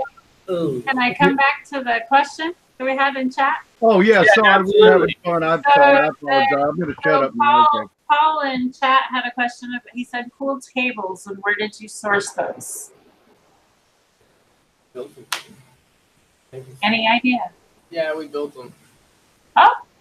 [0.50, 0.82] Ooh.
[0.82, 3.66] can I come back to the question that we had in chat?
[3.82, 5.43] Oh yeah, Yeah, sorry, we're having fun.
[5.43, 6.48] I'm So, sorry, I uh, apologize.
[6.54, 7.68] I'm gonna shut So up now.
[7.72, 9.74] Paul, Paul in chat had a question.
[9.76, 12.91] Of, he said, "Cool tables, and where did you source those?
[16.84, 17.52] Any idea?"
[17.89, 18.74] Yeah, we built them.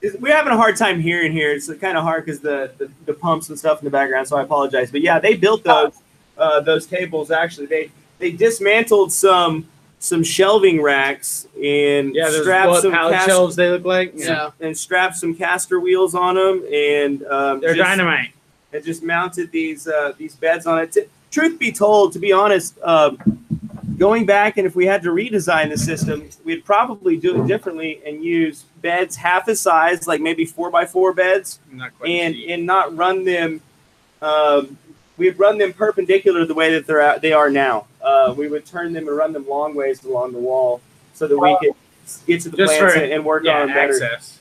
[0.02, 1.52] is- we're having a hard time hearing here.
[1.52, 4.28] It's kind of hard because the, the the pumps and stuff in the background.
[4.28, 4.90] So I apologize.
[4.90, 5.92] But yeah, they built those
[6.38, 7.30] uh, those tables.
[7.30, 9.68] Actually, they they dismantled some
[10.06, 14.12] some shelving racks and Yeah, those strapped what, some pallet cast- shelves they look like.
[14.14, 14.50] Yeah.
[14.60, 18.30] and strapped some caster wheels on them and um, They're just- dynamite.
[18.72, 20.92] and just mounted these uh, these beds on it.
[20.92, 23.18] T- truth be told, to be honest, um,
[23.98, 28.00] going back and if we had to redesign the system, we'd probably do it differently
[28.06, 32.34] and use beds half the size, like maybe four by four beds, Not quite and
[32.34, 32.50] cheap.
[32.50, 33.60] and not run them.
[34.22, 34.78] Um,
[35.16, 37.86] we'd run them perpendicular the way that they're at, they are now.
[38.06, 40.80] Uh, we would turn them and run them long ways along the wall
[41.12, 41.72] so that we could
[42.26, 43.92] get to the Just plants for- and, and work yeah, on them better.
[44.04, 44.38] access.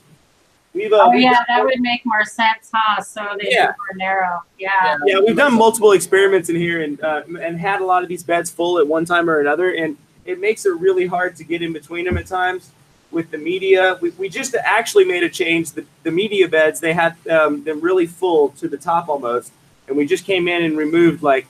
[0.72, 3.02] We've, uh, Oh we've- yeah, that would make more sense, huh?
[3.02, 3.68] So they Yeah.
[3.68, 4.42] were narrow.
[4.58, 4.98] Yeah.
[5.04, 8.22] Yeah, we've done multiple experiments in here and uh, and had a lot of these
[8.22, 11.60] beds full at one time or another, and it makes it really hard to get
[11.62, 12.70] in between them at times.
[13.10, 15.72] With the media, we, we just actually made a change.
[15.72, 19.52] The, the media beds they had um, them really full to the top almost,
[19.88, 21.46] and we just came in and removed like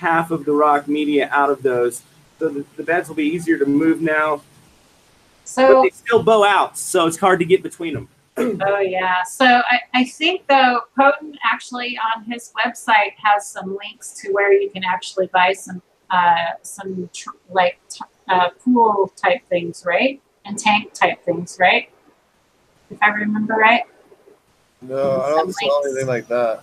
[0.00, 2.02] half of the rock media out of those,
[2.38, 4.36] so the, the beds will be easier to move now.
[4.36, 4.42] But
[5.44, 8.08] So they still bow out, so it's hard to get between them.
[8.62, 9.22] Oh yeah.
[9.24, 14.52] So I, I think though Potent actually on his website has some links to where
[14.52, 20.20] you can actually buy some uh, some tr- like t- uh, pool type things, right?
[20.46, 21.90] And tank type things, right?
[22.90, 23.82] If I remember right.
[24.80, 26.62] No, I don't saw anything like that.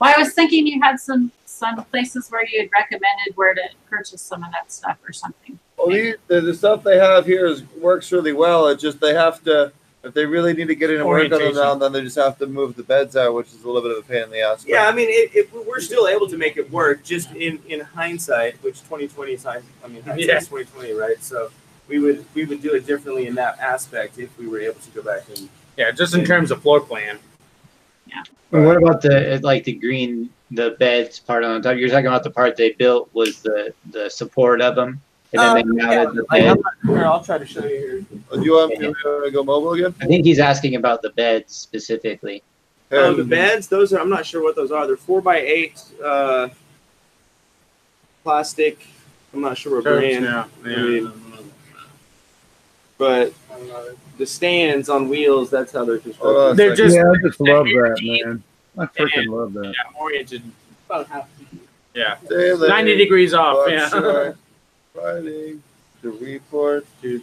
[0.00, 3.62] Well, I was thinking you had some some places where you had recommended where to
[3.88, 5.58] purchase some of that stuff or something.
[5.76, 8.68] Well, the, the, the stuff they have here is works really well.
[8.68, 11.30] It's just they have to, if they really need to get in and work on
[11.30, 11.62] them Orientation.
[11.62, 13.96] now, then they just have to move the beds out, which is a little bit
[13.96, 14.64] of a pain in the ass.
[14.66, 17.02] Yeah, I mean, it, it, we're still able to make it work.
[17.04, 20.40] Just in, in hindsight, which 2020 is hind- I mean, hindsight's Yeah.
[20.40, 21.22] 2020, right?
[21.22, 21.50] So
[21.88, 24.90] we would we would do it differently in that aspect if we were able to
[24.90, 25.48] go back and.
[25.76, 27.18] Yeah, just in terms of floor plan.
[28.52, 31.76] Or what about the like the green the beds part on top?
[31.76, 35.00] You're talking about the part they built was the the support of them,
[35.32, 36.46] and then they Um, mounted the I bed.
[36.48, 38.04] have- here, I'll try to show you here.
[38.30, 39.94] Uh, Do you want me to go mobile again?
[40.00, 42.42] I think he's asking about the beds specifically.
[42.92, 43.66] Oh, Hey, the beds.
[43.68, 43.98] Those are.
[43.98, 44.86] I'm not sure what those are.
[44.86, 45.82] They're four by eight.
[46.02, 46.48] Uh,
[48.22, 48.86] plastic.
[49.32, 50.24] I'm not sure what brand.
[50.24, 51.12] Yeah, I mean,
[52.98, 53.32] but
[54.18, 55.50] the stands on wheels.
[55.50, 56.26] That's how they're constructed.
[56.26, 58.42] Hold on a They're just yeah, I just love that, man.
[58.78, 59.66] I freaking love that.
[59.66, 60.42] yeah, oriented.
[60.86, 61.28] About half.
[61.94, 63.68] Yeah, Daily, ninety degrees off.
[63.68, 64.32] Yeah.
[64.94, 65.58] Friday,
[66.02, 66.86] the report.
[67.02, 67.22] Dude.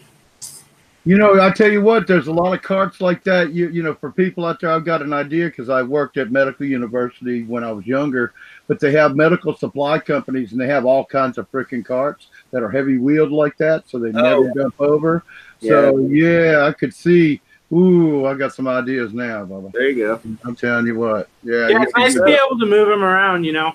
[1.04, 3.54] You know, I tell you what, there's a lot of carts like that.
[3.54, 6.32] You you know, for people out there, I've got an idea because I worked at
[6.32, 8.34] medical university when I was younger.
[8.68, 12.62] But they have medical supply companies, and they have all kinds of freaking carts that
[12.62, 14.54] are heavy wheeled like that, so they oh, never Oh.
[14.56, 15.24] jump over.
[15.60, 17.41] So yeah, I could see.
[17.74, 19.72] Ooh, I got some ideas now, Bubba.
[19.72, 20.22] There you go.
[20.43, 21.30] I'm telling you what.
[21.41, 21.70] Yeah.
[21.70, 23.43] Yeah, it's nice to be able to move them around.
[23.43, 23.74] You know.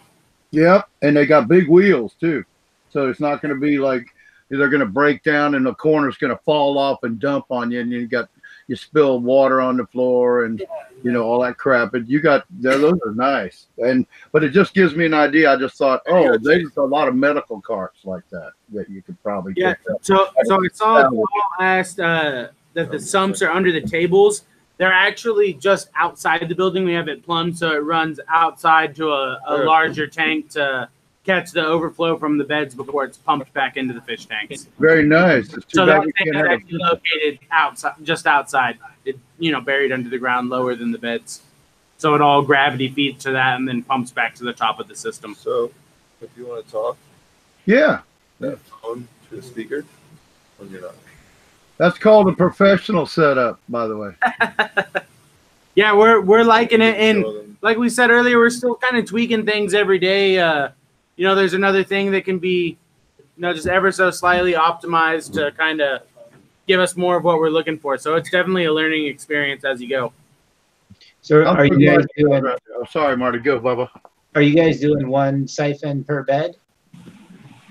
[0.53, 2.45] Yep, and they got big wheels too,
[2.91, 4.07] so it's not going to be like
[4.49, 7.71] they're going to break down and the corner's going to fall off and dump on
[7.71, 8.29] you, and you got
[8.69, 10.63] you spill water on the floor and
[11.03, 11.93] you know all that crap.
[11.93, 15.53] But you got those are nice, and but it just gives me an idea.
[15.53, 19.21] I just thought, oh, there's a lot of medical carts like that that you could
[19.23, 19.75] probably Yeah.
[20.03, 21.27] So, so I saw Paul
[21.61, 24.45] asked uh, that the sumps are under the tables.
[24.79, 26.85] They're actually just outside the building.
[26.85, 30.89] We have it plumbed so it runs outside to a, a larger tank to
[31.27, 34.69] catch the overflow from the beds before it's pumped back into the fish tanks.
[34.79, 35.55] Very nice.
[35.69, 38.79] So that we tank is have actually located outside, just outside.
[39.05, 41.43] It, you know, buried under the ground, lower than the beds.
[41.99, 44.89] So it all gravity feeds to that and then pumps back to the top of
[44.89, 45.35] the system.
[45.35, 45.71] So,
[46.21, 46.97] if you want to talk,
[47.65, 48.01] yeah.
[48.41, 49.85] that phone to the speaker.
[50.59, 50.95] When you're not.
[51.77, 54.13] That's called a professional setup, by the way.
[55.77, 59.45] Yeah, we're we're liking it, and like we said earlier, we're still kind of tweaking
[59.45, 60.39] things every day.
[60.39, 60.71] Uh,
[61.17, 62.77] you know, there's another thing that can be,
[63.19, 66.03] you know, just ever so slightly optimized to kind of
[66.67, 67.97] give us more of what we're looking for.
[67.99, 70.13] So it's definitely a learning experience as you go.
[71.23, 73.39] So are you guys forgetting- doing Oh, sorry, Marty.
[73.39, 73.89] Go, Bubba.
[74.35, 76.57] are you guys doing one siphon per bed?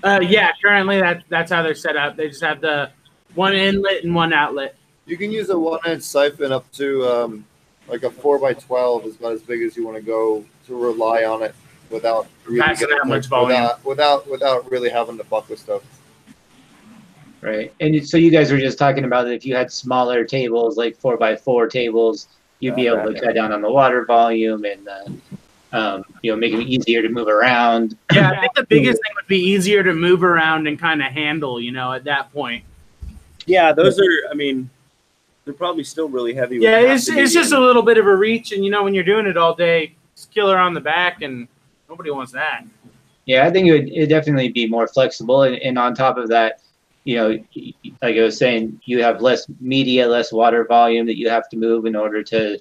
[0.02, 2.16] Uh, yeah, currently that that's how they're set up.
[2.16, 2.90] They just have the
[3.34, 4.76] one inlet and one outlet.
[5.06, 7.46] You can use a one inch siphon up to um,
[7.88, 10.76] like a four by twelve is about as big as you want to go to
[10.76, 11.54] rely on it
[11.90, 13.62] without really Passing getting that much volume.
[13.62, 15.82] without, without without really having to fuck with stuff.
[17.40, 17.72] Right.
[17.80, 20.96] And so you guys were just talking about that if you had smaller tables, like
[20.96, 22.28] four by four tables,
[22.60, 25.04] you'd be able to cut down on the water volume and, uh,
[25.72, 27.96] um, you know, make it easier to move around.
[28.12, 31.12] Yeah, I think the biggest thing would be easier to move around and kind of
[31.12, 31.60] handle.
[31.60, 32.64] You know, at that point.
[33.46, 34.30] Yeah, those are.
[34.30, 34.70] I mean,
[35.44, 36.58] they're probably still really heavy.
[36.58, 39.04] Yeah, it's it's just a little bit of a reach, and you know when you're
[39.04, 41.46] doing it all day, it's killer on the back, and
[41.88, 42.64] nobody wants that.
[43.26, 46.28] Yeah, I think it would it definitely be more flexible, and, and on top of
[46.28, 46.60] that,
[47.04, 51.06] you know, y- y- like I was saying, you have less media, less water volume
[51.06, 52.58] that you have to move in order to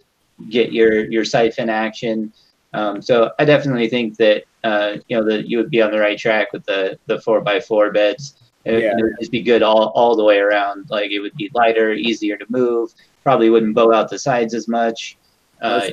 [0.50, 2.34] get your your siphon action.
[2.74, 6.00] Um, so I definitely think that uh, you know that you would be on the
[6.00, 8.36] right track with the the four by four beds.
[8.66, 8.94] It, Yeah.
[8.98, 10.90] it would just be good all, all the way around.
[10.90, 12.92] Like it would be lighter, easier to move.
[13.22, 15.18] Probably wouldn't bow out the sides as much.
[15.62, 15.90] Uh,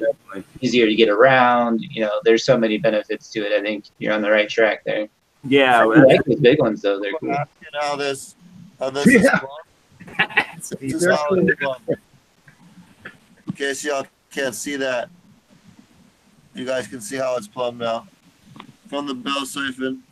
[0.60, 1.80] easier to get around.
[1.82, 3.52] You know, there's so many benefits to it.
[3.58, 5.08] I think you're on the right track there.
[5.44, 7.00] Yeah, I well, like those big ones though.
[7.00, 7.30] They're cool.
[7.30, 8.36] You know this
[8.78, 9.38] how this is Yeah.
[9.38, 9.58] plumbed?
[10.80, 11.60] This is how it's.
[13.48, 15.08] In case y'all can't see that,
[16.54, 18.06] you guys can see how it's plumbed now.
[18.88, 20.02] From the bell siphon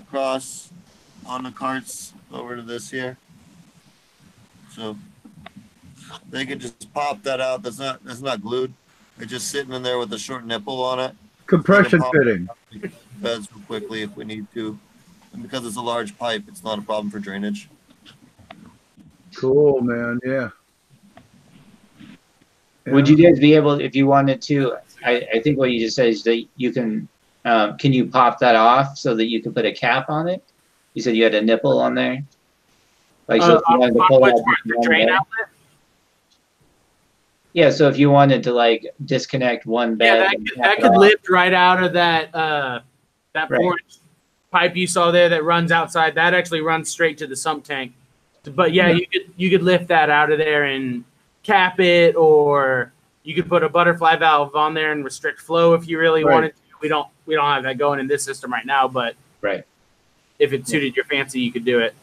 [0.00, 0.70] across
[1.26, 3.16] on the carts over to this here.
[4.72, 4.96] So
[6.28, 7.62] they could just pop that out.
[7.62, 8.72] That's not that's not glued.
[9.18, 11.14] It's just sitting in there with a short nipple on it.
[11.46, 12.48] Compression fitting.
[13.16, 14.78] Beds real quickly if we need to.
[15.32, 17.68] And because it's a large pipe, it's not a problem for drainage.
[19.34, 20.20] Cool, man.
[20.24, 20.50] Yeah.
[22.86, 24.76] Would you guys be able, if you wanted to?
[25.04, 27.08] I, I think what you just said is that you can.
[27.44, 30.42] Um, can you pop that off so that you can put a cap on it?
[30.94, 32.22] You said you had a nipple on there.
[33.28, 34.58] Like so, Uh, if you wanted to on pull which out part?
[34.66, 35.48] The drain outlet?
[37.52, 40.96] Yeah, so if you wanted to like disconnect one bed, Yeah, that could, that could
[40.98, 42.80] lift right out of that uh,
[43.32, 43.74] that Right.
[44.52, 46.14] pipe you saw there that runs outside.
[46.14, 47.92] That actually runs straight to the sump tank.
[48.44, 48.94] But yeah, Yeah.
[48.96, 51.04] you could you could lift that out of there and
[51.42, 52.92] cap it, or
[53.24, 56.34] you could put a butterfly valve on there and restrict flow if you really Right.
[56.34, 56.48] wanted.
[56.50, 56.54] to.
[56.80, 59.64] We don't we don't have that going in this system right now, but Right.
[60.38, 61.94] if it suited your fancy, you could do it.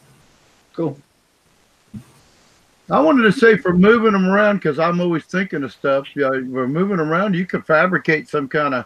[0.73, 0.97] Cool.
[2.89, 6.07] I wanted to say for moving them around because I'm always thinking of stuff.
[6.15, 7.35] Yeah, we're moving around.
[7.35, 8.85] You could fabricate some kind of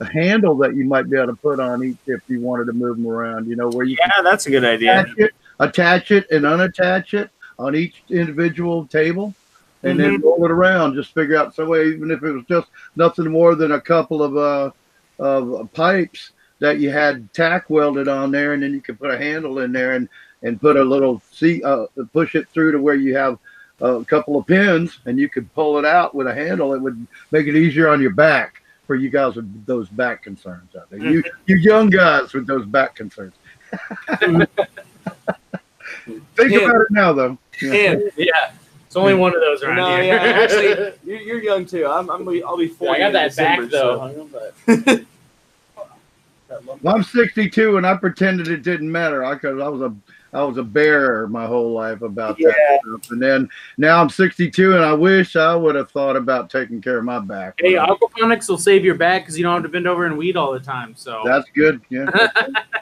[0.00, 2.72] a handle that you might be able to put on each if you wanted to
[2.72, 3.48] move them around.
[3.48, 5.00] You know where you yeah, that's a good idea.
[5.00, 9.34] attach it, attach it, and unattach it on each individual table,
[9.82, 10.94] and then roll it around.
[10.94, 14.22] Just figure out some way, even if it was just nothing more than a couple
[14.22, 14.70] of uh
[15.18, 19.18] of pipes that you had tack welded on there, and then you could put a
[19.18, 20.08] handle in there and
[20.42, 23.38] and put a little seat, uh, push it through to where you have
[23.80, 26.72] a couple of pins, and you could pull it out with a handle.
[26.74, 30.74] It would make it easier on your back for you guys with those back concerns
[30.76, 30.98] out there.
[31.00, 33.34] You you young guys with those back concerns.
[36.36, 36.58] Think Yeah.
[36.58, 37.38] about it now, though.
[37.60, 37.96] Yeah.
[38.16, 38.52] Yeah,
[38.86, 40.14] it's only one of those around no, here.
[40.14, 41.86] yeah, actually, you're, you're young too.
[41.86, 43.70] I'm, I'm I'll be 40 I got in that December, back
[44.66, 45.00] though.
[46.82, 49.94] Well, I'm 62, and I pretended it didn't matter I because I was a
[50.34, 53.10] I was a bear my whole life about that stuff.
[53.10, 56.98] And then now I'm 62, and I wish I would have thought about taking care
[56.98, 57.54] of my back.
[57.58, 60.36] Hey, aquaponics will save your back because you don't have to bend over and weed
[60.38, 60.94] all the time.
[60.96, 61.82] So That's good.
[61.90, 62.08] Yeah.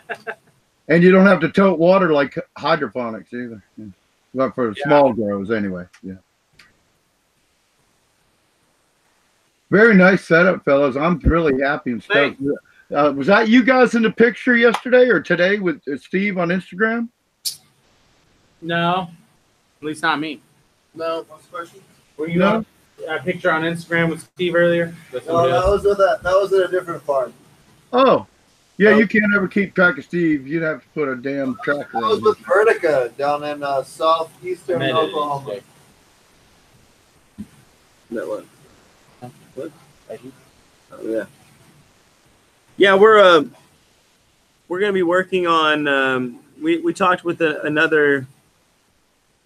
[0.88, 3.62] and you don't have to tote water like hydroponics either.
[3.76, 3.86] Yeah.
[4.32, 4.84] Well, for Yeah.
[4.84, 5.86] small grows, anyway.
[6.04, 6.14] Yeah.
[9.70, 10.96] Very nice setup, fellas.
[10.96, 12.40] I'm really happy and stoked.
[12.94, 16.48] Uh, was that you guys in the picture yesterday or today with uh, Steve on
[16.48, 17.08] Instagram?
[18.62, 19.10] No,
[19.80, 20.40] at least not me.
[20.94, 21.24] No.
[21.30, 21.80] Last question.
[22.16, 22.56] Were you No.
[22.56, 22.66] on
[23.08, 24.94] a picture on Instagram with Steve earlier?
[25.12, 27.32] With No, somebody that was with a that was at a different farm.
[27.92, 28.26] Oh,
[28.76, 28.90] yeah.
[28.90, 28.98] No.
[28.98, 30.46] You can't ever keep track of Steve.
[30.46, 32.24] You'd have to put a damn tracker That was on.
[32.24, 35.60] with Vertica down in uh, southeastern Amended Oklahoma.
[38.10, 38.46] That one.
[39.54, 39.70] What?
[40.92, 41.24] Oh, yeah.
[42.76, 43.44] Yeah, we're uh,
[44.68, 45.86] we're gonna be working on.
[45.86, 48.26] Um, we we talked with a, another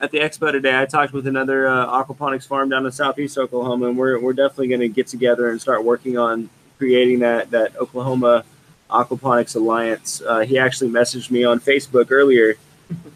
[0.04, 0.78] at the expo today.
[0.78, 4.68] I talked with another uh, aquaponics farm down in southeast Oklahoma, and we're we're definitely
[4.68, 8.44] gonna get together and start working on creating that that Oklahoma
[8.90, 10.22] aquaponics alliance.
[10.26, 12.54] Uh, he actually messaged me on Facebook earlier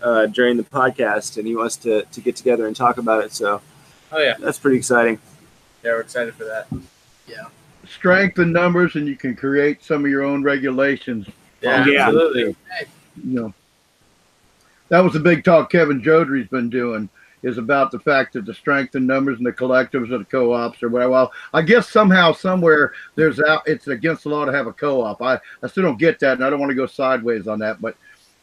[0.03, 3.32] uh, during the podcast, and he wants to to get together and talk about it.
[3.32, 3.61] So
[4.11, 5.18] Oh yeah, that's pretty exciting.
[5.84, 6.66] yeah, we're excited for that.
[7.26, 7.45] Yeah,
[7.86, 11.26] strength in numbers, and you can create some of your own regulations.
[11.61, 12.07] Yeah, Yeah.
[12.07, 12.57] absolutely.
[13.22, 13.55] you know,
[14.89, 17.09] that was the big talk Kevin Jodrey's been doing
[17.43, 20.82] is about the fact that the strength in numbers and the collectives of the co-ops
[20.82, 21.12] or whatever.
[21.12, 23.62] Well, I guess somehow, somewhere, there's out.
[23.66, 25.22] It's against the law to have a co-op.
[25.22, 27.80] I, I still don't get that, and I don't want to go sideways on that.
[27.80, 27.97] But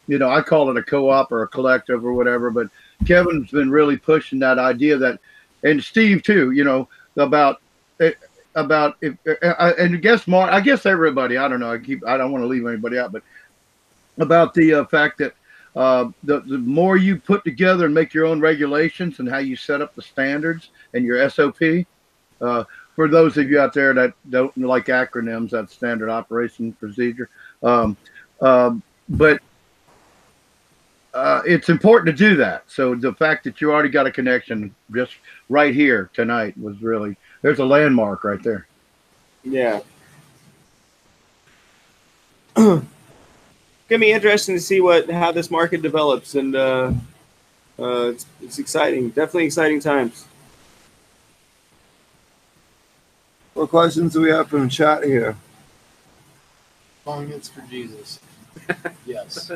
[0.06, 2.50] you know, I call it a co-op or a collective or whatever.
[2.50, 2.68] But
[3.06, 5.20] Kevin's been really pushing that idea that,
[5.62, 6.52] and Steve too.
[6.52, 7.60] You know about
[8.00, 8.12] eh,
[8.54, 10.52] about if uh, and I guess Mark.
[10.52, 11.36] I guess everybody.
[11.36, 11.72] I don't know.
[11.72, 12.06] I keep.
[12.06, 13.22] I don't want to leave anybody out, but
[14.18, 15.34] about the uh, fact that
[15.76, 19.54] uh, the, the more you put together and make your own regulations and how you
[19.54, 21.60] set up the standards and your SOP.
[22.40, 22.64] Uh,
[22.94, 27.28] for those of you out there that don't like acronyms, that's standard operation procedure.
[27.62, 27.94] Um,
[28.40, 29.40] um, but
[31.12, 32.64] uh, it's important to do that.
[32.68, 35.12] So the fact that you already got a connection just
[35.50, 38.66] right here tonight was really there's a landmark right there.
[39.44, 39.80] Yeah.
[43.88, 46.92] Gonna be interesting to see what how this market develops, and uh,
[47.78, 49.10] uh, it's, it's exciting.
[49.10, 50.26] Definitely exciting times.
[53.54, 55.36] What questions do we have from chat here?
[57.06, 58.18] Long hits for Jesus.
[59.06, 59.52] yes.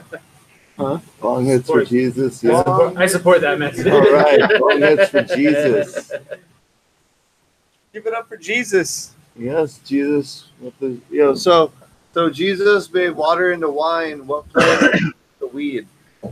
[0.78, 0.98] Huh?
[1.20, 2.42] Long hits for Jesus.
[2.44, 2.58] I Yeah.
[2.58, 3.86] support, I support that message.
[3.88, 4.60] All right.
[4.60, 6.12] Long hits for Jesus.
[7.92, 9.12] Give it up for Jesus.
[9.36, 10.46] Yes, Jesus.
[10.60, 11.72] With the, you know, so
[12.12, 14.26] so Jesus made water into wine.
[14.26, 15.86] What plant the weed?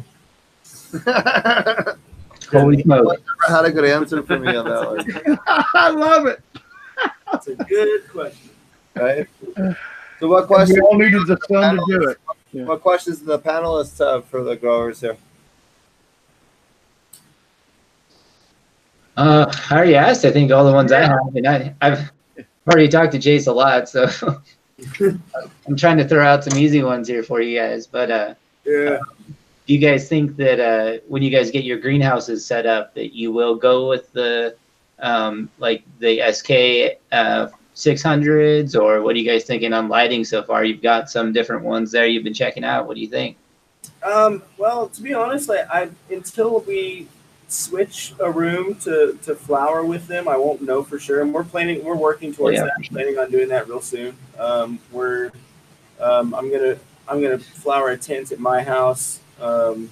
[2.51, 3.07] Holy smoke.
[3.07, 5.39] Never had a good answer for me on that one.
[5.75, 6.43] I love it.
[7.31, 8.51] That's a good question.
[8.95, 9.29] Right.
[10.19, 10.77] So, what question?
[10.77, 10.83] We questions?
[10.83, 12.19] all needed the sun to do it.
[12.53, 12.65] Yeah.
[12.65, 15.17] What questions do the panelists have for the growers here?
[19.17, 22.11] Uh, I already asked, I think, all the ones I have, and I, I've
[22.69, 24.07] already talked to Jace a lot, so
[25.01, 27.87] I'm trying to throw out some easy ones here for you guys.
[27.87, 28.99] But uh, Yeah.
[29.67, 33.15] do you guys think that uh, when you guys get your greenhouses set up, that
[33.15, 34.55] you will go with the
[35.01, 40.43] um, like the SK uh, 600s, or what are you guys thinking on lighting so
[40.43, 40.65] far?
[40.65, 42.87] You've got some different ones there you've been checking out.
[42.89, 43.37] What do you think?
[44.03, 47.07] Um, well, to be honest, I, I until we
[47.49, 51.23] switch a room to, to flower with them, I won't know for sure.
[51.23, 52.65] And we're planning, we're working towards Yeah.
[52.65, 54.17] that, planning on doing that real soon.
[54.39, 55.33] Um, we're,
[56.01, 56.77] um, I'm gonna,
[57.09, 59.91] I'm gonna flower a tent at my house um,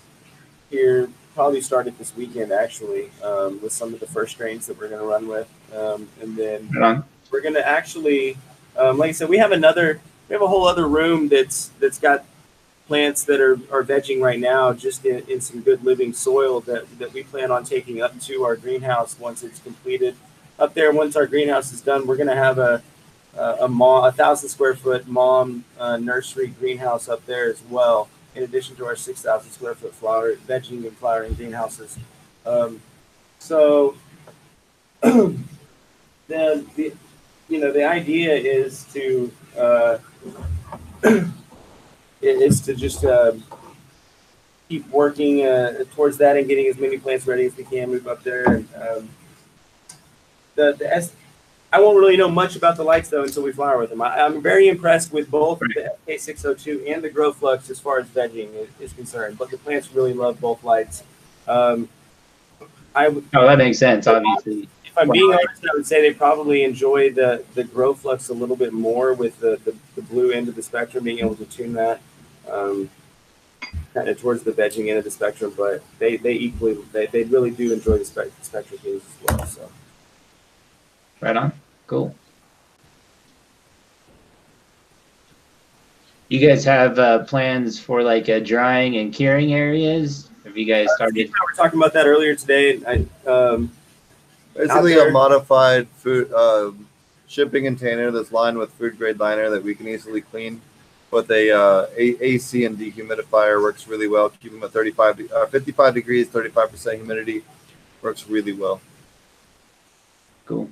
[0.70, 4.88] here, probably started this weekend actually, um, with some of the first strains that we're
[4.88, 6.68] gonna run with, um, and then
[7.30, 8.36] we're gonna actually,
[8.76, 11.98] um, like I said, we have another, we have a whole other room that's that's
[11.98, 12.24] got
[12.86, 16.98] plants that are, are vegging right now, just in, in some good living soil that
[16.98, 20.16] that we plan on taking up to our greenhouse once it's completed.
[20.58, 22.82] Up there, once our greenhouse is done, we're gonna have a
[23.36, 28.08] a, a mom, a thousand square foot mom uh, nursery greenhouse up there as well,
[28.34, 31.98] in addition to our six thousand square foot flower vegging and flowering greenhouses.
[32.44, 32.80] Um,
[33.38, 33.96] so
[35.02, 35.36] the
[36.28, 36.92] the
[37.48, 39.98] you know the idea is to uh,
[42.20, 43.32] is to just uh,
[44.68, 47.90] keep working uh, towards that and getting as many plants ready as we can.
[47.90, 48.44] Move up there.
[48.44, 49.08] And, um,
[50.54, 51.12] the the S,
[51.72, 54.00] I won't really know much about the lights though until we flower with them.
[54.00, 58.06] I, I'm very impressed with both the SK602 and the Grow Flux as far as
[58.08, 59.38] vegging is, is concerned.
[59.38, 61.02] But the plants really love both lights.
[61.46, 61.88] Um,
[62.94, 64.68] I Oh, that makes sense, obviously.
[64.96, 68.34] If I'm being honest, I would say they probably enjoy the the grow flux a
[68.34, 71.44] little bit more with the, the, the blue end of the spectrum, being able to
[71.44, 72.00] tune that
[72.50, 72.88] um,
[73.92, 75.52] kind of towards the vegging end of the spectrum.
[75.56, 79.46] But they, they equally they, they really do enjoy the spec, spectrum things as well.
[79.46, 79.70] So
[81.20, 81.52] Right on.
[81.86, 82.14] Cool.
[86.28, 90.30] You guys have uh, plans for like uh, drying and curing areas?
[90.44, 91.28] Have you guys started?
[91.28, 92.80] we were talking about that earlier today.
[92.86, 93.70] I um,
[94.56, 96.72] Basically, Out a modified food uh,
[97.28, 100.60] shipping container that's lined with food grade liner that we can easily clean.
[101.10, 104.30] With a, uh, a AC and dehumidifier works really well.
[104.30, 107.42] Keep them at 35, de- uh, 55 degrees, 35% humidity.
[108.02, 108.80] Works really well.
[110.46, 110.68] Cool.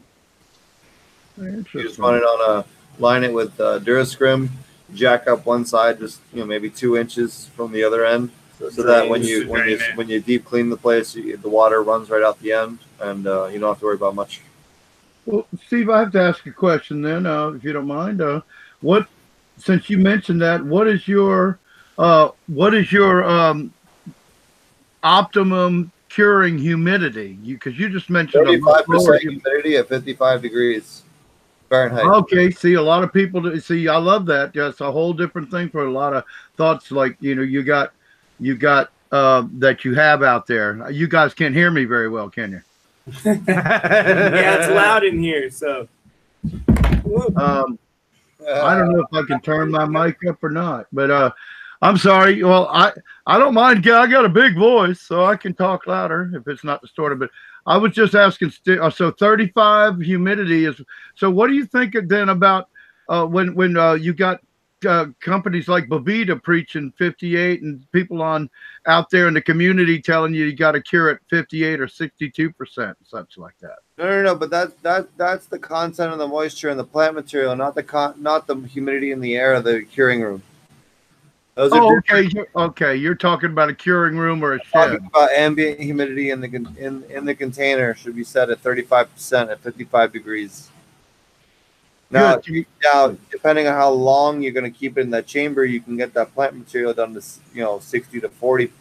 [1.38, 2.64] You just run it on a
[3.00, 4.48] line it with uh, Durascrim,
[4.94, 8.82] jack up one side just you know maybe two inches from the other end, so
[8.82, 12.10] that when you when you when you deep clean the place, you, the water runs
[12.10, 14.40] right out the end, and uh, you don't have to worry about much.
[15.26, 18.20] Well, Steve, I have to ask a question then, uh, if you don't mind.
[18.20, 18.42] Uh,
[18.82, 19.08] what,
[19.56, 21.58] since you mentioned that, what is your,
[21.96, 23.72] uh, what is your um,
[25.02, 27.38] optimum curing humidity?
[27.42, 31.04] You because you just mentioned a Thirty-five lower percent humidity at fifty-five degrees
[31.70, 32.04] Fahrenheit.
[32.04, 33.88] Okay, see, a lot of people see.
[33.88, 34.52] I love that.
[34.52, 36.24] That's a whole different thing for a lot of
[36.56, 36.90] thoughts.
[36.90, 37.94] Like you know, you got,
[38.40, 40.90] you got uh, that you have out there.
[40.90, 42.60] You guys can't hear me very well, can you?
[43.24, 45.50] yeah, it's loud in here.
[45.50, 45.88] So
[47.36, 47.78] Um,
[48.52, 51.30] I don't know if I can turn my mic up or not, but uh,
[51.82, 52.42] I'm sorry.
[52.42, 52.92] Well, I
[53.26, 53.86] I don't mind.
[53.88, 57.18] I got a big voice, so I can talk louder if it's not distorted.
[57.18, 57.30] But
[57.66, 58.52] I was just asking.
[58.80, 60.80] uh, So 35 humidity is.
[61.14, 62.68] So what do you think then about
[63.08, 64.40] uh, when when uh, you got
[64.86, 68.48] uh, companies like Boveda preaching 58 and people on
[68.86, 72.52] out there in the community telling you you got to cure at 58 or 62
[72.52, 73.78] percent, such like that.
[73.98, 74.34] No, no, no.
[74.34, 77.82] But that that that's the content of the moisture in the plant material, not the
[77.82, 80.42] con, not the humidity in the air of the curing room.
[81.54, 82.96] Those Oh, okay, you're, okay.
[82.96, 84.72] You're talking about a curing room or a shed.
[84.72, 89.12] Talking about ambient humidity in the in in the container should be set at 35
[89.14, 90.70] percent at 55 degrees.
[92.14, 92.40] Now,
[92.82, 95.96] now, depending on how long you're going to keep it in that chamber, you can
[95.96, 98.72] get that plant material down to you know 60 to 40,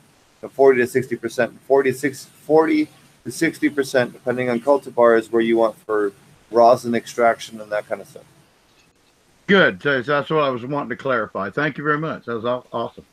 [0.42, 2.88] to 40 to 60 percent, 40 to 6, 40
[3.24, 6.14] to 60 percent, depending on cultivars where you want for
[6.52, 8.24] rosin extraction and that kind of stuff.
[9.48, 9.82] Good.
[9.82, 11.50] So That's what I was wanting to clarify.
[11.50, 12.26] Thank you very much.
[12.26, 13.06] That was awesome.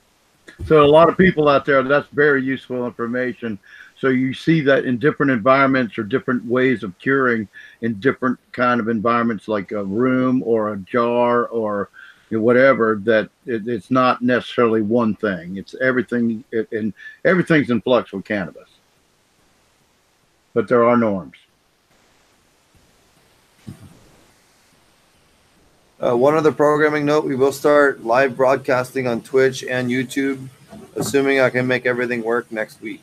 [0.66, 3.58] So a lot of people out there, that's very useful information.
[4.00, 7.46] So you see that in different environments or different ways of curing
[7.82, 11.90] in different kind of environments, like a room or a jar or
[12.30, 12.98] you know, whatever.
[13.04, 15.58] That it, it's not necessarily one thing.
[15.58, 16.94] It's everything, it, and
[17.26, 18.70] everything's in flux with cannabis.
[20.54, 21.36] But there are norms.
[26.00, 30.48] Uh, one other programming note: we will start live broadcasting on Twitch and YouTube,
[30.96, 33.02] assuming I can make everything work next week.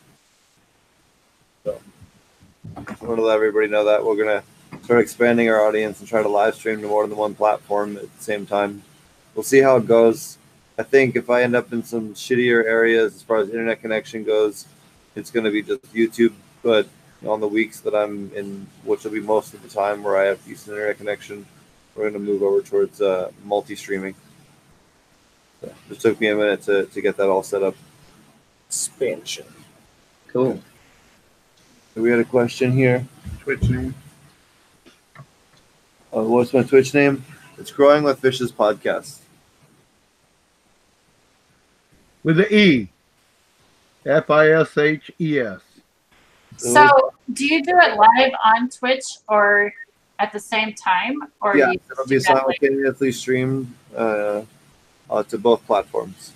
[2.78, 4.44] So, I want to let everybody know that we're gonna
[4.84, 8.04] start expanding our audience and try to live stream to more than one platform at
[8.16, 8.84] the same time.
[9.34, 10.38] We'll see how it goes.
[10.78, 14.24] I think if I end up in some shittier areas as far as internet connection
[14.24, 14.68] goes,
[15.16, 16.34] it's going to be just YouTube.
[16.62, 16.88] But
[17.26, 20.26] on the weeks that I'm in, which will be most of the time where I
[20.26, 21.48] have decent internet connection,
[21.96, 24.14] we're going to move over towards uh, multi-streaming.
[25.62, 27.76] So it took me a minute to, to get that all set up.
[28.68, 29.48] Expansion.
[30.28, 30.62] Cool.
[31.98, 33.04] We had a question here.
[33.42, 33.96] Twitch name.
[36.16, 37.26] Uh, what's my Twitch name?
[37.58, 39.18] It's Growing with Fishes podcast.
[42.24, 42.90] with the E.
[44.06, 45.60] F I S H E S.
[46.58, 49.74] So, do you do it live on Twitch or
[50.20, 54.44] at the same time, or yeah, it'll be do like- simultaneously streamed uh,
[55.10, 56.32] uh, to both platforms.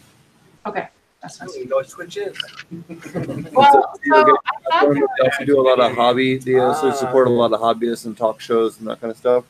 [0.66, 0.88] okay,
[1.22, 1.56] that's I fine.
[1.56, 2.36] don't know what Twitch is.
[3.54, 4.38] Well, so
[4.72, 6.40] I thought also do a lot of hobby.
[6.40, 6.94] deals, also Ah.
[6.94, 9.44] support a lot of hobbyists and talk shows and that kind of stuff,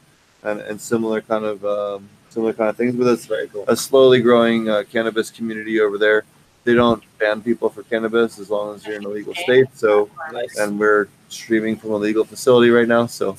[0.44, 2.96] and and similar kind of um, similar kind of things.
[2.96, 3.66] But it's Very cool.
[3.68, 6.24] a slowly growing uh, cannabis community over there.
[6.64, 9.66] They don't ban people for cannabis as long as you're in a legal state.
[9.74, 10.58] So, Nice.
[10.60, 13.36] and we're streaming from a legal facility right now, so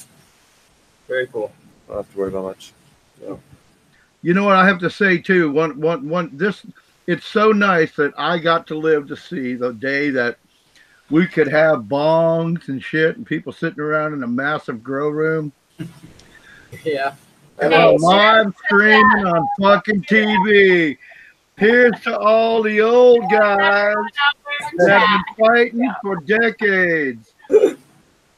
[1.07, 1.53] Very cool.
[1.87, 2.73] don't have to worry about much.
[4.25, 5.51] You know what I have to say too.
[5.53, 6.31] One, one, one.
[6.33, 6.65] This,
[7.07, 10.39] it's so nice that I got to live to see the day that
[11.11, 15.53] we could have bongs and shit and people sitting around in a massive grow room
[16.85, 17.15] Yeah.
[17.61, 20.97] and Okay, a live streaming on fucking TV.
[21.59, 23.95] Here's to all the old guys
[24.79, 27.35] that have been fighting for decades.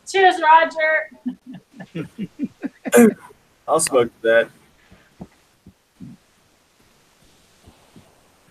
[0.07, 1.11] Cheers, Roger.
[3.69, 4.51] I'll smoke that.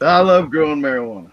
[0.04, 1.32] I love growing marijuana.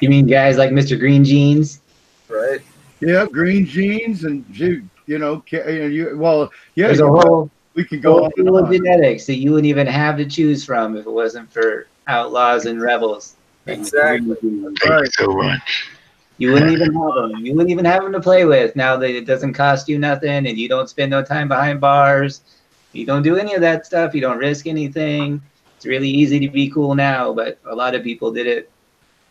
[0.00, 0.96] You mean guys like Mr.
[0.96, 1.80] Green Jeans?
[2.28, 2.60] Right.
[3.00, 7.50] Yeah, green jeans and dude, you know, you know, you, well, yeah, There's a whole
[7.74, 8.72] we could go whole on of on.
[8.72, 12.80] genetics that you wouldn't even have to choose from if it wasn't for outlaws and
[12.80, 13.36] rebels.
[13.66, 14.36] Exactly.
[14.42, 15.00] Thank Right.
[15.04, 15.88] you so much.
[16.38, 17.44] You wouldn't even have them.
[17.44, 20.46] You wouldn't even have them to play with now that it doesn't cost you nothing
[20.46, 22.40] and you don't spend no time behind bars.
[22.92, 24.14] You don't do any of that stuff.
[24.14, 25.40] You don't risk anything.
[25.86, 28.68] It's really easy to be cool now, but a lot of people did it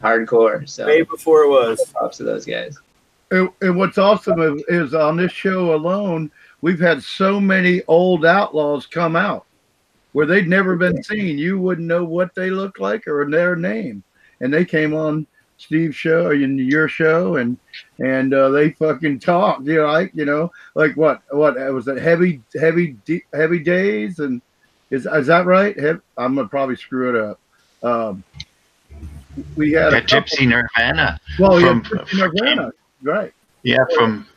[0.01, 0.67] hardcore.
[0.69, 1.83] So Way before it was.
[1.91, 2.79] props to those guys.
[3.29, 8.25] And, and what's awesome is, is on this show alone, we've had so many old
[8.25, 9.45] outlaws come out
[10.13, 11.37] where they'd never been seen.
[11.37, 14.01] You wouldn't know what they look like or their name,
[14.39, 15.27] and they came on
[15.57, 17.57] Steve's show and your show, and
[17.99, 19.65] and uh, they fucking talked.
[19.65, 21.97] You know, like you know, like what what was it?
[21.97, 22.95] Heavy heavy
[23.33, 24.41] heavy days, and
[24.89, 25.77] is is that right?
[25.79, 27.39] Hev- I'm gonna probably screw it up.
[27.83, 28.23] Um,
[29.55, 31.19] we had a Yeah, Gypsy Nirvana.
[31.39, 32.71] Well, yeah, Gypsy Nirvana,
[33.03, 33.33] right?
[33.63, 34.27] Yeah, from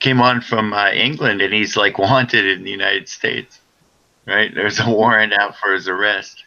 [0.00, 3.60] came on from uh, England, and he's like wanted in the United States.
[4.26, 4.54] Right?
[4.54, 6.44] There's a warrant out for his arrest.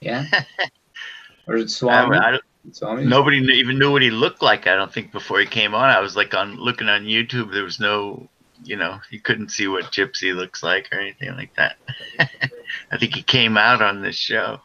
[0.00, 0.26] Yeah.
[1.48, 2.16] or I, Swami.
[2.16, 2.42] I don't-
[2.72, 3.04] Swami.
[3.04, 4.66] nobody even knew what he looked like.
[4.66, 5.88] I don't think before he came on.
[5.88, 7.52] I was like on looking on YouTube.
[7.52, 8.28] There was no,
[8.64, 11.76] you know, he couldn't see what Gypsy looks like or anything like that.
[12.90, 14.60] I think he came out on this show.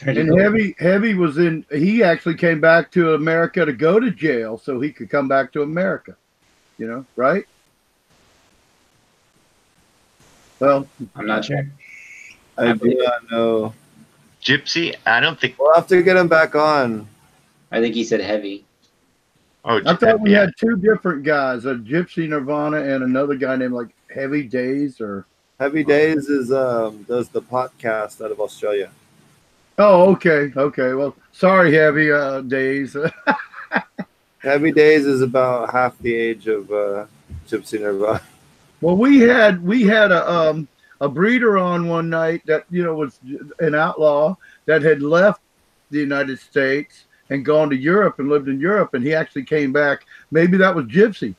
[0.00, 0.38] And cool.
[0.38, 1.64] Heavy Heavy was in.
[1.70, 5.52] He actually came back to America to go to jail so he could come back
[5.52, 6.16] to America.
[6.78, 7.46] You know, right?
[10.58, 11.70] Well, I'm not sure.
[12.58, 13.74] I do not know.
[14.42, 14.94] Gypsy?
[15.06, 15.58] I don't think.
[15.58, 17.06] We'll have to get him back on.
[17.70, 18.64] I think he said heavy.
[19.66, 20.40] Oh, I thought we yeah.
[20.40, 25.26] had two different guys, a Gypsy Nirvana and another guy named like Heavy Days or.
[25.58, 28.90] Heavy Days is um does the podcast out of Australia.
[29.78, 30.92] Oh, okay, okay.
[30.92, 32.96] Well, sorry, Heavy uh, Days.
[34.38, 37.06] Heavy Days is about half the age of uh,
[37.48, 38.20] Gypsy Nirvana.
[38.82, 40.68] Well, we had we had a um
[41.00, 43.18] a breeder on one night that you know was
[43.60, 44.36] an outlaw
[44.66, 45.40] that had left
[45.90, 47.04] the United States
[47.34, 50.06] and gone to Europe and lived in Europe, and he actually came back.
[50.30, 51.34] Maybe that was Gypsy.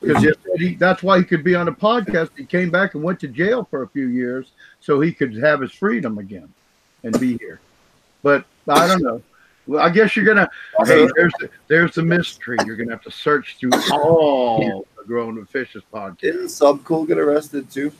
[0.00, 2.30] Because he said he, that's why he could be on a podcast.
[2.36, 5.60] He came back and went to jail for a few years so he could have
[5.60, 6.52] his freedom again
[7.02, 7.58] and be here.
[8.22, 9.22] But I don't know.
[9.66, 10.48] Well, I guess you're gonna.
[10.84, 12.58] Hey, there's the, there's the mystery.
[12.64, 14.86] You're gonna have to search through all oh.
[14.96, 16.18] the Growing with Fishes podcast.
[16.18, 17.90] Didn't Subcool get arrested too?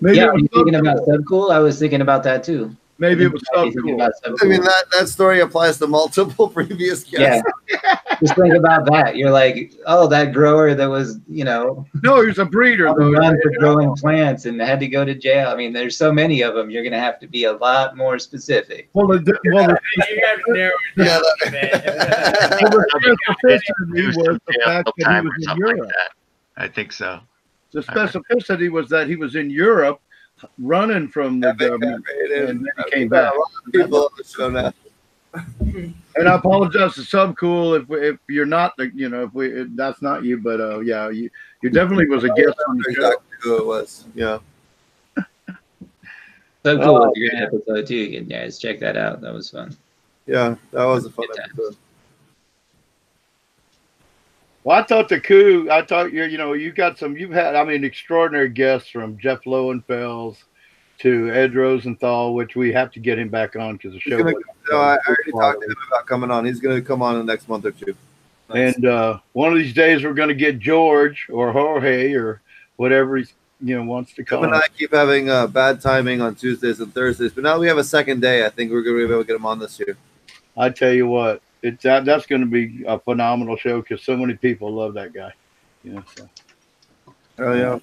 [0.00, 1.52] Maybe yeah, it was thinking about Subcool?
[1.52, 2.74] I was thinking about that too.
[3.02, 4.36] Maybe it was Thinking Subcool.
[4.42, 7.42] I mean that that story applies to multiple previous guests.
[7.68, 7.98] Yeah.
[8.20, 9.16] Just think about that.
[9.16, 13.10] You're like, oh, that grower that was, you know, No, he was a breeder though.
[13.10, 15.48] the run for growing plants and had to go to jail.
[15.48, 16.70] I mean, there's so many of them.
[16.70, 18.88] You're going to have to be a lot more specific.
[18.92, 24.06] Well, the, well, the, You have to narrow it Yeah, down a the specificity Do
[24.06, 26.10] was the fact that he was in something like that.
[26.56, 27.18] I think so.
[27.72, 30.00] The specificity was that he was in Europe,
[30.58, 32.50] running from the Epic government, Rated.
[32.50, 33.32] and then he came back.
[33.32, 34.72] A lot of people on the show now.
[36.14, 39.68] And I apologize to Subcool if if you're not the, you know, if we if
[39.74, 41.30] that's not you, but uh, yeah, you
[41.62, 42.90] you definitely was a guest on the show.
[43.06, 44.04] Exactly who it was.
[44.14, 44.38] Yeah.
[46.64, 47.96] Subcool Oh, was a great episode too.
[47.96, 49.22] You guys check that out.
[49.22, 49.74] That was fun.
[50.26, 51.50] Yeah, that was a fun Good times.
[51.54, 51.76] episode.
[54.64, 55.68] Well, I thought the coup.
[55.70, 57.16] I thought you, you know, you got some.
[57.16, 60.36] You've had, I mean, extraordinary guests from Jeff Lowenfels
[61.00, 64.18] to Ed Rosenthal, which we have to get him back on because the show.
[64.18, 64.34] gonna,
[64.70, 66.44] no, I already talked to him about coming on.
[66.44, 67.96] He's going to come on in the next month or two.
[68.54, 72.40] And uh, one of these days, we're going to get George or Jorge or
[72.76, 73.24] whatever he
[73.60, 74.40] you know wants to come.
[74.40, 74.52] call.
[74.52, 74.54] and.
[74.54, 77.84] I keep having uh, bad timing on Tuesdays and Thursdays, but now we have a
[77.84, 78.44] second day.
[78.46, 79.96] I think we're going to be able to get him on this year.
[80.56, 84.16] I tell you what, it's that, that's going to be a phenomenal show because so
[84.16, 85.32] many people love that guy.
[85.84, 86.28] You know, so.
[87.38, 87.78] Oh yeah,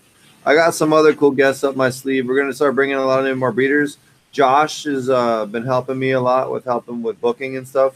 [0.45, 2.27] I got some other cool guests up my sleeve.
[2.27, 3.97] We're gonna start bringing a lot of new more breeders.
[4.31, 7.95] Josh has uh, been helping me a lot with helping with booking and stuff.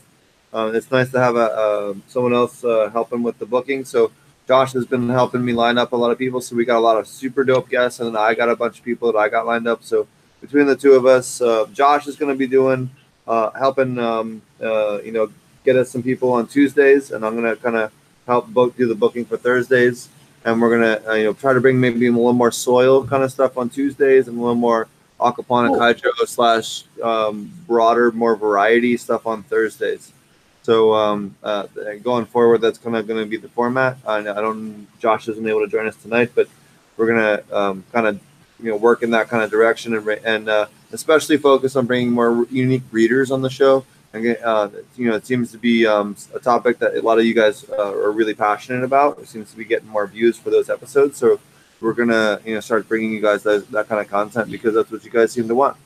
[0.51, 3.85] Uh, it's nice to have a someone else uh, helping with the booking.
[3.85, 4.11] So
[4.47, 6.41] Josh has been helping me line up a lot of people.
[6.41, 8.85] So we got a lot of super dope guests, and I got a bunch of
[8.85, 9.83] people that I got lined up.
[9.83, 10.07] So
[10.41, 12.89] between the two of us, uh, Josh is going to be doing
[13.27, 15.31] uh, helping um, you know
[15.63, 17.91] get us some people on Tuesdays, and I'm going to kind of
[18.25, 20.09] help book do the booking for Thursdays
[20.45, 23.23] and we're gonna uh, you know try to bring maybe a little more soil kind
[23.23, 24.87] of stuff on Tuesdays and a little more
[25.19, 30.11] aquaponic hydro slash um, broader, more variety stuff on Thursdays.
[30.63, 31.67] So um, uh,
[32.01, 33.97] going forward, that's kind of going to be the format.
[34.05, 34.87] I, I don't.
[34.99, 36.47] Josh isn't able to join us tonight, but
[36.97, 38.19] we're gonna um, kind of
[38.61, 42.11] you know work in that kind of direction and and uh, especially focus on bringing
[42.11, 43.85] more unique readers on the show.
[44.21, 47.25] Get, uh, you know, it seems to be um, a topic that a lot of
[47.25, 49.17] you guys uh, are really passionate about.
[49.17, 51.17] It seems to be getting more views for those episodes.
[51.17, 51.39] So
[51.81, 54.91] we're gonna you know start bringing you guys that, that kind of content because that's
[54.91, 55.77] what you guys seem to want.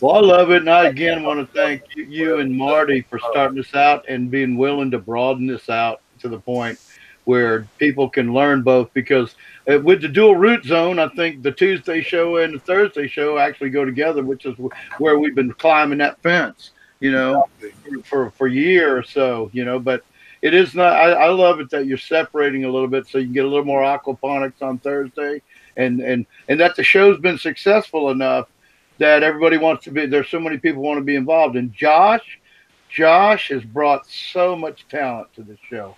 [0.00, 3.56] Well, I love it, and I again want to thank you and Marty for starting
[3.56, 6.78] this out and being willing to broaden this out to the point
[7.26, 8.92] where people can learn both.
[8.94, 9.34] Because
[9.70, 13.38] uh, with the dual root zone, I think the Tuesday show and the Thursday show
[13.38, 14.56] actually go together, which is
[14.98, 16.70] where we've been climbing that fence,
[17.00, 17.44] you know,
[18.04, 19.78] for for a year or so, you know.
[19.78, 20.02] But
[20.40, 20.94] it is not.
[20.94, 23.48] I, I love it that you're separating a little bit so you can get a
[23.48, 25.42] little more aquaponics on Thursday,
[25.76, 28.48] and and and that the show's been successful enough
[28.98, 32.38] that everybody wants to be there's so many people want to be involved and josh
[32.88, 35.94] josh has brought so much talent to the show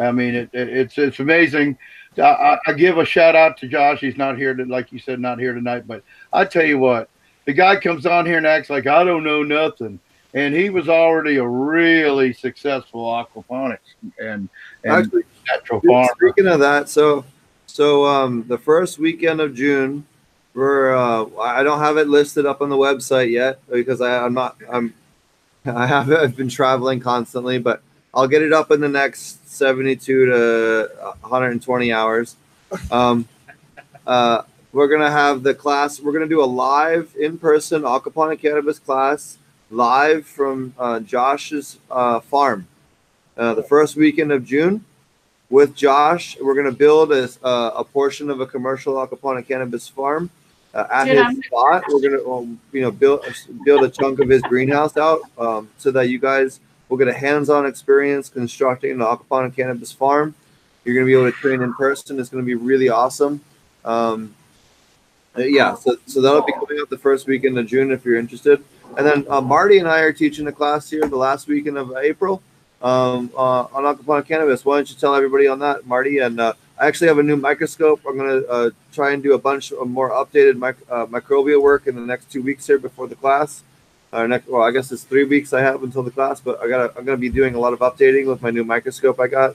[0.00, 1.76] i mean it, it, it's it's amazing.
[2.18, 4.00] I, I, give a shout out to josh.
[4.00, 6.02] He's not here to, like you said not here tonight but
[6.32, 7.08] i tell you what
[7.44, 10.00] the guy comes on here and acts like i don't know nothing.
[10.32, 13.78] And he was already a really successful aquaponics
[14.20, 14.48] and,
[14.84, 17.24] and Actually, natural farm Speaking of that, so
[17.66, 20.06] so um, the first weekend of June,
[20.54, 24.34] we're uh, I don't have it listed up on the website yet because I, I'm
[24.34, 24.94] not I'm
[25.64, 27.82] I have I've been traveling constantly, but
[28.14, 32.36] I'll get it up in the next 72 to 120 hours.
[32.90, 33.28] Um,
[34.06, 34.42] uh,
[34.72, 36.00] we're gonna have the class.
[36.00, 39.38] We're gonna do a live in-person aquaponic cannabis class
[39.70, 42.66] live from uh, Josh's uh, farm.
[43.36, 44.84] Uh, the first weekend of June
[45.48, 46.36] with Josh.
[46.40, 50.30] We're going to build a, uh, a portion of a commercial aquaponic cannabis farm
[50.74, 51.84] uh, at Dude, his I'm- spot.
[51.88, 53.24] We're gonna, um, you know, build
[53.64, 57.14] build a chunk of his greenhouse out um, so that you guys will get a
[57.14, 60.34] hands-on experience constructing an aquaponic cannabis farm.
[60.84, 62.18] You're gonna be able to train in person.
[62.20, 63.40] It's gonna be really awesome.
[63.84, 64.34] Um,
[65.38, 68.18] uh, yeah, so, so that'll be coming up the first weekend of June if you're
[68.18, 68.62] interested.
[68.96, 71.94] And then uh, Marty and I are teaching a class here the last weekend of
[71.96, 72.42] April
[72.82, 74.64] um, uh, on aquaponic cannabis.
[74.64, 76.18] Why don't you tell everybody on that, Marty?
[76.18, 78.00] And uh, I actually have a new microscope.
[78.08, 81.62] I'm going to uh, try and do a bunch of more updated mic- uh, microbial
[81.62, 83.62] work in the next two weeks here before the class.
[84.12, 86.68] Uh, next, well, I guess it's three weeks I have until the class, but I
[86.68, 89.28] got I'm going to be doing a lot of updating with my new microscope I
[89.28, 89.54] got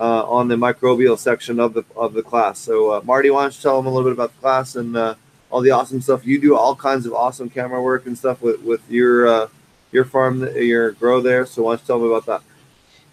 [0.00, 2.58] uh, on the microbial section of the of the class.
[2.58, 4.96] So, uh, Marty, why don't you tell them a little bit about the class and
[4.96, 5.14] uh,
[5.50, 6.56] all the awesome stuff you do?
[6.56, 9.48] All kinds of awesome camera work and stuff with with your uh,
[9.92, 11.46] your farm, your grow there.
[11.46, 12.42] So, why don't you tell them about that?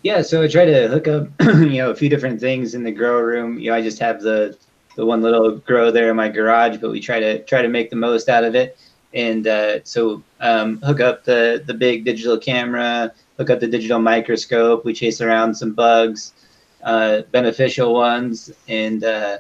[0.01, 2.91] Yeah, so I try to hook up, you know, a few different things in the
[2.91, 3.57] grow room.
[3.57, 4.57] You know, I just have the
[4.95, 7.89] the one little grow there in my garage, but we try to try to make
[7.89, 8.77] the most out of it.
[9.13, 13.99] And uh, so um, hook up the the big digital camera, hook up the digital
[13.99, 14.85] microscope.
[14.85, 16.33] We chase around some bugs,
[16.83, 19.37] uh, beneficial ones, and uh,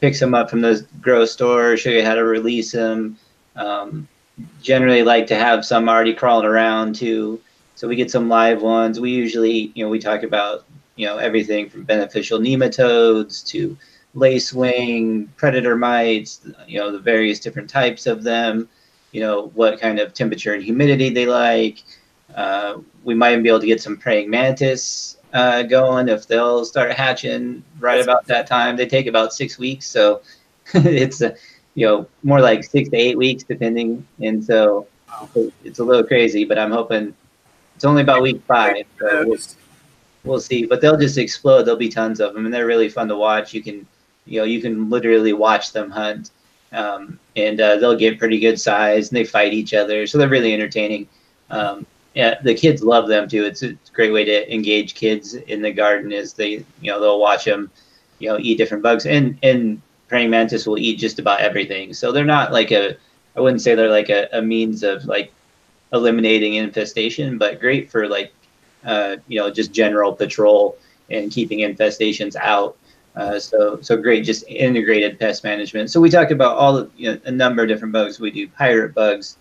[0.00, 1.76] pick some up from the grow store.
[1.76, 3.18] Show you how to release them.
[3.56, 4.08] Um,
[4.62, 7.40] generally, like to have some already crawling around too.
[7.74, 9.00] So we get some live ones.
[9.00, 10.66] We usually, you know, we talk about,
[10.96, 13.76] you know, everything from beneficial nematodes to
[14.14, 18.68] lacewing, predator mites, you know, the various different types of them,
[19.12, 21.82] you know, what kind of temperature and humidity they like.
[22.34, 26.64] Uh, we might even be able to get some praying mantis uh, going if they'll
[26.64, 28.76] start hatching right about that time.
[28.76, 30.22] They take about six weeks, so
[30.74, 31.34] it's a,
[31.74, 34.06] you know more like six to eight weeks depending.
[34.20, 34.86] And so
[35.64, 37.14] it's a little crazy, but I'm hoping
[37.76, 38.84] it's only about week five.
[38.98, 39.38] So we'll,
[40.24, 40.66] we'll see.
[40.66, 41.62] But they'll just explode.
[41.62, 43.54] There'll be tons of them, and they're really fun to watch.
[43.54, 43.86] You can,
[44.26, 46.30] you know, you can literally watch them hunt,
[46.72, 50.06] um, and uh, they'll get pretty good size, and they fight each other.
[50.06, 51.08] So they're really entertaining.
[51.50, 53.44] Um, yeah, the kids love them too.
[53.44, 56.12] It's a great way to engage kids in the garden.
[56.12, 57.70] Is they, you know, they'll watch them,
[58.18, 59.80] you know, eat different bugs, and and
[60.10, 61.94] praying mantis will eat just about everything.
[61.94, 62.96] So they're not like a,
[63.36, 65.32] I wouldn't say they're like a, a means of like
[65.92, 68.32] eliminating infestation, but great for like,
[68.84, 70.76] uh, you know, just general patrol
[71.10, 72.76] and keeping infestations out.
[73.16, 75.90] Uh, so, so great, just integrated pest management.
[75.90, 78.20] So we talked about all of, you know, a number of different bugs.
[78.20, 79.36] We do pirate bugs.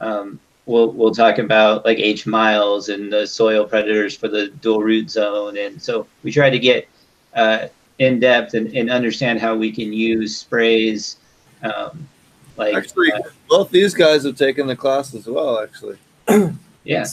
[0.00, 4.82] Um, we'll, we'll talk about like H miles and the soil predators for the dual
[4.82, 5.58] root zone.
[5.58, 6.88] And so we try to get,
[7.34, 7.68] uh,
[7.98, 11.16] in depth and, and understand how we can use sprays,
[11.62, 12.08] um,
[12.56, 15.60] like, Actually, uh, both these guys have taken the class as well.
[15.60, 15.98] Actually,
[16.84, 17.06] yeah.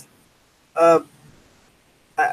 [0.75, 0.99] Uh,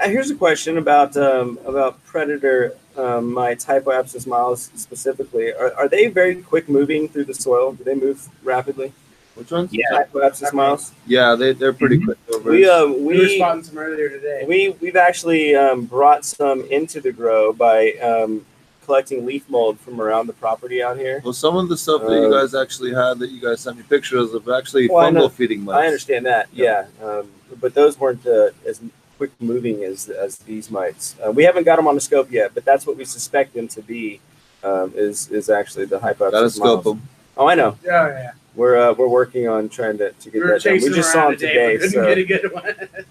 [0.05, 5.53] here's a question about um, about predator um, mites, hypoaspis miles specifically.
[5.53, 7.73] Are, are they very quick moving through the soil?
[7.73, 8.93] Do they move rapidly?
[9.35, 9.71] which ones?
[9.73, 10.05] Yeah.
[10.05, 10.93] Hypoaspis miles.
[11.09, 12.05] Yeah, they they're pretty Mhm.
[12.05, 12.51] quick over.
[12.53, 14.45] We um We were we spotting some earlier today.
[14.47, 18.47] we we've actually um, brought some into the grow by um,
[18.87, 21.21] collecting leaf mold from around the property out here.
[21.25, 23.77] well, some of the stuff that you Uh, guys actually had that you guys sent
[23.77, 25.79] me pictures of actually Well, I know- fungal feeding mites.
[25.83, 27.27] I understand that, yeah, um,
[27.61, 28.81] but those weren't uh, as
[29.17, 31.17] quick moving as as these mites.
[31.25, 33.69] Uh, we haven't got them on the scope yet, but that's what we suspect them
[33.69, 34.21] to be.
[34.63, 37.03] Um, is is actually the hypoaspis Gotta scope them.
[37.37, 37.77] Oh, I know.
[37.85, 38.31] Yeah, yeah.
[38.55, 40.75] We're uh, we're working on trying to, to We get were that done.
[40.75, 41.87] We just saw around them today, today.
[41.87, 42.53] but couldn't get a good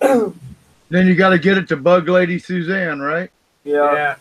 [0.02, 0.40] one.
[0.90, 3.32] Then you got to get it to Bug Lady Suzanne, right?
[3.64, 3.94] yeah.
[3.94, 4.16] yeah.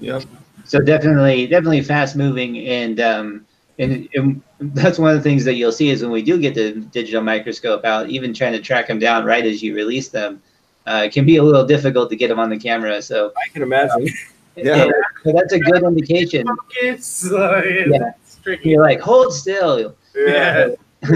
[0.00, 0.24] Yep.
[0.64, 3.46] so definitely definitely fast moving and um
[3.78, 6.54] and, and that's one of the things that you'll see is when we do get
[6.54, 10.42] the digital microscope out even trying to track them down right as you release them
[10.86, 13.48] uh, it can be a little difficult to get them on the camera so I
[13.52, 14.08] can imagine.
[14.56, 14.90] Yeah.
[15.24, 17.30] so that's a good indication Focus.
[17.30, 18.12] Like, Yeah.
[18.22, 18.70] It's tricky.
[18.70, 20.70] you're like hold still Yeah.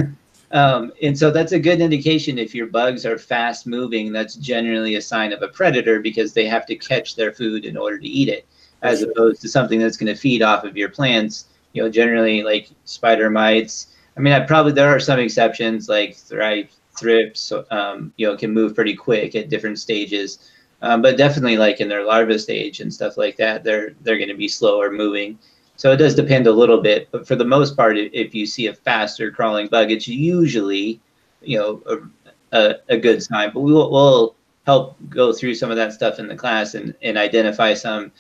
[0.53, 4.95] um, and so that's a good indication if your bugs are fast moving that's generally
[4.95, 8.09] a sign of a predator because they have to catch their food in order to
[8.09, 8.47] eat it
[8.83, 12.43] as opposed to something that's going to feed off of your plants you know generally
[12.43, 13.89] like spider mites.
[14.17, 18.53] I mean i probably there are some exceptions like thrive thrips um, you know can
[18.53, 20.51] move pretty quick at different stages.
[20.83, 24.29] Um, but definitely like in their larva stage and stuff like that they're they're going
[24.29, 25.39] to be slower moving.
[25.77, 28.67] So it does depend a little bit, but for the most part, if you see
[28.67, 31.01] a faster crawling bug, it's usually,
[31.43, 33.51] you know, a, a, a good sign.
[33.53, 36.95] But we will we'll help go through some of that stuff in the class and,
[37.03, 38.11] and identify some,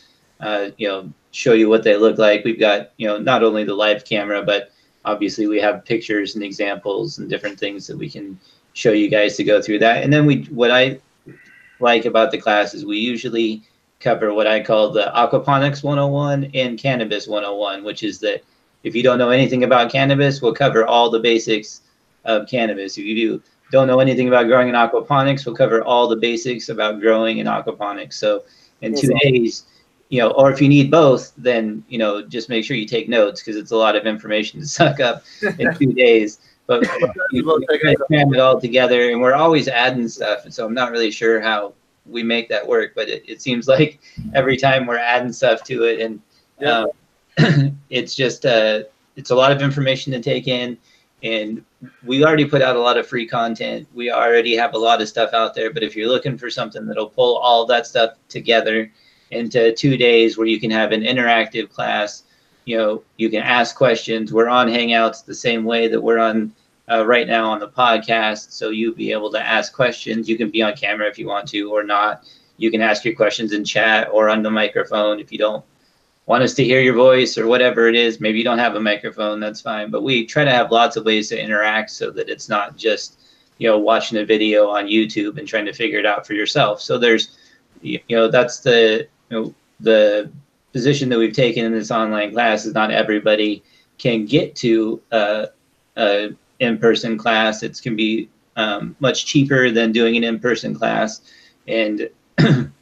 [0.40, 2.44] uh, you know, show you what they look like.
[2.44, 4.72] We've got, you know, not only the live camera, but
[5.04, 8.38] obviously we have pictures and examples and different things that we can
[8.72, 10.02] show you guys to go through that.
[10.02, 10.98] And then we, what I
[11.80, 13.62] like about the class is we usually
[14.00, 18.42] cover what I call the aquaponics 101 and cannabis 101, which is that
[18.82, 21.82] if you don't know anything about cannabis, we'll cover all the basics
[22.24, 22.98] of cannabis.
[22.98, 23.42] If you do,
[23.72, 27.46] don't know anything about growing in aquaponics, we'll cover all the basics about growing in
[27.46, 28.14] aquaponics.
[28.14, 28.44] So
[28.82, 29.64] in two days,
[30.08, 33.08] you know, or if you need both, then you know, just make sure you take
[33.08, 35.24] notes because it's a lot of information to suck up
[35.58, 36.40] in two days.
[36.66, 36.82] But
[37.30, 37.98] you, Well, you it.
[38.08, 40.44] cram it all together, and we're always adding stuff.
[40.44, 41.74] And so I'm not really sure how
[42.06, 44.00] we make that work, but it, it seems like
[44.34, 46.20] every time we're adding stuff to it, and
[46.60, 46.86] Yeah.
[47.38, 48.82] um, it's just uh,
[49.16, 50.76] it's a lot of information to take in.
[51.22, 51.64] And
[52.04, 53.88] we already put out a lot of free content.
[53.94, 55.72] We already have a lot of stuff out there.
[55.72, 58.92] But if you're looking for something that'll pull all that stuff together
[59.30, 62.24] into two days where you can have an interactive class,
[62.64, 64.32] you know, you can ask questions.
[64.32, 66.52] We're on Hangouts the same way that we're on
[66.90, 68.52] uh, right now on the podcast.
[68.52, 70.28] So you'll be able to ask questions.
[70.28, 72.24] You can be on camera if you want to or not.
[72.58, 75.64] You can ask your questions in chat or on the microphone if you don't
[76.26, 78.20] want us to hear your voice or whatever it is.
[78.20, 79.90] Maybe you don't have a microphone, that's fine.
[79.90, 83.20] But we try to have lots of ways to interact so that it's not just,
[83.58, 86.80] you know, watching a video on YouTube and trying to figure it out for yourself.
[86.80, 87.36] So there's,
[87.80, 90.30] you you know, that's the, you know, the
[90.72, 93.62] position that we've taken in this online class is not everybody
[93.98, 95.46] can get to uh,
[95.96, 96.30] a
[96.60, 97.62] in-person class.
[97.62, 101.20] It can be um, much cheaper than doing an in-person class,
[101.66, 102.08] and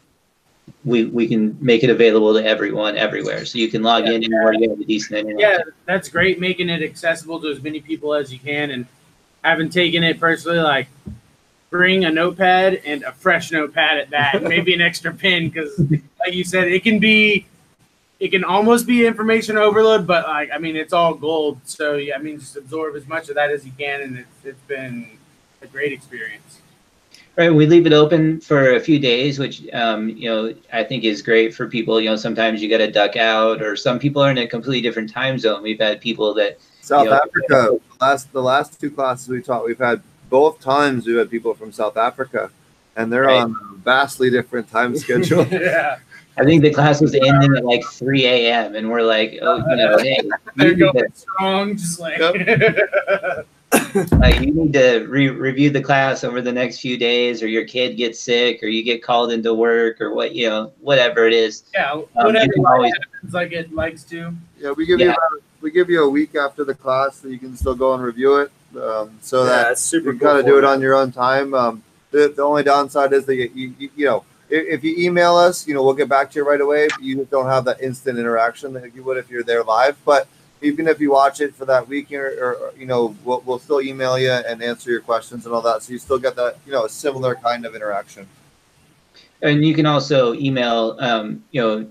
[0.84, 3.44] we we can make it available to everyone everywhere.
[3.44, 5.40] So you can log in anywhere you have a decent internet.
[5.40, 6.40] Yeah, that's great.
[6.40, 8.86] Making it accessible to as many people as you can, and
[9.42, 10.88] having taken it personally, like
[11.74, 15.76] bring a notepad and a fresh notepad at that, maybe an extra pen because,
[16.20, 17.48] like you said, it can be,
[18.20, 21.58] it can almost be information overload, but like I mean, it's all gold.
[21.64, 24.44] So yeah, I mean, just absorb as much of that as you can, and it's
[24.44, 25.18] it's been
[25.62, 26.60] a great experience.
[27.34, 31.02] Right, we leave it open for a few days, which um, you know I think
[31.02, 32.00] is great for people.
[32.00, 34.80] You know, sometimes you got to duck out, or some people are in a completely
[34.80, 35.60] different time zone.
[35.60, 37.80] We've had people that South you know, Africa.
[38.00, 40.00] Last the last two classes we taught, we've had
[40.34, 42.50] both times we had people from South Africa,
[42.96, 43.42] and they're Right.
[43.42, 45.46] on a vastly different time schedule.
[45.46, 45.98] yeah,
[46.36, 48.74] I think the class was ending at like 3 a.m.
[48.74, 52.18] and we're like, oh, you know, hey, you they're need to, strong, just like.
[54.12, 57.64] like, you need to re- review the class over the next few days, or your
[57.64, 61.32] kid gets sick, or you get called into work, or what you know, whatever it
[61.32, 61.62] is.
[61.74, 64.34] yeah, Um, whatever you can always happens like it likes to.
[64.58, 67.38] yeah, we give you about, we give you a week after the class so you
[67.38, 70.58] can still go and review it, um, so that it's super you got to do
[70.58, 71.54] it on your own time.
[71.54, 75.36] Um, the, the only downside is that you, you, you know if, if you email
[75.36, 76.88] us, you know we'll get back to you right away.
[76.88, 79.96] But you don't have that instant interaction that you would if you're there live.
[80.04, 80.28] But
[80.62, 83.58] even if you watch it for that week or, or, or, you know we'll, we'll
[83.58, 86.56] still email you and answer your questions and all that, so you still get that
[86.66, 88.26] you know a similar kind of interaction.
[89.42, 91.86] and you can also email um, you know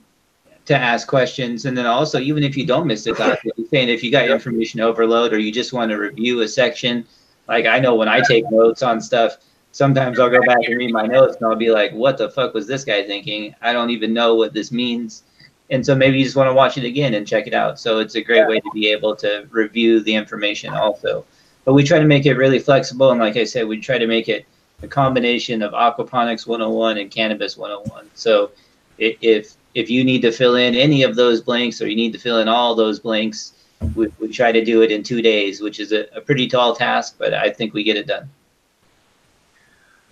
[0.66, 1.66] to ask questions.
[1.66, 3.38] And then also even if you don't miss the class
[3.70, 7.06] saying if you got information overload or you just want to review a section
[7.48, 9.38] like i know when i take notes on stuff
[9.72, 12.54] sometimes i'll go back and read my notes and i'll be like what the fuck
[12.54, 13.54] was this guy thinking?
[13.62, 15.24] I don't even know what this means.
[15.70, 17.80] And so maybe you just want to watch it again and check it out.
[17.80, 21.26] So it's a great way to be able to review the information also.
[21.66, 23.12] But we try to make it really flexible.
[23.12, 24.46] And like i said we try to make it
[24.84, 28.52] a combination of aquaponics 101 and cannabis 101 so
[28.98, 32.20] if if you need to fill in any of those blanks or you need to
[32.20, 33.54] fill in all those blanks
[33.96, 36.76] we, we try to do it in two days which is a, a pretty tall
[36.76, 38.30] task but i think we get it done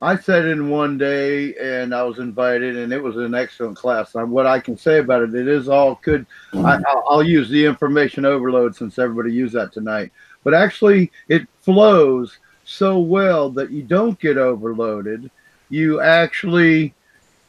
[0.04, 4.16] I sat in one day and I was invited, and it was an excellent class.
[4.16, 6.26] What I can say about it, it is all good.
[6.54, 10.12] I, I'll, I'll use the information overload since everybody used that tonight.
[10.44, 15.30] But actually, it flows so well that you don't get overloaded.
[15.70, 16.96] You actually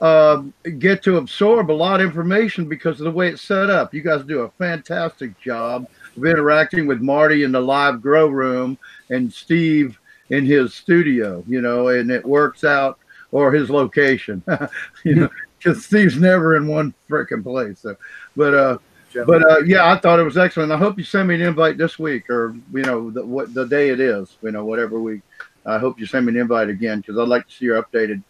[0.03, 3.95] um, get to absorb a lot of information because of the way it's set up.
[3.95, 8.77] You guys do a fantastic job of interacting with Marty in the live grow room
[9.11, 9.99] and Steve
[10.31, 12.99] in his studio, you know, and it works out
[13.31, 14.43] or his location,
[15.05, 17.79] you know, because Steve's never in one freaking place.
[17.79, 17.97] So,
[18.37, 18.79] but uh,
[19.25, 20.73] but uh, yeah, I thought it was excellent.
[20.73, 23.67] I hope you send me an invite this week, or you know, the, what the
[23.67, 25.21] day it is, you know, whatever week.
[25.65, 28.25] I hope you send me an invite again because I'd like to see your updated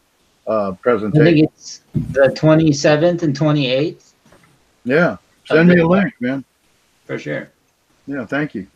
[0.47, 1.44] uh, i think presentation.
[1.44, 4.12] it's the 27th and 28th
[4.85, 5.16] Yeah,
[5.47, 6.44] send me a link, man.
[7.05, 7.51] for sure
[8.06, 8.66] Yeah, thank you.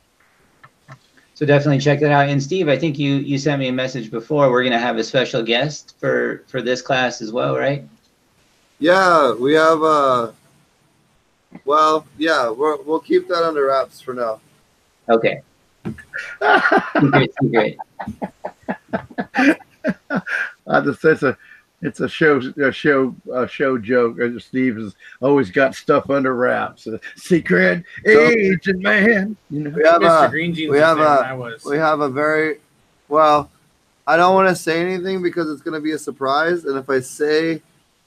[1.34, 4.10] so definitely check that out and steve i think you you sent me a message
[4.10, 7.84] before we're going to have a special guest for for this class as well right
[8.78, 9.82] Yeah, we have.
[9.82, 10.32] Uh,
[11.64, 14.38] well, yeah, we're, we'll keep that under wraps for now.
[15.08, 15.40] okay
[17.00, 17.76] secret secret
[20.68, 21.36] I just it's a
[21.82, 24.18] It's a show, a show, a show joke.
[24.38, 26.86] Steve has always got stuff under wraps.
[26.86, 29.36] A secret agent man.
[29.50, 29.70] You know.
[29.70, 30.26] We have Mr.
[30.26, 31.64] a Green Jeans we have there when I a was.
[31.64, 32.60] we have a very
[33.08, 33.50] well.
[34.06, 36.88] I don't want to say anything because it's going to be a surprise, and if
[36.88, 37.60] I say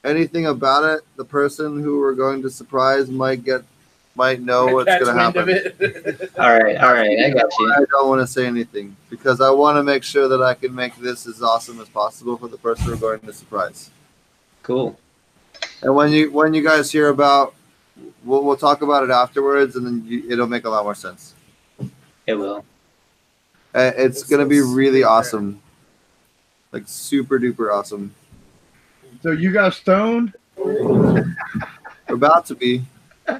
[0.03, 3.63] anything about it, the person who we're going to surprise might get
[4.19, 5.49] might know what's going to happen.
[6.37, 7.73] All right, all right, I got you.
[7.73, 10.75] I don't want to say anything because I want to make sure that I can
[10.75, 13.89] make this as awesome as possible for the person we're going to surprise.
[14.61, 14.99] Cool.
[15.81, 17.55] And when you when you guys hear about,
[18.25, 21.33] we'll we'll talk about it afterwards, and then you, it'll make a lot more sense.
[22.27, 22.65] It will.
[23.73, 25.61] Uh, It's gonna be really awesome,
[26.73, 28.13] like super duper awesome.
[29.23, 30.33] So you got stoned?
[32.07, 32.83] About to be.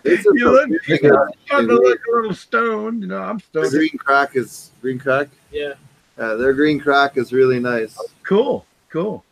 [0.03, 3.01] It's a- You look, you a- starting to look a little stoned.
[3.01, 3.71] You know, I'm the stoned.
[3.71, 5.29] green crack is green crack.
[5.51, 5.73] Yeah.
[6.17, 7.97] Uh, their green crack is really nice.
[8.23, 9.23] Cool, cool.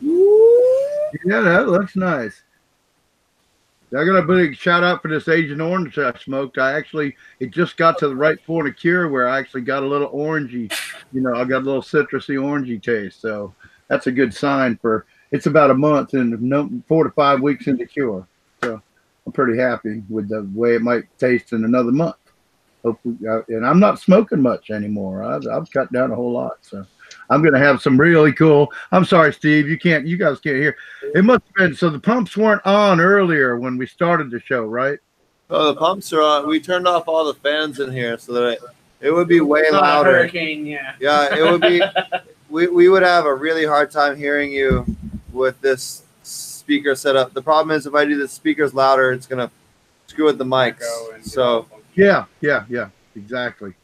[0.00, 2.42] Yeah, that looks nice.
[3.96, 6.58] I got a big shout out for this Agent Orange I smoked.
[6.58, 9.84] I actually, it just got to the right point of cure where I actually got
[9.84, 10.72] a little orangey,
[11.12, 13.20] you know, I got a little citrusy orangey taste.
[13.20, 13.54] So
[13.86, 17.68] that's a good sign for, it's about a month and no, four to five weeks
[17.68, 18.26] into cure.
[18.64, 18.82] So
[19.26, 22.16] I'm pretty happy with the way it might taste in another month.
[22.84, 25.22] Hopefully, uh, and I'm not smoking much anymore.
[25.22, 26.58] I've, I've cut down a whole lot.
[26.60, 26.84] So
[27.30, 28.70] I'm going to have some really cool.
[28.92, 29.68] I'm sorry, Steve.
[29.68, 30.76] You can't, you guys can't hear.
[31.14, 34.64] It must have been so the pumps weren't on earlier when we started the show,
[34.64, 34.98] right?
[35.48, 36.46] Oh, the pumps are on.
[36.46, 38.58] We turned off all the fans in here so that it,
[39.00, 40.12] it would be way Not a louder.
[40.12, 40.94] hurricane, yeah.
[41.00, 41.82] Yeah, it would be.
[42.50, 44.84] we, we would have a really hard time hearing you
[45.32, 46.03] with this
[46.64, 47.34] speaker setup.
[47.34, 49.50] The problem is if I do the speakers louder, it's gonna
[50.06, 50.80] screw with the mics.
[50.80, 51.66] Go and get So.
[51.94, 53.74] Yeah, yeah, yeah, exactly.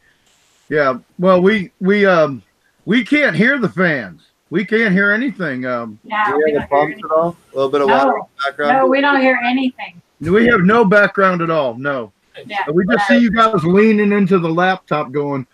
[0.70, 0.98] Yeah.
[1.18, 2.42] Well, we we um
[2.86, 4.22] we can't hear the fans.
[4.48, 5.64] We can't hear anything.
[5.66, 7.36] Um, Yeah, do we you hear don't hear pumps at all?
[7.52, 7.94] A little bit of No.
[7.98, 8.72] water in the background.
[8.78, 10.00] No, we don't hear anything.
[10.20, 11.74] we have no background at all.
[11.74, 12.12] No.
[12.46, 12.58] Yeah.
[12.72, 15.46] We just see you guys leaning into the laptop, going.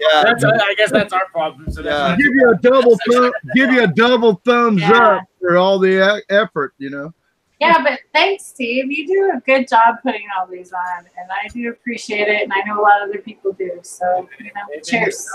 [0.00, 1.70] Yeah, That's, I guess that's our problem.
[1.72, 1.90] So Yeah.
[2.08, 3.32] that's Give you a double thumb.
[3.54, 4.90] Give you a double thumbs Yeah.
[5.18, 6.74] up for all the effort.
[6.78, 7.14] You know.
[7.60, 8.90] Yeah, but thanks, Steve.
[8.90, 12.52] You do a good job putting all these on, and I do appreciate it, and
[12.52, 13.78] I know a lot of other people do.
[13.82, 15.28] So, you know, cheers.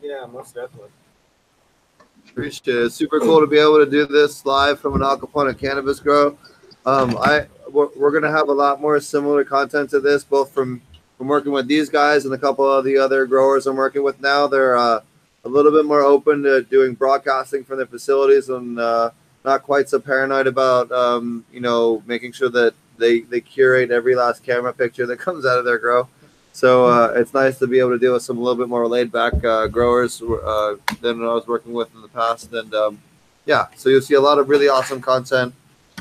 [0.00, 0.90] Yeah, most definitely.
[2.28, 2.92] Appreciate it.
[2.92, 6.38] Super cool to be able to do this live from an aquaponic cannabis grow.
[6.86, 10.80] Um, I we're, we're gonna have a lot more similar content to this, both from
[11.18, 14.20] from working with these guys and a couple of the other growers I'm working with
[14.20, 14.46] now.
[14.46, 15.00] They're uh,
[15.44, 19.10] a little bit more open to doing broadcasting from their facilities and uh,
[19.44, 24.14] not quite so paranoid about um, you know making sure that they they curate every
[24.14, 26.08] last camera picture that comes out of their grow.
[26.52, 28.86] So uh, it's nice to be able to deal with some a little bit more
[28.86, 32.52] laid back uh, growers uh, than I was working with in the past.
[32.52, 33.02] And um,
[33.44, 35.52] yeah, so you'll see a lot of really awesome content,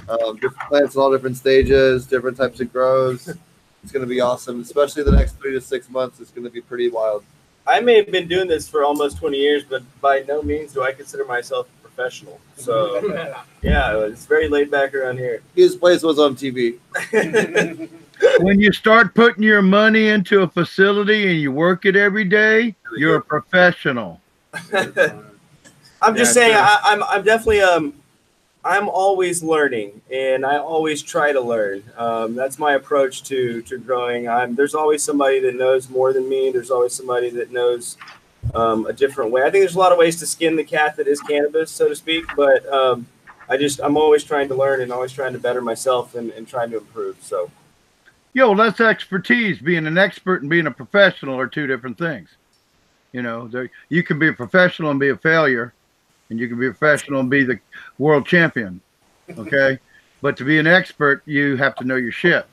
[0.07, 3.35] um, different plants in all different stages, different types of grows.
[3.83, 6.19] It's going to be awesome, especially the next three to six months.
[6.19, 7.23] It's going to be pretty wild.
[7.67, 10.83] I may have been doing this for almost 20 years, but by no means do
[10.83, 12.39] I consider myself a professional.
[12.57, 15.41] So, yeah, it's very laid back around here.
[15.55, 16.77] His place was on TV.
[18.39, 22.75] when you start putting your money into a facility and you work it every day,
[22.97, 24.19] you're a professional.
[24.73, 26.61] I'm just Yeah, saying, sure.
[26.61, 27.93] I, I'm I'm definitely um,
[28.65, 31.83] I'm always learning, and I always try to learn.
[31.97, 34.29] Um, that's my approach to to growing.
[34.29, 36.51] I'm there's always somebody that knows more than me.
[36.51, 37.97] There's always somebody that knows
[38.55, 39.41] um, a different way.
[39.41, 41.89] I think there's a lot of ways to skin the cat that is cannabis, so
[41.89, 42.25] to speak.
[42.37, 43.05] But um,
[43.49, 46.47] I just I'm always trying to learn and always trying to better myself and, and
[46.47, 47.17] trying to improve.
[47.21, 47.51] So
[48.33, 49.59] Yo, that's expertise.
[49.59, 52.29] Being an expert and being a professional are two different things.
[53.11, 53.49] You know,
[53.89, 55.71] you can be a professional and be a failure,
[56.29, 57.59] and you can be a professional and be the
[57.97, 58.81] world champion.
[59.37, 59.79] Okay,
[60.21, 62.45] but to be an expert, you have to know your shit.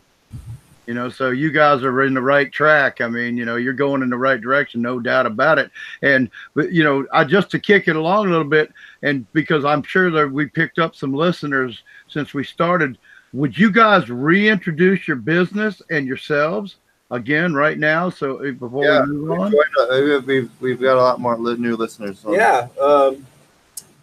[0.86, 3.00] You know, so you guys are in the right track.
[3.00, 5.70] I mean, you know, you're going in the right direction, no doubt about it.
[6.02, 8.72] And but you know, I just to kick it along a little bit,
[9.02, 12.98] and because I'm sure that we picked up some listeners since we started
[13.32, 16.76] would you guys reintroduce your business and yourselves
[17.10, 18.10] again right now?
[18.10, 21.20] So uh, before Yeah, we move We've, on, uh, we've, we've, we've got a lot
[21.20, 22.18] more new listeners.
[22.18, 23.24] So yeah, um,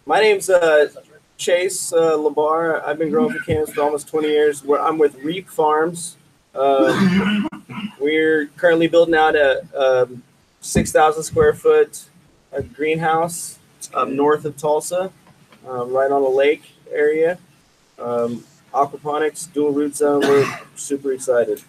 [0.08, 0.88] my name's uh,
[1.36, 2.82] Chase uh, Labar.
[2.82, 4.64] I've been growing for cannabis for almost 20 years.
[4.64, 6.16] Where I'm with Reap Farms.
[6.54, 7.46] Um,
[8.00, 10.22] we're currently building out a um,
[10.62, 12.04] 6,000 square foot
[12.50, 13.58] uh greenhouse
[13.92, 15.12] up north of Tulsa,
[15.68, 17.38] um, right on the lake area.
[17.98, 20.20] Um, aquaponics, dual root zone.
[20.20, 21.62] We're super excited.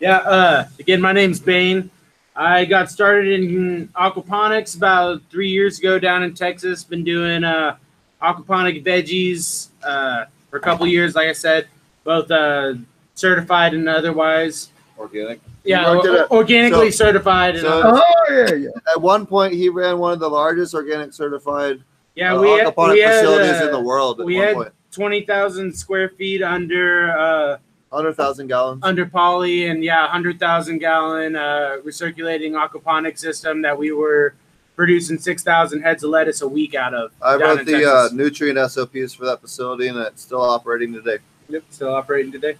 [0.00, 1.90] Yeah, uh, again, my name's Bane.
[2.36, 6.82] I got started in aquaponics about three years ago down in Texas.
[6.82, 7.76] Been doing uh,
[8.20, 11.14] aquaponic veggies uh, for a couple years.
[11.14, 11.68] Like I said,
[12.02, 12.74] both uh,
[13.14, 14.70] certified and otherwise.
[14.98, 15.40] Organic.
[15.64, 17.54] Yeah, or- organically so- certified.
[17.56, 18.68] And so- Oh yeah, yeah.
[18.92, 21.82] At one point, he ran one of the largest organic certified
[22.16, 24.20] yeah, uh, we had, aquaponic we had, facilities uh, in the world.
[24.20, 27.58] At we one had point, twenty thousand square feet under uh,
[27.94, 28.80] hundred thousand gallons.
[28.82, 34.34] under poly, and yeah, hundred thousand gallon uh, recirculating aquaponic system that we were
[34.76, 37.12] producing six thousand heads of lettuce a week out of.
[37.22, 41.18] I wrote the uh, nutrient SOPs for that facility, and it's still operating today.
[41.48, 42.56] Yep, still operating today.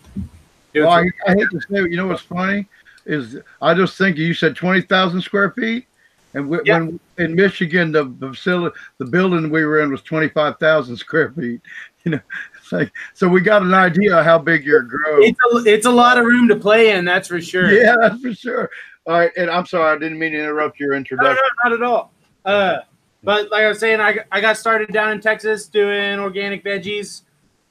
[0.75, 2.67] Well, I, I hate to say, it, you know what's funny
[3.07, 5.87] is I just think you said twenty thousand square feet,
[6.35, 6.81] and we, Yeah.
[6.81, 10.97] when in Michigan the, the facility, the building we were in was twenty five thousand
[10.97, 11.61] square feet.
[12.07, 12.54] You know, it's like
[13.15, 15.19] so we got an idea how big your grow.
[15.21, 17.71] It's a, it's a lot of room to play in, that's for sure.
[17.71, 18.71] Yeah, that's for sure.
[19.07, 21.45] All right, and I'm sorry I didn't mean to interrupt your No, no, introduction.
[21.65, 22.13] not at all.
[22.45, 22.79] Uh,
[23.23, 27.23] but like I was saying, I, I got started down in Texas doing organic veggies.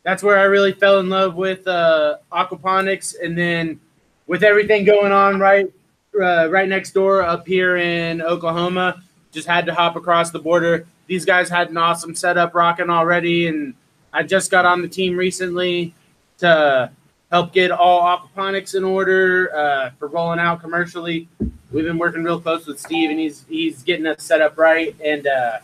[0.04, 3.80] That's where I really fell in love with uh, aquaponics, and then
[4.28, 5.72] with everything going on right
[6.22, 9.02] uh, right next door up here in Oklahoma,
[9.32, 10.86] just had to hop across the border.
[11.08, 13.74] These guys had an awesome setup rocking already, and
[14.14, 15.94] I just got on the team recently
[16.38, 16.92] to
[17.32, 21.28] help get all aquaponics in order uh, for rolling out commercially.
[21.72, 24.96] We've been working real close with Steve, and he's he's getting us set up right.
[25.04, 25.58] And uh,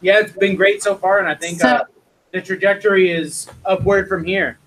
[0.00, 1.84] yeah, it's been great so far, and I think uh,
[2.32, 4.58] the trajectory is upward from here.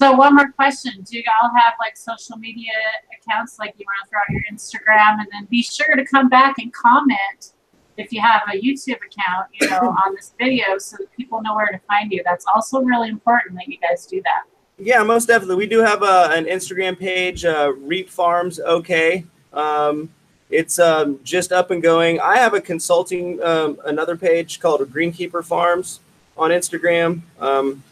[0.00, 0.92] So one more question.
[1.02, 2.72] Do you all have like social media
[3.20, 6.30] accounts like you want to throw out your Instagram and then be sure to come
[6.30, 7.52] back and comment
[8.00, 11.54] if you have a YouTube account, you know, on this video so that people know
[11.54, 12.22] where to find you.
[12.24, 14.42] That's also really important that you guys do that.
[14.78, 15.56] Yeah, most definitely.
[15.56, 19.24] We do have a, an Instagram page, uh, Reap Farms OK.
[19.52, 20.10] Um,
[20.48, 22.18] it's um, just up and going.
[22.18, 26.00] I have a consulting um, another page called Greenkeeper Farms
[26.36, 27.20] on Instagram.
[27.38, 27.84] Um,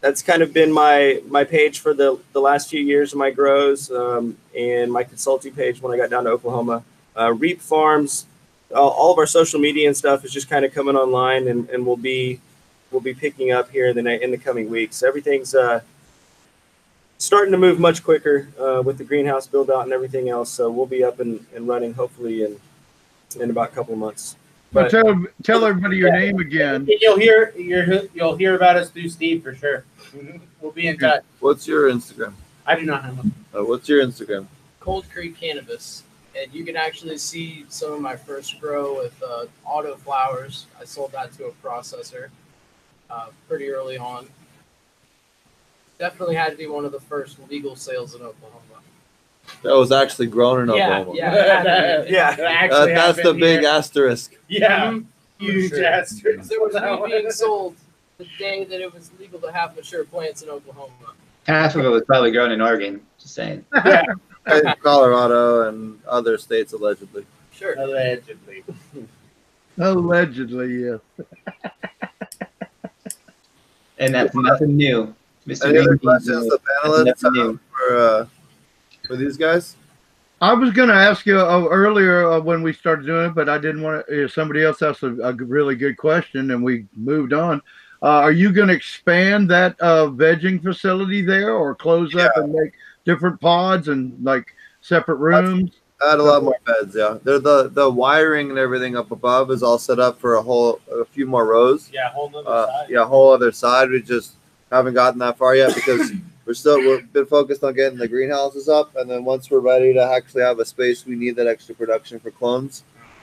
[0.00, 3.30] that's kind of been my my page for the the last few years of my
[3.30, 6.82] grows um, and my consulting page when I got down to Oklahoma.
[7.16, 8.26] Uh, Reap Farms,
[8.74, 11.68] all, all of our social media and stuff is just kind of coming online, and,
[11.70, 12.40] and we'll be
[12.90, 15.02] we'll be picking up here in the in the coming weeks.
[15.02, 15.80] Everything's uh,
[17.18, 20.50] starting to move much quicker uh, with the greenhouse build out and everything else.
[20.50, 22.60] So we'll be up and, and running hopefully in
[23.40, 24.36] in about a couple of months.
[24.72, 26.88] But tell tell everybody your name again.
[27.00, 29.84] You'll hear you're, you'll hear about us through Steve for sure.
[30.60, 31.22] We'll be in touch.
[31.40, 32.34] What's your Instagram?
[32.66, 33.32] I do not have one.
[33.56, 34.46] Uh, what's your Instagram?
[34.80, 36.02] Cold Creek Cannabis.
[36.36, 40.66] And you can actually see some of my first grow with uh, auto flowers.
[40.80, 42.28] I sold that to a processor
[43.08, 44.26] uh, pretty early on.
[45.98, 48.60] Definitely had to be one of the first legal sales in Oklahoma.
[49.62, 51.16] That was actually grown in Yeah, Oklahoma.
[51.18, 52.10] yeah, it had to be.
[52.14, 52.34] Yeah.
[52.36, 53.68] That Uh, that's the big here.
[53.68, 54.34] asterisk.
[54.48, 55.06] Yeah, Mhm.
[55.38, 55.84] huge sure.
[55.84, 56.48] asterisk.
[56.50, 57.76] There was weed being sold
[58.18, 60.92] the day that it was legal to have mature plants in Oklahoma.
[61.46, 63.02] Half of it was probably grown in Oregon.
[63.20, 63.64] Just saying.
[63.74, 63.82] In
[64.82, 67.24] Colorado and other states allegedly.
[67.52, 67.74] Sure.
[67.78, 68.64] Allegedly.
[69.78, 70.98] Allegedly, yeah.
[73.98, 75.14] And that's nothing new.
[75.46, 75.68] Mr.
[75.68, 78.26] Any other questions, the panelists, Nothing uh, for uh,
[79.06, 79.76] for these guys?
[80.40, 83.48] I was going to ask you uh, earlier uh, when we started doing it, but
[83.48, 84.24] I didn't want to.
[84.24, 87.62] Uh, somebody else asked a, a really good question, and we moved on.
[88.02, 92.52] Uh, are you going to expand that uh, vegging facility there, or close up and
[92.52, 92.72] make
[93.04, 95.72] different pods and like separate rooms?
[96.06, 96.94] Add a lot more beds.
[96.96, 100.42] Yeah, They're the the wiring and everything up above is all set up for a
[100.42, 101.88] whole a few more rows.
[101.92, 102.86] Yeah, whole nother Uh, side.
[102.90, 103.90] yeah, whole other side.
[103.90, 104.34] We just
[104.70, 106.12] haven't gotten that far yet because
[106.46, 109.94] we're still we've been focused on getting the greenhouses up, and then once we're ready
[109.94, 112.82] to actually have a space, we need that extra production for clones.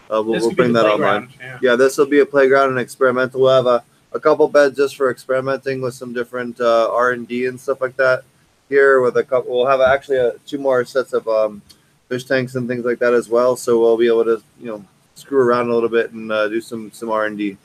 [0.10, 1.30] Uh, we'll, we'll bring that online.
[1.40, 1.60] yeah.
[1.62, 3.42] Yeah, this will be a playground and experimental.
[3.42, 3.84] We'll have a,
[4.14, 7.80] a couple beds just for experimenting with some different uh, R and D and stuff
[7.80, 8.24] like that.
[8.72, 11.62] Here with a couple, we'll have actually a, two more sets of um,
[12.08, 13.58] fish tanks and things like that as well.
[13.58, 14.86] So we'll be able to you know
[15.16, 17.58] screw around a little bit and uh, do some some R and D.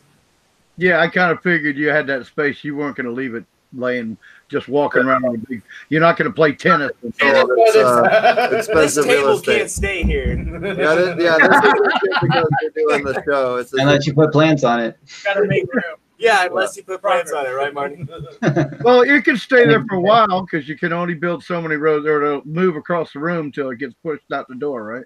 [0.76, 2.64] Yeah, I kind of figured you had that space.
[2.64, 4.16] You weren't going to leave it laying,
[4.48, 5.62] just walking around on the big.
[5.90, 6.90] You're not going to play tennis.
[7.02, 9.58] and So it's uh, This expensive real table estate.
[9.58, 10.36] can't stay here.
[10.36, 13.56] Yeah, this, yeah, this is because we're doing the show.
[13.56, 14.98] It's And let you put plants on it.
[15.24, 15.96] Gotta make room.
[16.18, 18.06] Yeah, unless you put plants on it, right, Marty?
[18.82, 21.76] Well, it can stay there for a while because you can only build so many
[21.76, 25.04] rows or to move across the room till it gets pushed out the door, right?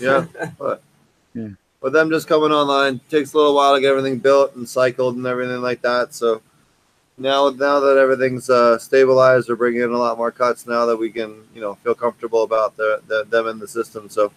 [0.00, 0.24] yeah,
[0.58, 0.82] but
[1.34, 1.50] Yeah.
[1.80, 5.16] with them just coming online takes a little while to get everything built and cycled
[5.16, 6.14] and everything like that.
[6.14, 6.42] So
[7.18, 10.96] now, now that everything's uh, stabilized, we're bringing in a lot more cuts now that
[10.96, 14.08] we can, you know, feel comfortable about the, the them in the system.
[14.08, 14.32] So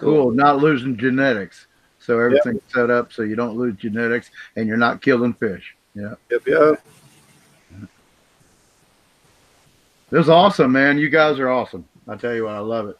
[0.00, 0.30] Cool.
[0.30, 1.66] Not losing genetics.
[2.00, 5.76] So everything's set up so you don't lose genetics and you're not killing fish.
[5.94, 6.14] Yeah.
[6.30, 6.82] Yep, yep.
[10.10, 10.98] This is awesome, man.
[10.98, 11.86] You guys are awesome.
[12.08, 12.98] I tell you what, I love it.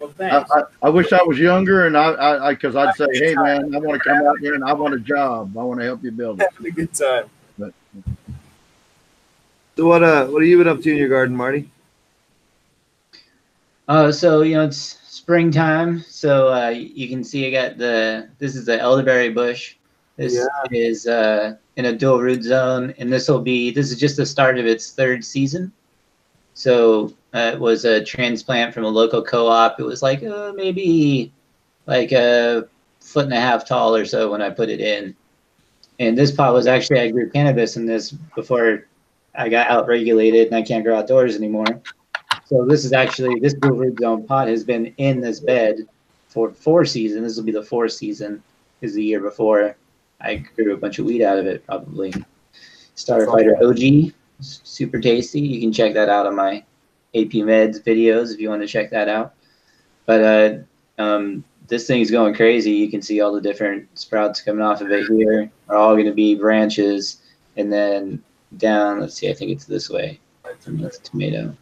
[0.00, 0.50] Well, I, thanks.
[0.50, 3.74] I, I wish I was younger and I, I, I cause I'd say, Hey man,
[3.74, 5.56] I want to come out here and I want a job.
[5.56, 6.48] I want to help you build it.
[6.54, 7.24] Having a good time.
[7.58, 7.74] But,
[9.76, 11.70] So what uh what have you been up to in your garden, Marty?
[13.86, 14.99] Uh, so you know it's
[15.30, 19.76] springtime, so uh, you can see I got the this is the elderberry bush.
[20.16, 20.46] This Yeah.
[20.72, 24.26] is uh, in a dual root zone, and this will be this is just the
[24.26, 25.70] start of its third season.
[26.54, 29.78] So uh, it was a transplant from a local co-op.
[29.78, 31.32] It was like uh, maybe
[31.86, 32.64] like a
[32.98, 35.14] foot and a half tall or so when I put it in.
[36.00, 38.88] And this pot was actually I grew cannabis in this before
[39.36, 41.80] I got out regulated and I can't grow outdoors anymore.
[42.50, 45.86] So this is actually this blue root zone pot has been in this bed
[46.26, 47.22] for four seasons.
[47.22, 48.42] This will be the fourth season.
[48.80, 49.76] Is the year before
[50.20, 51.64] I grew a bunch of weed out of it.
[51.64, 52.12] Probably
[52.96, 55.38] Starfighter OG, super tasty.
[55.38, 56.64] You can check that out on my
[57.14, 59.34] AP Meds videos if you want to check that out.
[60.06, 62.72] But uh, um, this thing's going crazy.
[62.72, 65.48] You can see all the different sprouts coming off of it here.
[65.68, 67.22] Are all going to be branches,
[67.56, 68.24] and then
[68.56, 68.98] down.
[68.98, 69.30] Let's see.
[69.30, 70.18] I think it's this way.
[70.42, 71.56] That's a tomato.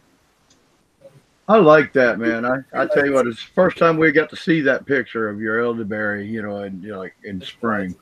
[1.49, 2.45] I like that, man.
[2.45, 5.27] I, I tell you what, it's the first time we got to see that picture
[5.27, 7.95] of your elderberry, you know, in, you know, like in spring.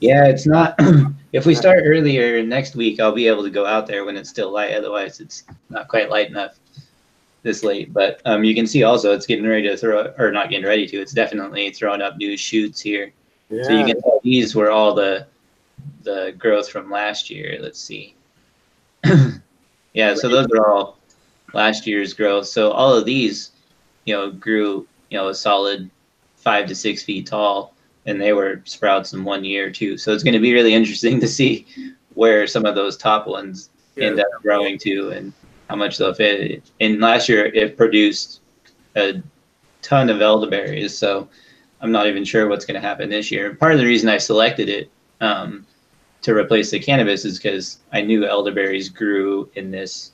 [0.00, 0.78] Yeah, it's not.
[1.32, 4.28] if we start earlier next week, I'll be able to go out there when it's
[4.28, 4.74] still light.
[4.74, 6.58] Otherwise, it's not quite light enough
[7.42, 7.90] this late.
[7.90, 10.86] But um, you can see also it's getting ready to throw, or not getting ready
[10.88, 11.00] to.
[11.00, 13.12] It's definitely throwing up new shoots here.
[13.48, 13.62] Yeah.
[13.62, 15.26] So you can tell these were all the
[16.02, 17.56] the growth from last year.
[17.62, 18.14] Let's see.
[19.94, 20.97] yeah, so those are all
[21.52, 22.46] last year's growth.
[22.46, 23.52] So all of these,
[24.04, 25.90] you know, grew, you know, a solid
[26.36, 27.74] five to six feet tall,
[28.06, 29.98] and they were sprouts in one year too.
[29.98, 31.66] So it's going to be really interesting to see
[32.14, 35.32] where some of those top ones end up growing to and
[35.68, 36.62] how much they'll fit.
[36.80, 38.40] And last year it produced
[38.96, 39.22] a
[39.82, 41.28] ton of elderberries, so
[41.80, 43.54] I'm not even sure what's going to happen this year.
[43.54, 45.66] Part of the reason I selected it um,
[46.22, 50.12] to replace the cannabis is because I knew elderberries grew in this,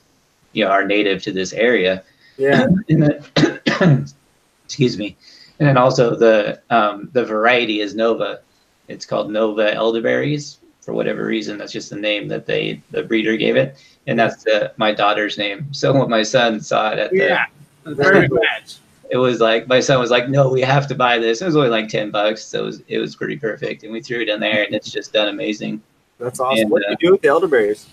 [0.55, 2.03] you know, are native to this area.
[2.37, 2.67] Yeah.
[2.87, 4.05] Then,
[4.65, 5.17] excuse me.
[5.59, 8.41] And then also the um, the variety is Nova.
[8.87, 11.57] It's called Nova elderberries for whatever reason.
[11.57, 13.77] That's just the name that they the breeder gave it,
[14.07, 15.67] and that's the my daughter's name.
[15.71, 17.45] So when my son saw it at the Yeah.
[17.83, 18.77] Perfect match.
[19.09, 21.55] it was like my son was like, "No, we have to buy this." It was
[21.55, 24.29] only like ten bucks, so it was it was pretty perfect, and we threw it
[24.29, 25.81] in there, and it's just done amazing.
[26.17, 26.63] That's awesome.
[26.63, 27.87] And, what do uh, you do with the elderberries?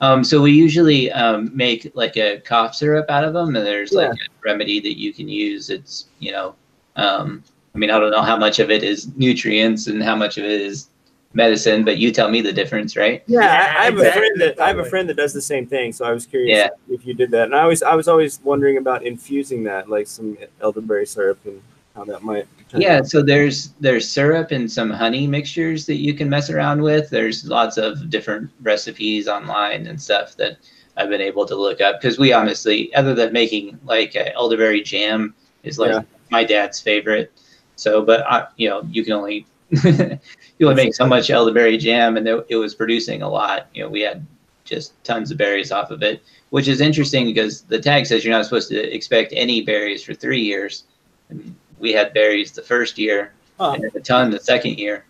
[0.00, 3.92] Um, so we usually um, make like a cough syrup out of them, and there's
[3.92, 5.70] like a remedy that you can use.
[5.70, 6.54] It's you know,
[6.96, 7.42] um,
[7.74, 10.44] I mean, I don't know how much of it is nutrients and how much of
[10.44, 10.88] it is
[11.34, 13.22] medicine, but you tell me the difference, right?
[13.26, 15.66] Yeah, I, I have a friend that I have a friend that does the same
[15.66, 15.92] thing.
[15.92, 16.68] So I was curious Yeah.
[16.88, 17.44] if you did that.
[17.44, 21.60] And I was I was always wondering about infusing that, like some elderberry syrup, and
[21.94, 22.46] how that might.
[22.74, 27.08] Yeah, so there's there's syrup and some honey mixtures that you can mess around with.
[27.10, 30.58] There's lots of different recipes online and stuff that
[30.96, 35.34] I've been able to look up because we honestly, other than making like elderberry jam,
[35.62, 36.02] is like Yeah.
[36.30, 37.32] my dad's favorite.
[37.76, 39.46] So, but I, you know, you can only
[39.84, 40.18] you
[40.62, 43.68] only make so much elderberry jam, and it, it was producing a lot.
[43.74, 44.26] You know, we had
[44.64, 48.34] just tons of berries off of it, which is interesting because the tag says you're
[48.34, 50.84] not supposed to expect any berries for three years.
[51.30, 53.72] And we had berries the first year Huh.
[53.72, 55.04] and a ton the second year.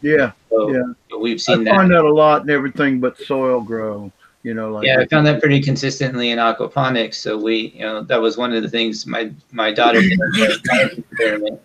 [0.00, 0.32] Yeah.
[0.50, 1.18] So Yeah.
[1.18, 1.74] we've I seen that.
[1.74, 4.10] find that a lot in everything but soil grow,
[4.42, 7.14] you know, like Yeah, I found that pretty consistently in aquaponics.
[7.16, 10.18] So we, you know, that was one of the things my my daughter did
[10.98, 11.60] experiment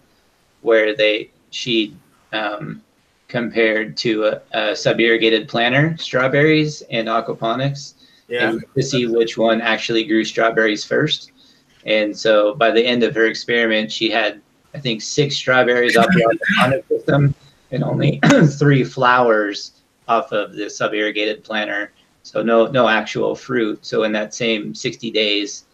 [0.62, 1.96] where they she
[2.34, 2.82] um,
[3.30, 7.94] compared to a, a sub irrigated planter strawberries and aquaponics
[8.28, 8.50] yeah.
[8.50, 11.32] and to see which one actually grew strawberries first.
[11.88, 14.42] And so by the end of her experiment, she had
[14.76, 17.34] I think six strawberries off the aquaponic system
[17.72, 18.20] and only
[18.60, 19.72] three flowers
[20.08, 21.92] off of the sub irrigated planter.
[22.24, 23.86] So no no actual fruit.
[23.86, 25.66] So in that same 60 days,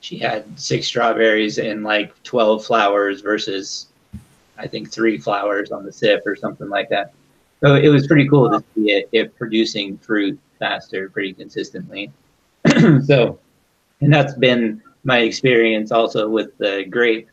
[0.00, 3.86] she had six strawberries and like 12 flowers versus
[4.58, 7.12] I think three flowers on the sip or something like that.
[7.60, 12.10] So it was pretty cool to see it, it producing fruit faster pretty consistently.
[13.04, 13.38] so
[14.00, 17.28] and that's been my experience also with the grape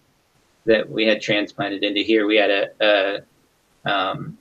[0.65, 2.27] that we had transplanted into here.
[2.27, 2.67] We had a,
[3.85, 4.37] a um,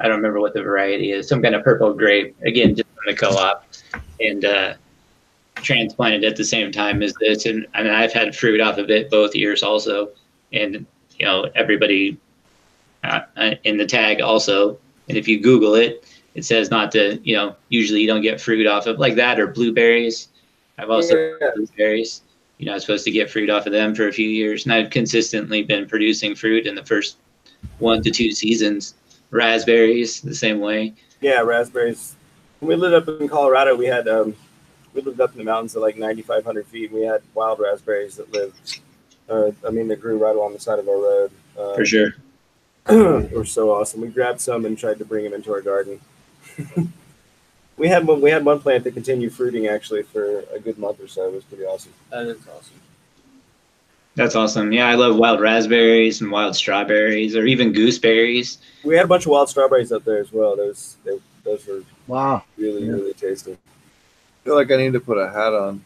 [0.00, 3.04] I don't remember what the variety is, some kind of purple grape, again, just from
[3.06, 3.66] the co-op,
[4.20, 4.74] and uh,
[5.56, 7.46] transplanted at the same time as this.
[7.46, 10.10] And, and I've had fruit off of it both years also.
[10.52, 10.86] And,
[11.18, 12.18] you know, everybody
[13.04, 14.78] uh, uh, in the tag also.
[15.08, 16.04] And if you Google it,
[16.34, 19.38] it says not to, you know, usually you don't get fruit off of like that
[19.38, 20.28] or blueberries.
[20.78, 21.50] I've also Yeah.
[21.54, 22.22] blueberries.
[22.58, 24.64] You know, I was supposed to get fruit off of them for a few years,
[24.64, 27.16] and I've consistently been producing fruit in the first
[27.78, 28.94] one to two seasons.
[29.30, 30.92] Raspberries, the same way.
[31.20, 32.14] Yeah, raspberries.
[32.60, 34.36] When we lived up in Colorado, we had um,
[34.94, 36.90] we lived up in the mountains at like 9,500 feet.
[36.90, 38.80] And we had wild raspberries that lived.
[39.28, 41.30] Uh, I mean, they grew right along the side of our road.
[41.58, 42.14] Um, For sure.
[42.86, 42.96] they
[43.32, 44.00] were so awesome.
[44.02, 46.00] We grabbed some and tried to bring them into our garden.
[47.76, 48.20] we had one.
[48.20, 51.26] We had one plant that continued fruiting actually for a good month or so.
[51.28, 51.92] It was pretty awesome.
[52.10, 52.80] That is awesome.
[54.16, 54.72] That's awesome.
[54.72, 58.58] Yeah, I love wild raspberries and wild strawberries, or even gooseberries.
[58.84, 60.56] We had a bunch of wild strawberries up there as well.
[60.56, 62.44] Those they, those were Wow.
[62.56, 62.92] really Yeah.
[62.92, 63.52] really tasty.
[63.54, 63.56] I
[64.44, 65.82] feel like I need to put a hat on.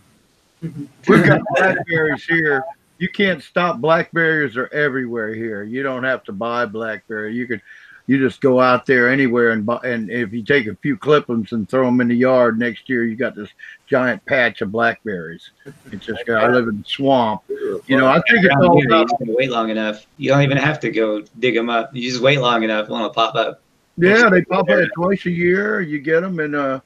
[0.61, 2.63] We've got blackberries here.
[2.99, 5.63] You can't stop blackberries are everywhere here.
[5.63, 7.33] You don't have to buy blackberry.
[7.35, 7.63] You could
[8.09, 11.53] you just go out there anywhere and buy and if you take a few clippings
[11.53, 13.51] and throw them in the yard next year you got this
[13.87, 15.51] giant patch of blackberries.
[15.93, 17.43] It's just I live in the swamp.
[17.49, 20.07] You know, I think it's all about wait long enough.
[20.17, 21.95] You don't even have to go dig them up.
[21.95, 23.63] You just wait long enough, one will pop up.
[23.97, 25.81] Yeah, they pop up twice a year.
[25.81, 26.81] You get them, and uh,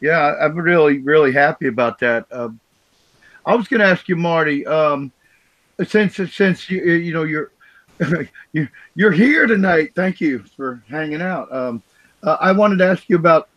[0.00, 2.26] yeah, I'm really, really happy about that.
[2.30, 2.50] Uh,
[3.44, 5.10] I was going to ask you, Marty, um,
[5.84, 7.50] since since you you know you're
[8.52, 9.92] you you're here tonight.
[9.94, 11.52] Thank you for hanging out.
[11.52, 11.82] Um,
[12.22, 13.48] uh, I wanted to ask you about.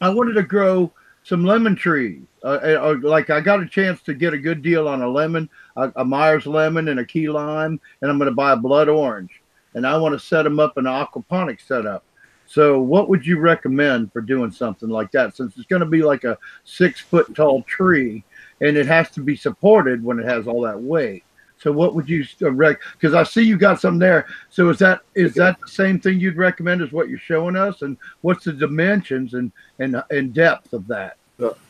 [0.00, 0.92] I wanted to grow
[1.24, 2.22] some lemon trees.
[2.42, 5.48] Uh, uh, like I got a chance to get a good deal on a lemon,
[5.76, 8.88] a, a Myers lemon, and a key lime, and I'm going to buy a blood
[8.88, 9.42] orange,
[9.74, 12.04] and I want to set them up in an aquaponic setup.
[12.46, 15.36] So, what would you recommend for doing something like that?
[15.36, 18.24] Since it's going to be like a six foot tall tree,
[18.60, 21.24] and it has to be supported when it has all that weight.
[21.60, 22.80] So, what would you uh, rec?
[22.92, 24.26] Because I see you got some there.
[24.48, 27.82] So, is that is that the same thing you'd recommend as what you're showing us?
[27.82, 31.16] And what's the dimensions and and and depth of that?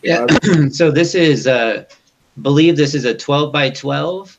[0.02, 0.26] Yeah.
[0.70, 1.84] so this is, uh,
[2.42, 4.36] believe this is a 12 by 12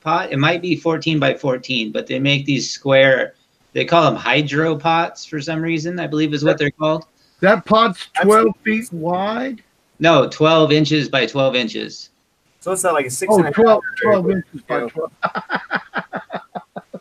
[0.00, 0.32] pot.
[0.32, 3.34] It might be 14 by 14, but they make these square.
[3.72, 6.00] They call them hydro pots for some reason.
[6.00, 7.06] I believe is what they're called.
[7.40, 9.62] That pot's 12 feet wide.
[9.98, 12.10] No, 12 inches by 12 inches.
[12.60, 13.54] So it's not like a six Oh, and a half.
[13.56, 15.12] 12, 12 inches by you know, 12.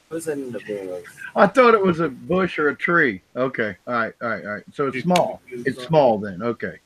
[0.10, 1.06] What does that end up being like?
[1.36, 3.22] I thought it was a bush or a tree.
[3.36, 3.76] Okay.
[3.86, 4.14] All right.
[4.22, 4.46] All right.
[4.46, 4.64] All right.
[4.74, 5.42] So it's small.
[5.50, 6.42] It's small then.
[6.42, 6.80] Okay.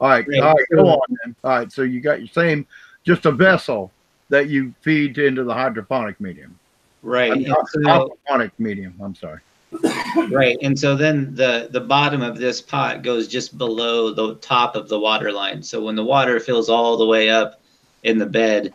[0.00, 0.26] All right.
[0.26, 0.40] Right.
[0.40, 0.66] All right.
[0.72, 1.36] Go on then.
[1.44, 1.70] All right.
[1.70, 2.66] So you got your same,
[3.04, 3.92] just a vessel
[4.30, 6.58] that you feed into the hydroponic medium.
[7.02, 7.32] Right.
[7.32, 8.94] I mean, and so- aquaponic medium.
[9.02, 9.40] I'm sorry.
[10.32, 14.74] right and so then the the bottom of this pot goes just below the top
[14.74, 17.59] of the water line so when the water fills all the way up
[18.02, 18.72] in the bed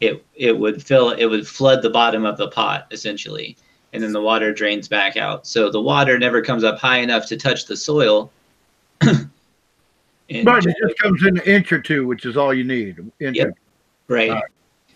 [0.00, 3.56] it it would fill it would flood the bottom of the pot essentially
[3.92, 7.26] and then the water drains back out so the water never comes up high enough
[7.26, 8.30] to touch the soil
[10.30, 12.98] And But it just comes in an inch or two, which is all you need.
[13.18, 13.58] Inch Yep.
[14.08, 14.30] Right.
[14.30, 14.44] Right.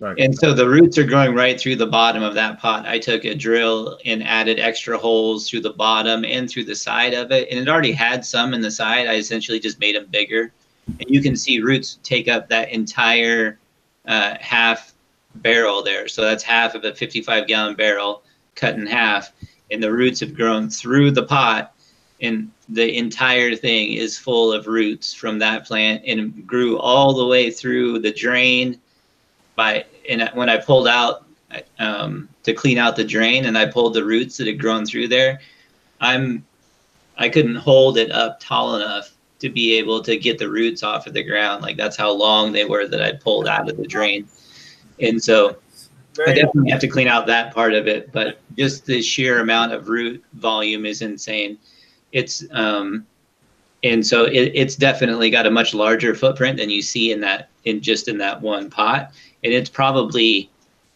[0.01, 0.19] Right.
[0.19, 2.87] And so the roots are growing right through the bottom of that pot.
[2.87, 7.15] I took a drill and added extra holes through the bottom and through the side
[7.15, 7.49] of it.
[7.49, 9.07] And it already had some in the side.
[9.07, 10.53] I essentially just made them bigger.
[10.99, 13.59] And you can see roots take up that entire
[14.07, 14.95] uh, half
[15.37, 16.09] barrel there.
[16.09, 18.23] So that's half of a 55 gallon barrel
[18.55, 19.33] cut in half.
[19.71, 21.75] And the roots have grown through the pot.
[22.21, 27.27] And the entire thing is full of roots from that plant and grew all the
[27.27, 28.81] way through the drain
[29.57, 31.25] by and when I pulled out
[31.79, 35.09] um, to clean out the drain and I pulled the roots that had grown through
[35.09, 35.41] there,
[36.01, 36.45] I'm
[37.17, 39.14] I couldn't hold it up tall enough
[39.45, 41.63] to be able to get the roots off of the ground.
[41.63, 44.27] Like that's how long they were that I pulled out of the drain.
[45.01, 45.59] And so
[46.27, 49.73] I definitely have to clean out that part of it, but just the sheer amount
[49.73, 51.59] of root volume is insane.
[52.13, 53.07] It's um
[53.83, 57.51] and so it, it's definitely got a much larger footprint than you see in that
[57.65, 59.13] in just in that one pot
[59.43, 60.51] and it's probably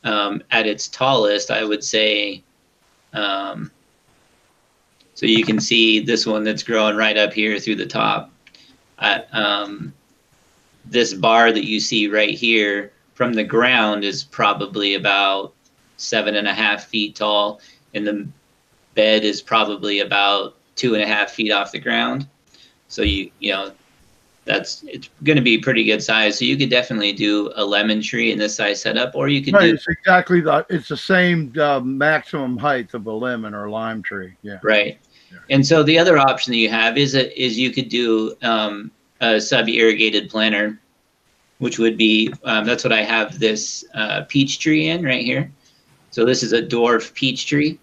[0.05, 2.43] um, at its tallest i would say
[3.13, 3.71] um,
[5.15, 8.31] so you can see this one that's growing right up here through the top
[9.01, 9.93] at, um,
[10.85, 15.53] this bar that you see right here from the ground is probably about
[15.97, 17.61] seven and a half feet tall
[17.95, 18.27] and the
[18.95, 22.27] bed is probably about two and a half feet off the ground
[22.87, 23.73] so you you know
[24.49, 26.39] that's it's going to be pretty good size.
[26.39, 29.55] So you could definitely do a lemon tree in this size setup, or you could
[29.55, 33.69] Right, do it's exactly the it's the same uh, maximum height of a lemon or
[33.69, 34.35] lime tree.
[34.43, 34.59] Yeah.
[34.63, 34.99] right.
[35.51, 38.91] And so the other option that you have is a, is you could do um,
[39.21, 40.79] a sub irrigated planter,
[41.59, 45.51] which would be um, that's what I have this uh, peach tree in right here.
[46.11, 47.79] So this is a dwarf peach tree,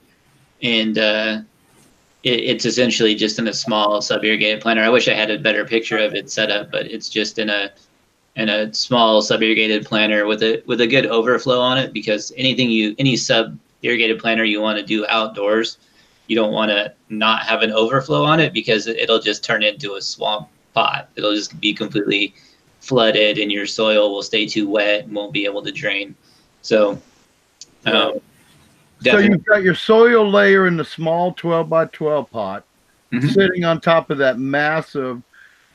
[0.62, 1.42] and uh,
[2.24, 4.84] it, it's essentially just in a small sub irrigated planter.
[4.84, 7.50] I wish I had a better picture of it set up, but it's just in
[7.50, 7.72] a
[8.36, 12.32] in a small sub irrigated planter with a with a good overflow on it because
[12.36, 15.78] anything you any sub irrigated planter you want to do outdoors,
[16.28, 19.96] you don't want to not have an overflow on it because it'll just turn into
[19.96, 21.10] a swamp pot.
[21.16, 22.34] It'll just be completely
[22.80, 26.16] flooded and your soil will stay too wet and won't be able to drain.
[26.62, 27.02] So,
[27.86, 28.20] um,
[29.04, 32.64] So you've got your soil layer in the small 12 by 12 pot
[33.12, 33.34] Mhm.
[33.34, 35.22] sitting on top of that massive.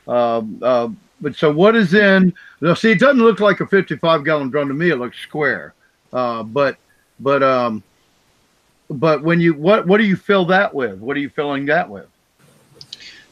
[0.07, 0.89] Uh, uh,
[1.21, 2.33] but so what is in?
[2.61, 4.89] Now, see, it doesn't look like a 55 gallon drum to me.
[4.89, 5.73] It looks square.
[6.11, 6.77] Uh, but
[7.19, 7.83] but um,
[8.91, 10.99] but when you what what do you fill that with?
[10.99, 12.07] What are you filling that with?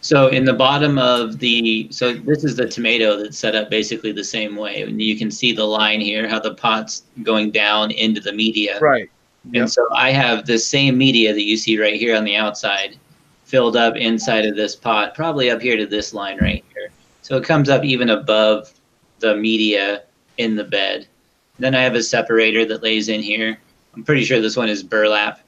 [0.02, 4.14] So in the bottom of the, so this is the tomato that's set up basically
[4.14, 4.84] the same way.
[4.84, 8.80] And you can see the line here, how the pot's going down into the media.
[8.80, 9.10] Right.
[9.54, 12.98] And so I have the same media that you see right here on the outside
[13.44, 16.90] filled up inside of this pot, probably up here to this line right here.
[17.22, 18.72] So it comes up even above
[19.20, 20.04] the media
[20.38, 21.08] in the bed.
[21.58, 23.60] Then I have a separator that lays in here.
[23.96, 25.42] I'm pretty sure this one is burlap.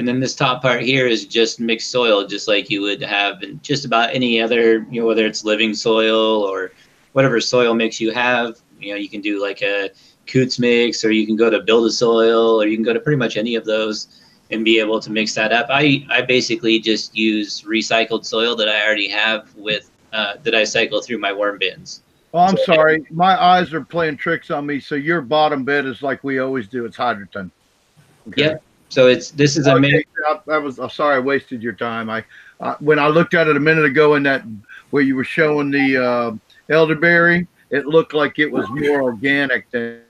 [0.00, 3.42] And then this top part here is just mixed soil, just like you would have
[3.42, 6.72] in just about any other, you know, whether it's living soil or
[7.12, 8.56] whatever soil mix you have.
[8.80, 9.90] You know, you can do like a
[10.26, 13.00] Coots mix, or you can go to Build a Soil, or you can go to
[13.00, 15.66] pretty much any of those and be able to mix that up.
[15.68, 20.64] I, I basically just use recycled soil that I already have with uh, that I
[20.64, 22.04] cycle through my worm bins.
[22.32, 23.04] Oh, I'm sorry.
[23.10, 24.80] My eyes are playing tricks on me.
[24.80, 26.86] So your bottom bed is like we always do.
[26.86, 27.50] It's hydroton.
[28.34, 28.62] Yep.
[28.90, 30.08] So it's this is a Okay, mix.
[30.28, 32.10] I, I was I'm sorry I wasted your time.
[32.10, 32.24] I
[32.60, 34.44] uh, when I looked at it a minute ago in that
[34.90, 36.32] where you were showing the uh,
[36.74, 40.02] elderberry, it looked like it was more organic than.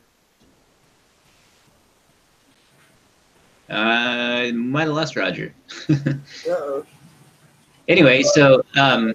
[3.68, 5.54] Uh, might have lost Roger.
[7.88, 9.14] Anyway, so um,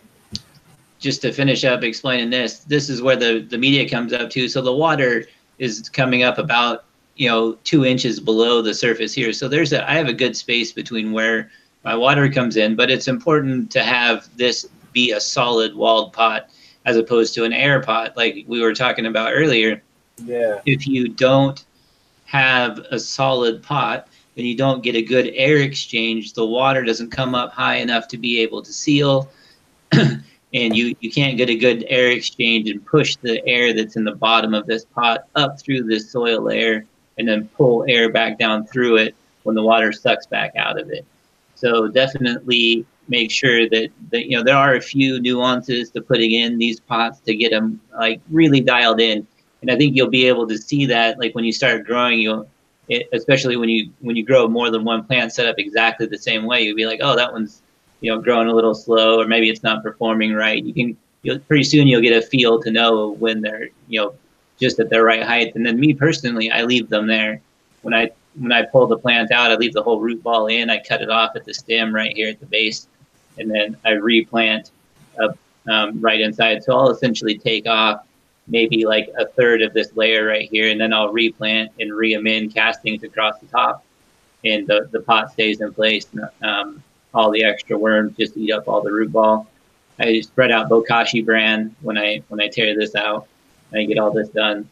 [1.00, 4.48] just to finish up explaining this, this is where the, the media comes up to.
[4.48, 5.26] So the water
[5.60, 6.85] is coming up about,
[7.16, 9.32] you know, two inches below the surface here.
[9.32, 11.50] So there's a, I have a good space between where
[11.84, 16.50] my water comes in, but it's important to have this be a solid walled pot
[16.86, 19.82] as opposed to an air pot like we were talking about earlier
[20.18, 20.62] Yeah.
[20.66, 21.64] if you don't
[22.26, 26.34] have a solid pot, then you don't get a good air exchange.
[26.34, 29.30] The water doesn't come up high enough to be able to seal.
[29.92, 34.04] and you, you can't get a good air exchange and push the air that's in
[34.04, 36.86] the bottom of this pot up through this soil layer
[37.18, 40.90] and then pull air back down through it when the water sucks back out of
[40.90, 41.06] it.
[41.56, 46.32] So definitely make sure that, that you know there are a few nuances to putting
[46.32, 49.28] in these pots to get them like really dialed in
[49.66, 52.48] and I think you'll be able to see that like when you start growing, you'll
[53.14, 56.46] especially when you when you grow more than one plant set up exactly the same
[56.46, 57.64] way, you'll be like, oh, that one's
[58.00, 60.64] you know growing a little slow, or maybe it's not performing right.
[60.64, 64.14] You can you'll, pretty soon you'll get a feel to know when they're you know
[64.60, 65.56] just at their right height.
[65.56, 67.42] And then me personally, I leave them there
[67.86, 70.70] when I when I pull the plant out, I leave the whole root ball in.
[70.72, 72.88] I cut it off at the stem right here at the base,
[73.38, 74.72] and then I replant
[75.22, 75.38] up
[75.70, 76.64] um, right inside.
[76.64, 78.06] So I'll essentially take off
[78.48, 82.56] maybe like a third of this layer right here, and then I'll replant and re-amend
[82.56, 83.86] castings across the top,
[84.44, 86.08] and the, the pot stays in place.
[86.42, 86.84] Um,
[87.14, 89.48] all the extra worms just eat up all the root ball.
[90.00, 93.28] I spread out Bokashi bran when I when I tear this out.
[93.78, 94.70] I get all this done.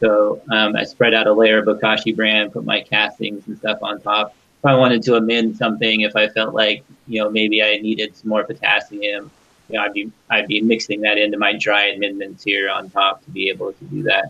[0.00, 3.78] So um, I spread out a layer of Bokashi bran, put my castings and stuff
[3.82, 4.34] on top.
[4.58, 8.16] If I wanted to amend something, if I felt like you know maybe I needed
[8.16, 9.30] some more potassium,
[9.68, 13.24] you know, I'd be I'd be mixing that into my dry amendments here on top
[13.24, 14.24] to be able to do that.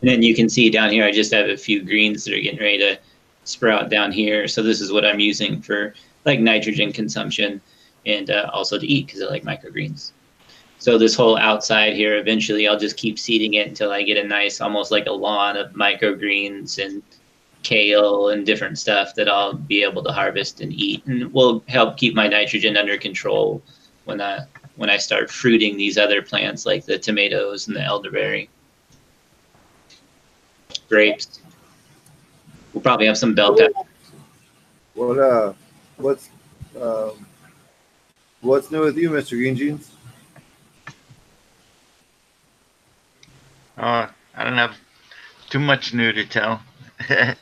[0.00, 2.40] And then you can see down here, I just have a few greens that are
[2.40, 2.98] getting ready to
[3.44, 4.48] sprout down here.
[4.48, 5.94] So this is what I'm using for
[6.24, 7.60] like nitrogen consumption
[8.06, 10.12] and uh, also to eat because I like microgreens.
[10.84, 14.28] So this whole outside here, eventually I'll just keep seeding it until I get a
[14.28, 17.02] nice, almost like a lawn of microgreens and
[17.62, 21.96] kale and different stuff that I'll be able to harvest and eat, and will help
[21.96, 23.62] keep my nitrogen under control
[24.04, 24.40] when I
[24.76, 28.50] when I start fruiting these other plants like the tomatoes and the elderberry,
[30.90, 31.40] grapes.
[32.74, 33.72] We'll probably have some bell pepper.
[34.92, 35.54] What uh,
[35.96, 36.28] what's
[36.78, 37.24] um,
[38.42, 39.92] what's new with you, Mister Green Jeans?
[43.76, 44.76] Oh, I don't have
[45.50, 46.62] too much new to tell.
[47.10, 47.34] uh,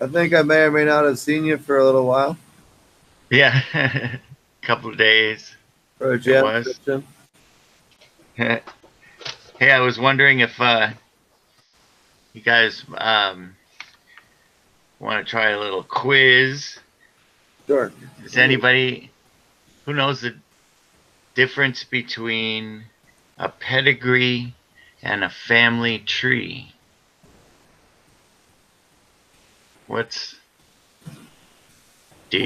[0.00, 2.36] I think I may or may not have seen you for a little while.
[3.30, 4.20] yeah, a
[4.62, 5.54] couple of days.
[5.98, 7.06] For a jam session.
[8.36, 8.60] hey,
[9.60, 10.90] I was wondering if uh,
[12.34, 13.56] you guys um,
[15.00, 16.78] want to try a little quiz.
[17.66, 17.92] Sure.
[18.24, 19.10] Is anybody
[19.86, 20.36] who knows the
[21.36, 22.84] difference between
[23.38, 24.54] a pedigree
[25.02, 26.72] and a family tree?
[29.86, 30.34] What's.
[32.32, 32.38] I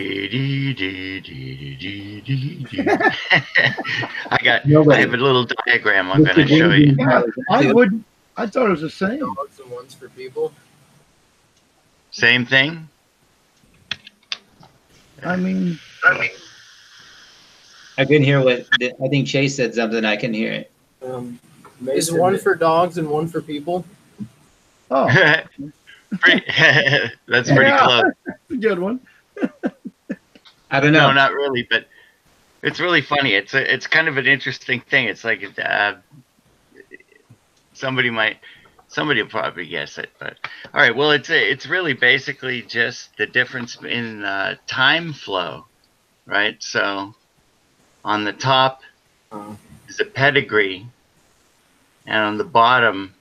[4.43, 4.61] got.
[4.61, 5.01] I Nobody.
[5.01, 6.95] have a little diagram I'm going to show you.
[6.97, 8.05] James- I wouldn't.
[8.37, 9.21] I thought it was the same.
[9.21, 10.53] Dogs and ones for people.
[12.11, 12.89] Same thing.
[15.25, 16.31] I mean, I
[18.05, 20.05] couldn't hear what I think Chase said something.
[20.05, 20.71] I can hear it.
[21.05, 21.39] Um,
[21.93, 23.85] Is one for dogs and one for people?
[24.91, 25.07] oh,
[26.21, 26.45] Pretty-
[27.29, 27.79] That's pretty Yeah.
[27.85, 28.13] close.
[28.27, 29.01] that's a good one.
[30.71, 31.09] I don't know.
[31.09, 31.87] No, not really, but
[32.63, 33.35] it's really funny.
[33.35, 35.07] It's a, it's kind of an interesting thing.
[35.07, 35.95] It's like uh,
[37.75, 38.39] somebody might
[38.89, 40.37] somebody will probably guess it, but
[40.75, 40.95] all right.
[40.95, 45.67] Well, it's it's really basically just the difference in uh, time flow,
[46.27, 46.61] right?
[46.63, 47.15] So
[48.05, 48.81] on the top
[49.89, 50.87] is a pedigree,
[52.07, 53.15] and on the bottom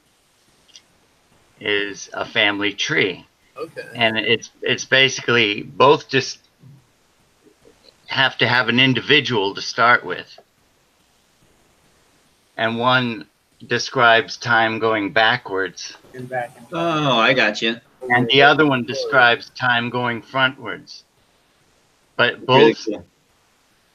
[1.60, 3.26] is a family tree
[3.58, 3.84] Okay.
[3.94, 6.40] and it's it's basically both just
[8.08, 10.40] have to have an individual to start with
[12.56, 13.28] and one
[13.68, 17.76] describes time going backwards And back and Oh, I got you.
[18.10, 21.04] and the other one describes time going frontwards
[22.16, 23.06] but Really both cool.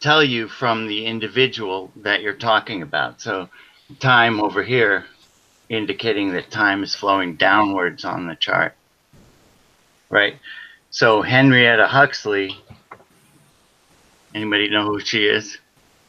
[0.05, 3.21] Tell you from the individual that you're talking about.
[3.21, 3.49] So
[3.99, 5.07] time over here
[5.69, 8.75] indicating that time is flowing downwards on the chart
[10.15, 10.37] right?
[10.91, 12.57] So henrietta huxley
[14.35, 15.59] anybody know who she is?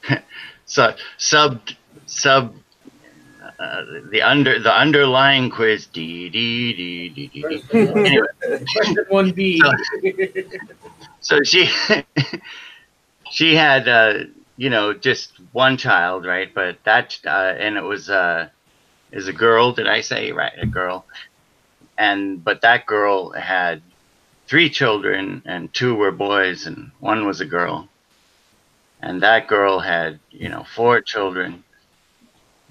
[0.67, 1.61] So sub
[2.07, 2.55] sub
[3.59, 8.25] uh, the under the underlying quiz d d d d d anyway
[8.73, 9.61] Question one B.
[11.21, 11.69] so she
[13.29, 14.13] she had uh
[14.57, 16.53] you know just one child right?
[16.53, 18.49] But that uh and it was uh
[19.11, 20.31] is a girl did i say?
[20.31, 21.05] Right a girl.
[21.97, 23.81] And but that girl had
[24.47, 27.89] three children and two were boys and one was a girl.
[29.01, 31.63] And that girl had you know four children.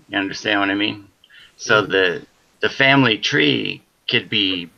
[0.08, 1.08] You understand what i mean?
[1.56, 2.26] So the
[2.60, 4.70] the family tree could be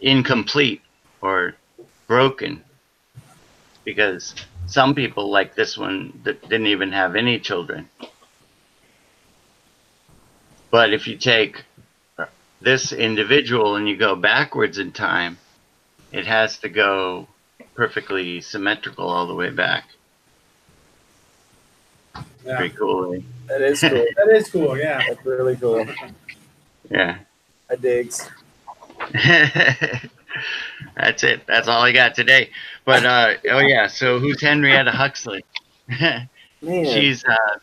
[0.00, 0.82] incomplete
[1.20, 1.54] or
[2.06, 2.64] broken
[3.84, 4.34] because
[4.66, 7.88] some people like this one that didn't even have any children.
[10.70, 11.64] But if you take
[12.60, 15.38] this individual and you go backwards in time,
[16.12, 17.28] it has to go
[17.74, 19.84] perfectly symmetrical all the way back.
[22.44, 22.56] Yeah.
[22.56, 23.14] Pretty cool.
[23.14, 23.20] eh?
[23.48, 24.04] That is cool.
[24.16, 24.76] That is cool.
[24.78, 25.02] Yeah.
[25.08, 25.86] That's really cool.
[26.90, 27.18] Yeah.
[27.70, 28.28] I digs.
[30.96, 31.46] That's it.
[31.46, 32.50] That's all I got today.
[32.84, 33.86] But uh, oh yeah.
[33.88, 35.44] So who's Henrietta Huxley?
[36.60, 37.58] She's uh,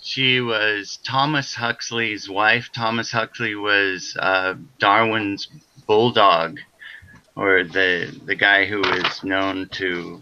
[0.00, 2.70] she was Thomas Huxley's wife.
[2.72, 5.48] Thomas Huxley was uh, Darwin's
[5.86, 6.58] bulldog,
[7.36, 10.20] or the the guy who is known to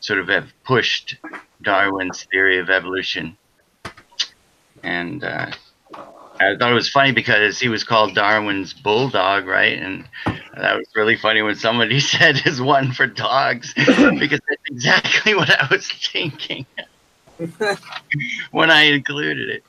[0.00, 1.16] sort of have pushed
[1.62, 3.36] Darwin's theory of evolution.
[4.82, 5.52] And uh,
[5.94, 9.78] I thought it was funny because he was called Darwin's bulldog, right?
[9.78, 10.08] And
[10.56, 15.50] that was really funny when somebody said his one for dogs, because that's exactly what
[15.50, 16.66] I was thinking
[18.50, 19.64] when I included it,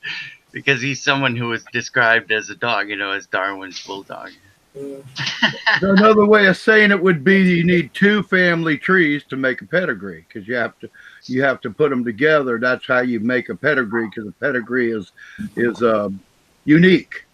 [0.52, 4.32] because he's someone who was described as a dog, you know, as Darwin's bulldog.
[4.74, 5.04] So
[5.92, 9.66] another way of saying it would be you need two family trees to make a
[9.66, 10.90] pedigree because you have to
[11.26, 12.58] you have to put them together.
[12.58, 15.12] That's how you make a pedigree because a pedigree is
[15.56, 16.10] is uh,
[16.66, 17.26] unique.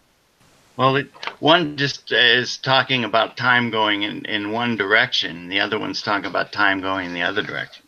[0.80, 1.12] Well, it,
[1.42, 5.50] one just is talking about time going in, in one direction.
[5.50, 7.84] The other one's talking about time going in the other direction.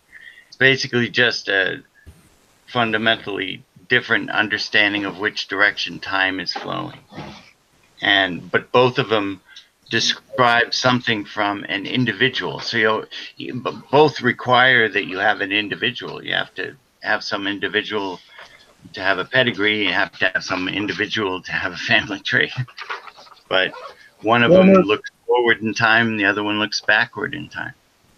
[0.50, 1.84] It's basically just a
[2.68, 7.00] fundamentally different understanding of which direction time is flowing.
[8.02, 9.40] And but both of them
[9.90, 12.60] describe something from an individual.
[12.60, 13.06] So you,
[13.38, 16.22] you both require that you have an individual.
[16.22, 18.20] You have to have some individual
[18.94, 19.86] to have a pedigree.
[19.86, 22.52] You have to have some individual to have a family tree.
[23.50, 23.74] But
[24.22, 27.50] one of Well, them looks forward in time, and the other one looks backward in
[27.50, 27.74] time.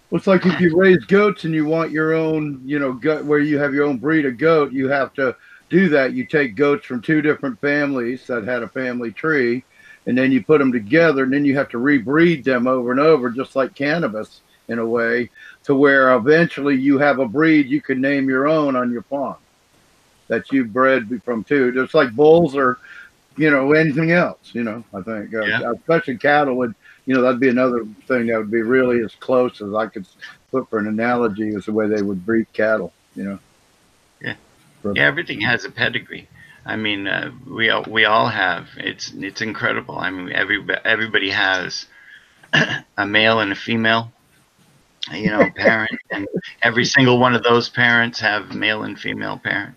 [0.10, 3.26] Well, It's like if you raise goats and you want your own, you know, goat
[3.26, 5.36] where you have your own breed of goat, you have to
[5.70, 6.14] do that.
[6.14, 9.64] You take goats from two different families that had a family tree,
[10.06, 13.00] and then you put them together, and then you have to rebreed them over and
[13.00, 15.30] over, just like cannabis in a way,
[15.64, 19.38] to where eventually you have a breed you can name your own on your farm
[20.28, 22.78] that you bred from two, just like bulls or,
[23.38, 24.52] you know, anything else.
[24.54, 25.72] You know, I think, uh, Yeah.
[25.74, 26.76] especially cattle would
[27.06, 30.06] you know, that'd be another thing that would be really as close as I could
[30.52, 32.94] put for an analogy as the way they would breed cattle.
[33.16, 33.40] You know.
[34.22, 34.36] Yeah.
[34.82, 36.30] For- Yeah, everything has a pedigree.
[36.66, 38.70] I mean, uh, we all, we all have.
[38.78, 39.98] It's it's incredible.
[40.00, 41.88] I mean, every everybody has
[42.98, 44.12] a male and a female,
[45.12, 46.28] you know, parent, and
[46.62, 49.76] every single one of those parents have male and female parent,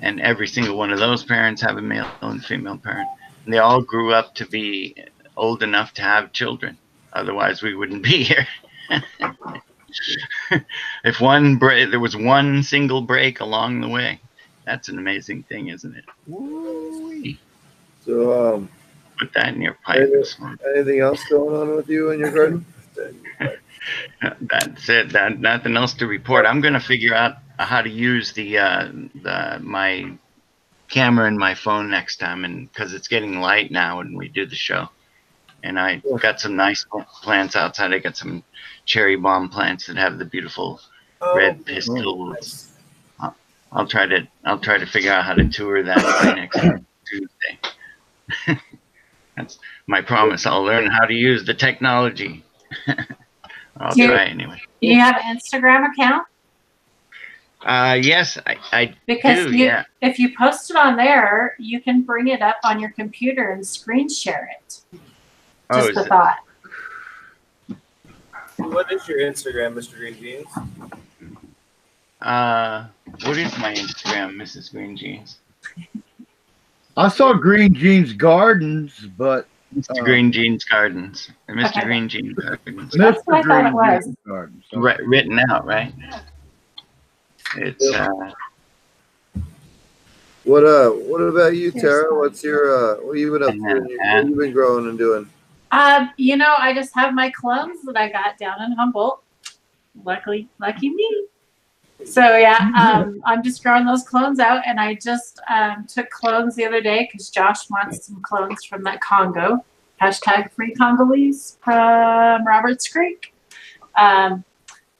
[0.00, 3.08] and every single one of those parents have a male and female parent.
[3.44, 4.96] And they all grew up to be
[5.36, 6.78] old enough to have children.
[7.12, 8.46] Otherwise, we wouldn't be here.
[11.04, 14.20] if one break, there was one single break along the way.
[14.64, 16.04] That's an amazing thing, isn't it?
[16.26, 17.38] Woo-wee.
[18.04, 18.68] So, um,
[19.18, 20.10] Put that in your pipe.
[20.10, 20.36] this
[20.74, 22.66] anything else going on with you in your garden?
[24.40, 25.12] That's it.
[25.12, 26.46] That nothing else to report.
[26.46, 28.90] I'm gonna figure out how to use the uh,
[29.22, 30.12] the my
[30.88, 34.46] camera and my phone next time, and because it's getting light now when we do
[34.46, 34.88] the show.
[35.62, 36.84] And I got some nice
[37.22, 37.94] plants outside.
[37.94, 38.44] I got some
[38.84, 40.80] cherry bomb plants that have the beautiful
[41.20, 42.70] Oh, red pistils.
[43.18, 43.34] I'll,
[43.72, 46.04] I'll try to I'll try to figure out how to tour that
[46.36, 46.60] next
[47.08, 47.58] Tuesday.
[49.36, 50.44] That's my promise.
[50.44, 52.44] I'll learn how to use the technology.
[53.78, 54.08] I'll Yeah.
[54.08, 54.60] try anyway.
[54.82, 56.26] Do you have an Instagram account?
[57.64, 59.56] Uh, yes, I, I Because do.
[59.56, 59.84] you, Yeah.
[60.02, 63.66] if you post it on there, you can bring it up on your computer and
[63.66, 64.80] screen share it.
[65.70, 66.36] Oh, Just is a it- thought.
[68.58, 69.96] What is your Instagram, Mr.
[69.96, 70.46] Green Jeans?
[72.22, 72.86] Uh,
[73.24, 74.70] what is my Instagram, Mrs.
[74.70, 75.38] Green Jeans?
[76.96, 79.98] I saw Green Jeans Gardens, but Mr.
[80.00, 81.30] Uh, Green Jeans Gardens.
[81.48, 81.66] Mr.
[81.70, 81.80] Okay.
[81.84, 82.92] Green Jeans Gardens.
[82.96, 83.22] That's Mr.
[83.24, 84.04] what I thought it was.
[84.04, 84.64] Jeans Gardens.
[84.72, 85.92] Ri- written out, right?
[87.56, 88.08] It's uh,
[90.44, 90.90] What uh?
[90.90, 92.14] What about you, Tara?
[92.18, 92.96] What's your uh?
[93.00, 93.58] What you been up to?
[93.58, 95.28] What you been growing and doing?
[95.70, 99.22] Um, you know, I just have my clones that I got down in Humboldt.
[100.04, 101.26] Luckily, lucky me.
[102.04, 106.56] So yeah, um, I'm just growing those clones out, and I just um, took clones
[106.56, 109.64] the other day because Josh wants some clones from that Congo.
[110.02, 113.32] Hashtag free Congolese from Roberts Creek.
[113.96, 114.44] Um,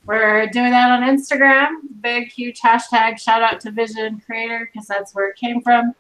[0.07, 1.77] we're doing that on Instagram.
[2.01, 3.19] Big, huge hashtag.
[3.19, 5.95] Shout out to Vision Creator because that's where it came from,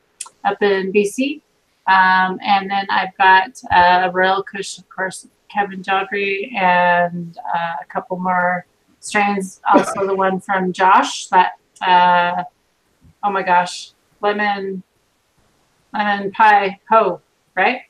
[0.44, 1.40] up in BC.
[1.86, 7.84] Um, and then I've got uh, Rail Kush, of course, Kevin Jodrey, and uh, a
[7.86, 8.66] couple more
[9.00, 9.60] strains.
[9.72, 12.44] Also, the one from Josh that, uh,
[13.22, 14.82] oh my gosh, lemon,
[15.92, 17.20] lemon pie ho,
[17.54, 17.82] right?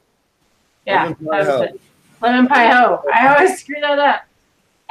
[0.87, 1.63] Yeah, Lemon that was ho.
[1.63, 1.81] it.
[2.21, 3.03] Lemon pie ho.
[3.13, 4.23] I always screw that up.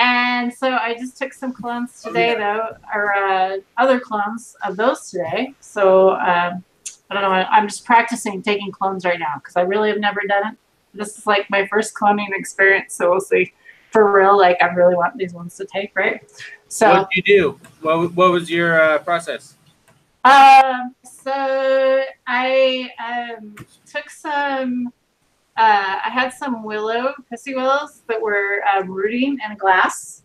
[0.04, 5.10] And so I just took some clones today, though, or uh, other clones of those
[5.10, 5.54] today.
[5.62, 6.62] So um,
[7.10, 7.30] I don't know.
[7.30, 10.58] I'm just practicing taking clones right now because I really have never done it.
[10.94, 13.54] This is like my first cloning experience, so we'll see.
[13.92, 16.22] For real, like I really want these ones to take, right?
[16.68, 17.60] So, what did you do?
[17.80, 19.56] What, what was your uh, process?
[20.26, 23.56] um, so I um,
[23.86, 24.92] took some.
[25.56, 30.24] Uh, I had some willow, pussy willows that were um, rooting in a glass,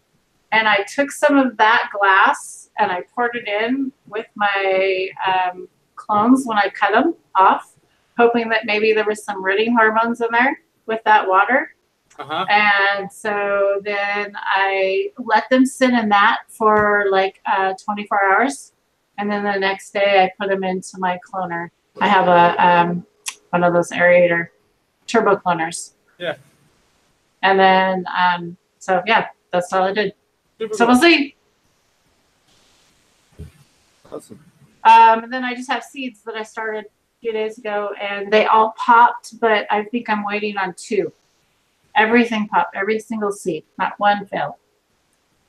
[0.52, 5.68] and I took some of that glass and I poured it in with my um,
[5.96, 7.74] clones when I cut them off,
[8.16, 11.74] hoping that maybe there was some rooting hormones in there with that water.
[12.18, 12.46] Uh huh.
[12.48, 18.72] And so then I let them sit in that for like uh, 24 hours.
[19.18, 21.68] And then the next day I put them into my cloner.
[22.00, 23.06] I have a um,
[23.50, 24.48] one of those aerator
[25.08, 25.94] turbo cloners.
[26.18, 26.36] Yeah.
[27.42, 30.12] And then, um, so yeah, that's all I did.
[30.58, 30.94] Super So cool.
[30.94, 31.34] we'll see.
[34.12, 34.38] Awesome.
[34.84, 38.32] Um, and then I just have seeds that I started a few days ago, and
[38.32, 41.12] they all popped, but I think I'm waiting on two.
[41.96, 44.54] Everything popped, every single seed, not one failed.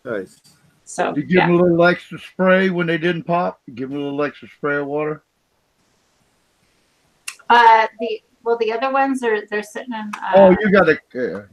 [0.03, 0.41] Nice.
[0.83, 1.47] So did You give yeah.
[1.47, 3.61] them a little extra spray when they didn't pop.
[3.75, 5.23] Give them a little extra spray of water.
[7.49, 11.37] Uh, the well, the other ones are they're sitting in uh, oh, you got to.
[11.37, 11.43] Uh,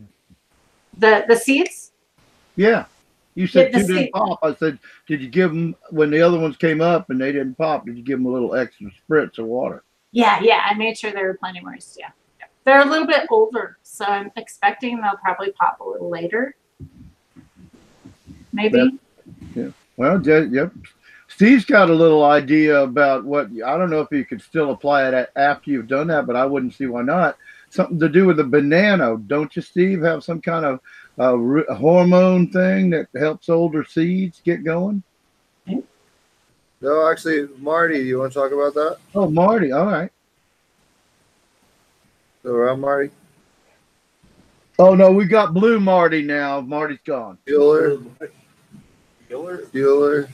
[0.98, 1.92] the the seeds.
[2.56, 2.86] yeah.
[3.34, 4.38] You said two didn't seed- pop.
[4.42, 7.56] I said, did you give them when the other ones came up and they didn't
[7.56, 7.84] pop?
[7.84, 9.84] Did you give them a little extra spritz of water?
[10.12, 10.62] Yeah, yeah.
[10.64, 11.98] I made sure they were plenty moist.
[12.00, 12.08] Yeah.
[12.40, 12.46] yeah.
[12.64, 16.56] They're a little bit older, so I'm expecting they'll probably pop a little later.
[18.54, 18.98] Maybe.
[19.54, 19.68] Yeah.
[19.98, 20.72] Well, yeah, yep.
[21.36, 25.06] Steve's got a little idea about what I don't know if you could still apply
[25.06, 27.36] it a- after you've done that, but I wouldn't see why not.
[27.68, 30.00] Something to do with the banana, don't you, Steve?
[30.00, 30.80] Have some kind of
[31.18, 35.02] uh, ru- hormone thing that helps older seeds get going?
[36.80, 38.96] No, actually, Marty, you want to talk about that?
[39.14, 40.10] Oh, Marty, all right.
[42.42, 43.10] So around Marty.
[44.78, 46.62] Oh no, we got blue Marty now.
[46.62, 47.36] Marty's gone.
[47.46, 48.02] Bueller,
[49.28, 49.66] Bueller?
[49.66, 50.30] Bueller.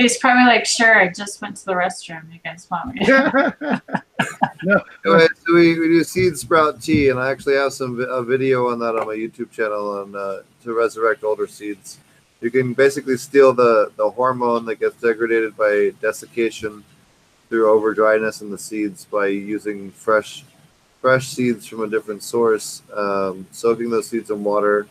[0.00, 2.32] He's probably like, sure, I just went to the restroom.
[2.32, 3.06] You guys want me?
[4.64, 4.82] no.
[5.04, 8.70] Anyway, so we, we do seed sprout tea, and I actually have some a video
[8.70, 11.98] on that on my YouTube channel on uh, to resurrect older seeds.
[12.40, 16.82] You can basically steal the the hormone that gets degraded by desiccation
[17.50, 20.44] through over dryness in the seeds by using fresh
[21.02, 24.86] fresh seeds from a different source, um, soaking those seeds in water.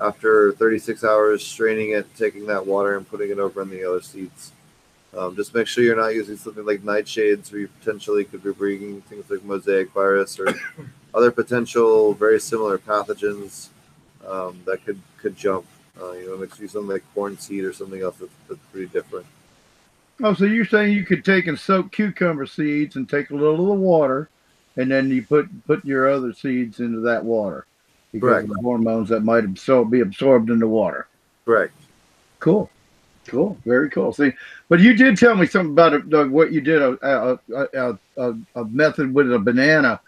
[0.00, 4.00] After 36 hours, straining it, taking that water and putting it over in the other
[4.00, 4.52] seeds.
[5.16, 8.52] Um, just make sure you're not using something like nightshades, where you potentially could be
[8.52, 10.54] bringing things like mosaic virus or
[11.14, 13.68] other potential very similar pathogens
[14.26, 15.66] um, that could could jump.
[16.00, 18.60] Uh, you know, make sure you something like corn seed or something else that's, that's
[18.72, 19.26] pretty different.
[20.22, 23.60] Oh, so you're saying you could take and soak cucumber seeds and take a little
[23.60, 24.28] of the water,
[24.76, 27.66] and then you put put your other seeds into that water
[28.12, 28.48] because Correct.
[28.48, 31.06] of the hormones that might absorb, be absorbed in the water.
[31.46, 31.70] Right.
[32.38, 32.70] Cool,
[33.26, 34.12] cool, very cool.
[34.12, 34.32] See,
[34.68, 37.98] but you did tell me something about uh, it, Doug, what you did a a,
[38.16, 40.00] a, a, method with a banana,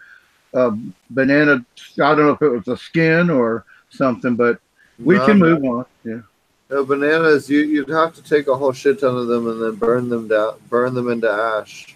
[0.53, 0.75] a
[1.09, 1.63] banana.
[2.01, 4.59] I don't know if it was a skin or something, but
[4.99, 5.45] we No, can no.
[5.45, 5.85] move on.
[6.03, 6.21] Yeah.
[6.69, 9.75] No, bananas, you, you'd have to take a whole shit ton of them and then
[9.75, 11.95] burn them down, burn them into ash,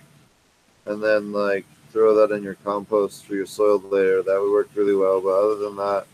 [0.85, 1.65] and then like
[1.97, 4.21] throw that in your compost for your soil layer.
[4.21, 5.19] That would work really well.
[5.19, 6.05] But other than that,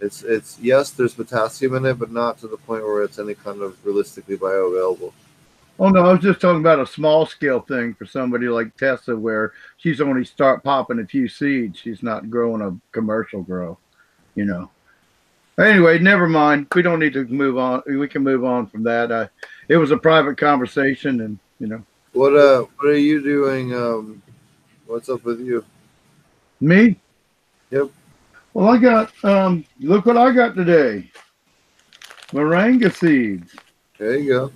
[0.00, 3.34] it's it's yes, there's potassium in it, but not to the point where it's any
[3.34, 5.12] kind of realistically bioavailable.
[5.80, 9.16] Oh no, I was just talking about a small scale thing for somebody like Tessa,
[9.16, 11.80] where she's only start popping a few seeds.
[11.80, 13.76] She's not growing a commercial grow,
[14.36, 14.70] you know.
[15.58, 16.68] Anyway, never mind.
[16.72, 17.82] We don't need to move on.
[17.86, 19.10] We can move on from that.
[19.10, 19.28] I,
[19.68, 21.82] it was a private conversation, and you know,
[22.12, 23.74] What uh, what are you doing?
[23.74, 24.22] Um,
[24.88, 25.64] what's up with you?
[26.60, 26.96] me.
[27.70, 27.90] Yep.
[28.54, 29.24] Well, I got.
[29.24, 31.10] Um, look what I got today.
[32.32, 33.54] Moringa seeds.
[33.98, 34.52] There you go.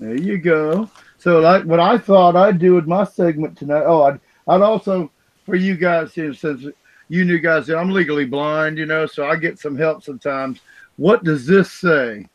[0.00, 0.88] There you go.
[1.18, 3.82] So, like, what I thought I'd do with my segment tonight.
[3.84, 5.10] Oh, I'd, I'd also
[5.44, 6.64] for you guys here, since
[7.08, 10.60] you new guys, I'm legally blind, you know, so I get some help sometimes.
[10.96, 12.26] What does this say?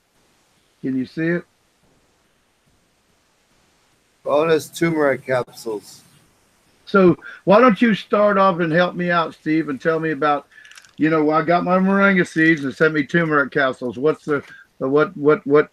[0.81, 1.45] Can you see it?
[4.23, 6.02] Bonus turmeric capsules.
[6.93, 10.45] So, why don't you start off and help me out, Steve, and tell me about,
[10.97, 13.97] you know, I got my moringa seeds and sent me turmeric capsules.
[13.97, 14.43] What's the,
[14.77, 15.71] the what what what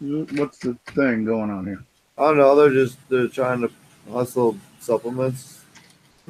[0.00, 1.80] what's the thing going on here?
[2.18, 2.56] I don't know.
[2.56, 3.70] They're just they're trying to
[4.12, 5.60] hustle supplements.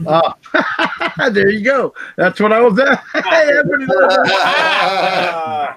[0.07, 0.37] Ah,
[1.31, 1.95] there you go.
[2.19, 3.03] That's what I was at.
[3.25, 3.97] Hey, everybody-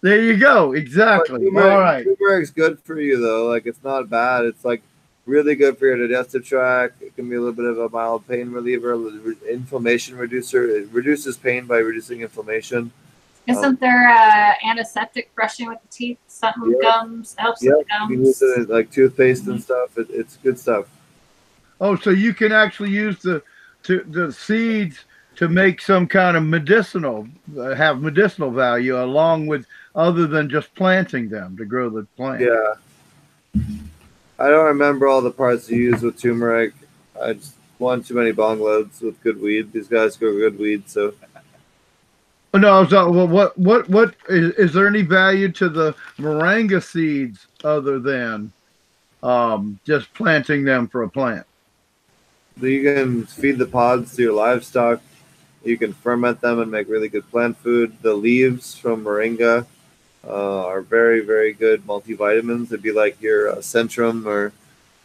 [0.00, 0.72] there you go.
[0.72, 1.44] Exactly.
[1.44, 2.04] Turmeric, All right.
[2.04, 3.46] Turmeric's good for you though.
[3.46, 4.46] Like it's not bad.
[4.46, 4.82] It's like
[5.30, 7.00] really good for your digestive tract.
[7.00, 10.16] It can be a little bit of a mild pain reliever, a little re- inflammation
[10.16, 10.68] reducer.
[10.68, 12.92] It reduces pain by reducing inflammation.
[13.46, 16.18] Isn't there uh, antiseptic brushing with the teeth?
[16.28, 16.90] Something Yeah.
[16.90, 18.58] gums helps Yep, with you can use gums.
[18.58, 19.96] it like toothpaste and stuff.
[19.96, 20.86] It, it's good stuff.
[21.80, 23.42] Oh, so you can actually use the
[23.84, 25.04] to the seeds
[25.36, 27.26] to make some kind of medicinal,
[27.58, 32.42] uh, have medicinal value along with other than just planting them to grow the plant.
[32.42, 32.74] Yeah.
[34.40, 36.72] I don't remember all the parts you use with turmeric.
[37.20, 39.70] I just want too many bong loads with good weed.
[39.72, 41.14] These guys grow good weed, so
[42.52, 45.68] Oh, no, I was, uh, well, what what what is, is there any value to
[45.68, 48.50] the moringa seeds other than
[49.22, 51.46] um, just planting them for a plant?
[52.60, 55.00] you can feed the pods to your livestock.
[55.64, 57.96] You can ferment them and make really good plant food.
[58.02, 59.64] The leaves from moringa
[60.26, 62.66] uh, are very, very good multivitamins.
[62.66, 64.52] It'd be like your uh, Centrum or,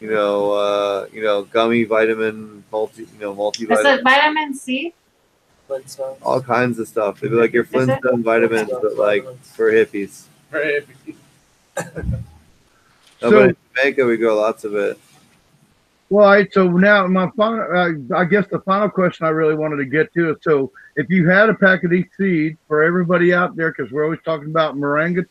[0.00, 3.78] you know, uh, you know, gummy vitamin multi, you know, multivitamin.
[3.78, 4.94] Is it vitamin C?
[5.68, 6.18] Flintstones.
[6.22, 7.18] all kinds of stuff.
[7.18, 7.70] It'd be like your it?
[7.70, 10.24] Flintstone vitamins, but like for hippies.
[10.50, 10.86] Right.
[11.76, 14.98] No, So- but in Jamaica, we grow lots of it.
[16.08, 17.66] Well, all right, so now my final,
[18.12, 21.10] uh, I guess the final question I really wanted to get to is so if
[21.10, 24.48] you had a pack of these seeds for everybody out there, because we're always talking
[24.50, 25.26] about moringa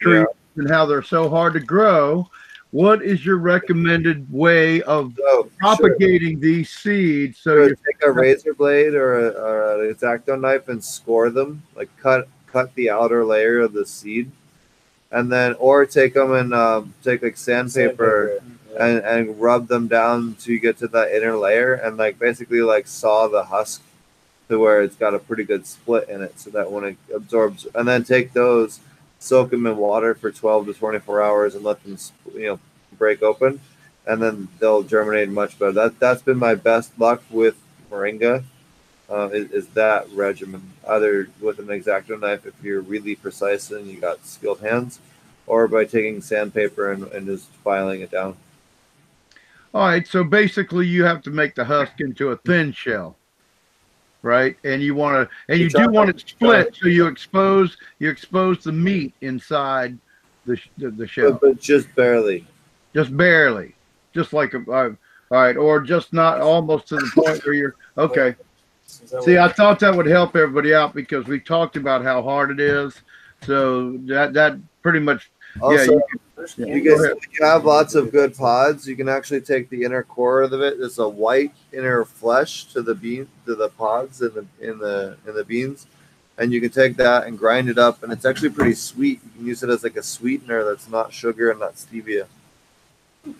[0.00, 0.26] trees
[0.56, 2.28] and how they're so hard to grow,
[2.70, 5.50] what is your recommended way of So, sure.
[5.58, 7.38] propagating these seeds?
[7.38, 11.30] So Sure, you take a razor blade or, a, or an exacto knife and score
[11.30, 14.30] them, like cut cut the outer layer of the seed,
[15.10, 18.40] and then or take them and um, take like sandpaper,
[18.78, 22.86] and, and rub them down to get to that inner layer, and like basically like
[22.86, 23.82] saw the husk
[24.48, 27.66] to where it's got a pretty good split in it, so that when it absorbs,
[27.74, 28.80] and then take those,
[29.18, 31.96] soak them in water for twelve to twenty four hours, and let them
[32.34, 32.60] you know
[32.96, 33.60] break open,
[34.06, 35.72] and then they'll germinate much better.
[35.72, 37.56] That that's been my best luck with
[37.90, 38.44] moringa.
[39.08, 43.86] uh, is, is that regimen, either with an exacto knife if you're really precise and
[43.86, 44.98] you got skilled hands,
[45.46, 48.36] or by taking sandpaper and, and just filing it down.
[49.74, 53.16] All right, so basically you have to make the husk into a thin shell,
[54.22, 54.56] right?
[54.64, 58.64] And you want to, and you do want it split, so you expose you expose
[58.64, 59.98] the meat inside
[60.46, 62.46] the the, the shell, But, just barely.
[62.94, 63.74] just barely,
[64.14, 64.60] just like a.
[64.70, 64.90] Uh,
[65.30, 68.36] all right, or just not almost to the point where you're okay.
[68.86, 72.60] See, I thought that would help everybody out because we talked about how hard it
[72.60, 72.94] is.
[73.42, 75.30] So that that pretty much
[75.60, 75.62] yeah.
[75.62, 76.00] Also,
[76.58, 77.16] You, you, can, go ahead.
[77.32, 78.86] you have lots of good pods.
[78.86, 80.78] You can actually take the inner core of it.
[80.78, 85.16] There's a white inner flesh to the bean to the pods in the in the
[85.26, 85.86] in the beans,
[86.38, 89.20] and you can take that and grind it up, and it's actually pretty sweet.
[89.24, 92.26] You can use it as like a sweetener that's not sugar and not stevia.
[93.24, 93.32] So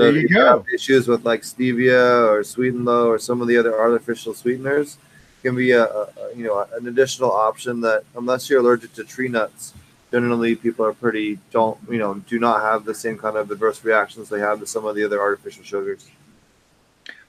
[0.00, 0.74] There if you have go.
[0.74, 4.98] issues with like stevia or sweet and low or some of the other artificial sweeteners,
[5.42, 9.28] can be a a, you know an additional option that unless you're allergic to tree
[9.28, 9.72] nuts,
[10.14, 13.82] generally people are pretty don't you know do not have the same kind of adverse
[13.82, 16.06] reactions they have to some of the other artificial sugars.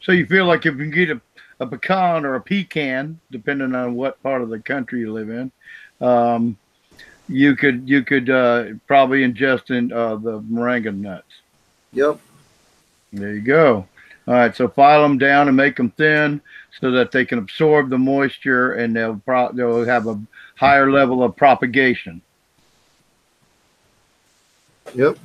[0.02, 1.22] So you feel like if you can get a,
[1.60, 5.52] a pecan or a pecan, depending on what part of the country you live in,
[6.00, 6.58] um,
[7.28, 11.34] you could you could uh, probably ingest in uh, the moringa nuts.
[11.94, 12.20] Yep.
[13.14, 13.88] There you go.
[14.28, 16.40] All right, so file them down and make them thin
[16.80, 20.22] so that they can absorb the moisture and they'll pro- they'll have a
[20.56, 22.22] higher level of propagation.
[24.94, 25.18] Yep.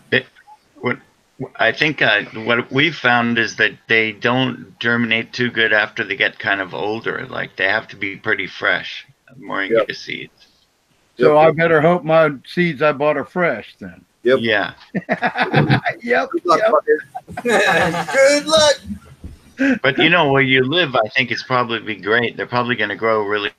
[0.80, 0.98] What
[1.56, 6.16] I think uh, what we've found is that they don't germinate too good after they
[6.16, 7.26] get kind of older.
[7.26, 9.06] Like they have to be pretty fresh.
[9.38, 10.48] Moringa seeds.
[11.18, 14.04] So I better hope my seeds I bought are fresh then.
[14.22, 14.38] Yep.
[14.42, 14.74] Yeah.
[16.02, 16.30] yep.
[16.30, 16.60] Good luck.
[16.60, 17.42] fucker.
[18.12, 19.80] Good luck.
[19.82, 22.36] But you know where you live, I think it's probably be great.
[22.36, 23.50] They're probably going to grow really,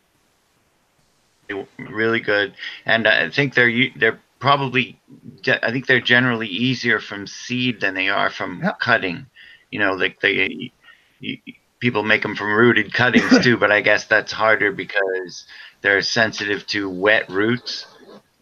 [1.78, 2.56] really good,
[2.86, 5.00] and I think they're they're probably
[5.48, 9.28] I think they're generally easier from seed than they are from cutting.
[9.72, 10.74] You know, like they
[11.22, 11.38] you,
[11.80, 15.46] people make them from rooted cuttings too, but I guess that's harder because
[15.82, 17.86] they're sensitive to wet roots,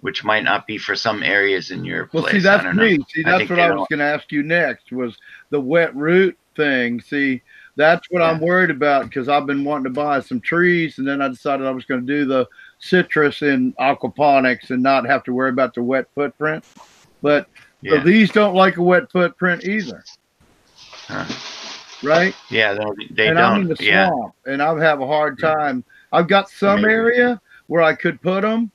[0.01, 2.33] which might not be for some areas in your Well, place.
[2.33, 2.83] see, I that's don't know.
[2.83, 2.99] me.
[3.09, 5.15] See, that's think what I was going to ask you next was
[5.51, 7.01] the wet root thing.
[7.01, 7.41] See,
[7.75, 11.21] that's what I'm worried about because I've been wanting to buy some trees, and then
[11.21, 12.45] I decided I was going to do the
[12.79, 16.63] citrus in aquaponics and not have to worry about the wet footprint.
[17.21, 17.47] But
[17.81, 18.03] Yeah.
[18.03, 20.03] these don't like a wet footprint either,
[21.07, 21.25] Huh.
[22.03, 22.33] right?
[22.49, 23.53] Yeah, no, they and don't.
[23.53, 24.07] I'm in the yeah.
[24.07, 25.83] swamp, and I have a hard time.
[26.11, 26.93] I've got some Maybe.
[26.93, 28.71] area where I could put them,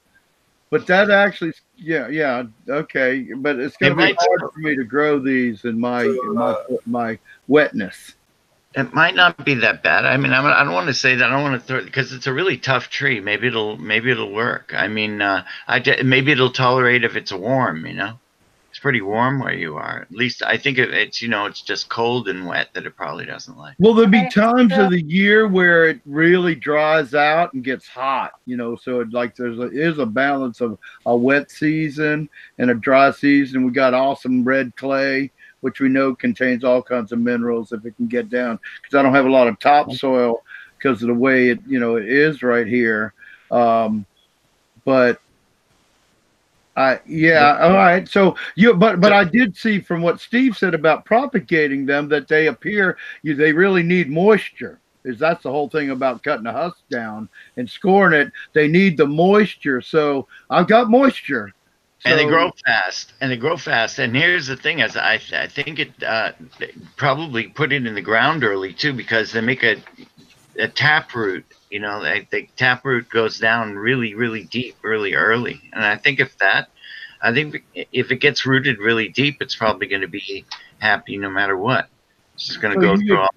[0.71, 4.85] but that actually, yeah, yeah, okay, but it's It to be hard for me to
[4.85, 6.55] grow these in my in my
[6.87, 7.19] my
[7.49, 8.15] wetness.
[8.77, 10.05] It might not be that bad.
[10.05, 11.25] I mean, I'm, I don't want to say that.
[11.25, 13.21] I don't want to throw because it's a really tough tree.
[13.21, 14.73] Maybe it'll maybe it'll work.
[14.75, 17.87] I mean, uh, I ju- maybe it'll tolerate if it's warm.
[17.87, 18.19] You know,
[18.71, 20.01] it's pretty warm where you are.
[20.01, 22.97] At least I think it, it's you know it's just cold and wet that it
[22.97, 23.77] probably doesn't like.
[23.79, 28.33] Well, there'll be times of the year where it really dries out and gets hot,
[28.45, 28.75] you know.
[28.75, 30.77] So it like there's a, is a balance of
[31.07, 32.29] a wet season
[32.59, 33.65] and a dry season.
[33.65, 35.31] We got awesome red clay,
[35.65, 38.59] which we know contains all kinds of minerals if it can get down.
[38.83, 40.43] Because I don't have a lot of topsoil
[40.77, 43.15] because of the way it you know it is right here.
[43.51, 44.05] Um,
[44.85, 45.23] but
[46.77, 48.07] I yeah, all right.
[48.07, 52.29] So you but but I did see from what Steve said about propagating them that
[52.29, 54.81] they appear you they really need moisture.
[55.03, 58.33] Is that's the whole thing about cutting the husk down and scoring it.
[58.53, 59.81] They need the moisture.
[59.81, 61.55] So I've got moisture.
[62.05, 63.99] And they grow fast and they grow fast.
[63.99, 66.33] And here's the thing is i, I think it uh,
[66.97, 69.77] probably put it in the ground early too because they make a,
[70.59, 75.15] a tap root you know they, the tap root goes down really really deep really
[75.15, 75.61] early.
[75.73, 76.69] And i think if that
[77.23, 80.45] i think if it gets rooted really deep it's probably going to be
[80.79, 81.89] happy no matter what.
[82.35, 83.29] It's just going to So go you, through all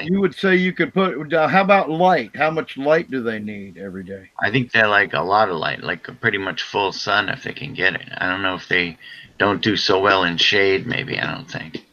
[0.00, 2.34] you would say you could put uh, how about light?
[2.34, 4.30] How much light do they need every day?
[4.40, 7.52] I think they like a lot of light, like pretty much full sun if they
[7.52, 8.08] can get it.
[8.16, 8.96] I don't know if they
[9.38, 10.86] don't do so well in shade.
[10.86, 11.84] Maybe I don't think.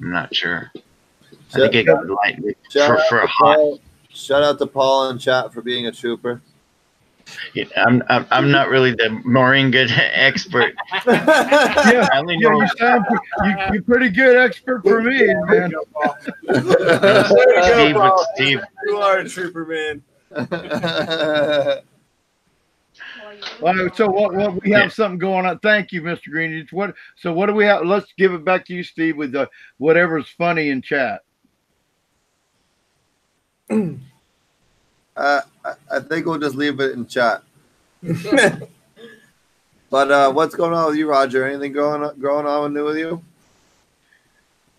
[0.00, 0.70] I'm not sure.
[1.54, 2.38] I think it got light
[2.72, 3.56] for, for a hot.
[3.56, 3.80] Paul.
[4.08, 6.40] Shout out to Paul and chat for being a trooper.
[7.54, 10.74] Yeah, I'm, I'm I'm not really the moringa expert.
[11.06, 13.04] yeah, I only yeah, know You sound,
[13.44, 15.72] you, you're pretty good expert for me, man.
[16.44, 18.60] Steve, but Steve.
[18.86, 20.02] You are a trooper, man.
[23.62, 25.58] All right, so what, what we have something going on.
[25.60, 26.30] Thank you, Mr.
[26.30, 26.52] Green.
[26.52, 27.84] It's what so what do we have?
[27.86, 29.48] Let's give it back to you, Steve, with the
[29.78, 31.22] whatever's funny in chat.
[35.16, 37.42] Uh, I, I think we'll just leave it in chat.
[39.90, 41.46] But uh, what's going on with you, Roger?
[41.46, 43.22] Anything going on, going on new with you?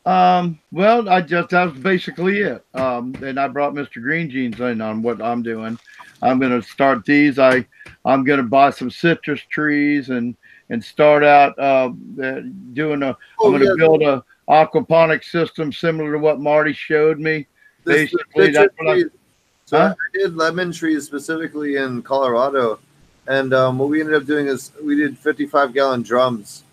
[0.06, 2.66] Um, well, I just that was basically it.
[2.74, 4.02] Um, and I brought Mr.
[4.02, 5.78] Green Jeans in on what I'm doing.
[6.22, 7.40] I'm gonna start these.
[7.40, 7.66] I
[8.06, 10.36] I'm gonna buy some citrus trees and
[10.70, 11.92] and start out uh,
[12.22, 12.42] uh,
[12.74, 13.18] doing a.
[13.40, 13.76] Oh, am gonna yeah.
[13.78, 17.48] build a aquaponic system similar to what Marty showed me.
[17.84, 19.04] This- Basically, that's what I.
[19.68, 19.96] So Huh?
[20.00, 22.80] I did lemon trees specifically in Colorado,
[23.28, 26.64] and um, what we ended up doing is we did 55 gallon drums,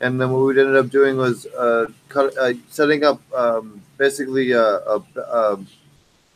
[0.00, 4.52] and then what we ended up doing was uh, cut, uh, setting up um, basically
[4.52, 5.58] a, a, a,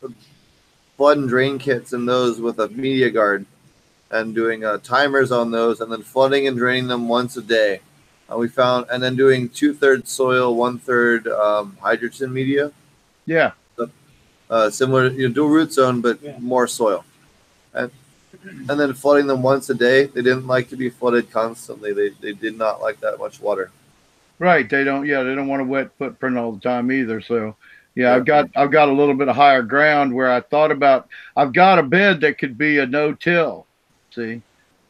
[0.03, 0.09] a
[0.97, 3.45] flood and drain kits in those with a media guard,
[4.11, 7.79] and doing uh, timers on those, and then flooding and draining them once a day.
[8.29, 12.73] Uh, we found, and then doing two thirds soil, one third um, hydroton media
[13.25, 13.51] Yeah.
[14.49, 16.35] Uh, similar, you know, dual root zone, but Yeah.
[16.39, 17.05] more soil.
[17.73, 17.91] And
[18.69, 20.05] and then flooding them once a day.
[20.05, 21.93] They didn't like to be flooded constantly.
[21.93, 23.69] They, they did not like that much water.
[24.37, 24.69] Right.
[24.69, 25.05] They don't.
[25.05, 27.19] Yeah, they don't want a wet footprint all the time either.
[27.21, 27.55] So,
[27.95, 31.09] yeah, I've got I've got a little bit of higher ground where I thought about.
[31.35, 33.65] I've got a bed that could be a no-till.
[34.15, 34.41] See,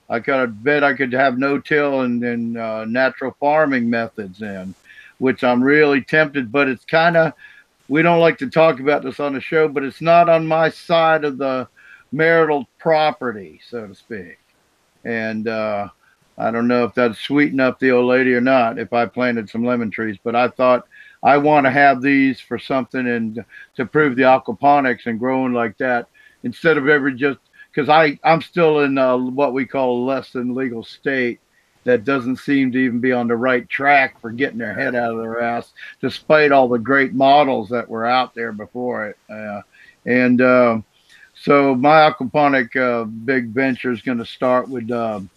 [0.09, 4.75] I got a bed I could have no-till and and uh, natural farming methods in,
[5.17, 6.51] which I'm really tempted.
[6.51, 7.33] But it's kind of
[7.89, 10.69] we don't like to talk about this on the show, but it's not on my
[10.69, 11.67] side of the
[12.11, 14.37] marital property, so to speak.
[15.03, 15.89] And uh,
[16.37, 19.49] I don't know if that'd sweeten up the old lady or not if I planted
[19.49, 20.87] some lemon trees, but I thought
[21.23, 23.43] I want to have these for something and
[23.75, 26.07] to prove the aquaponics and growing like that
[26.43, 27.39] instead of ever just
[27.71, 31.39] because I I'm still in uh, what we call a less than legal state
[31.83, 35.11] that doesn't seem to even be on the right track for getting their head out
[35.11, 39.17] of their ass, despite all the great models that were out there before it.
[39.29, 39.61] Uh,
[40.05, 40.83] and um,
[41.33, 45.29] so my aquaponic uh, big venture is going to start with um,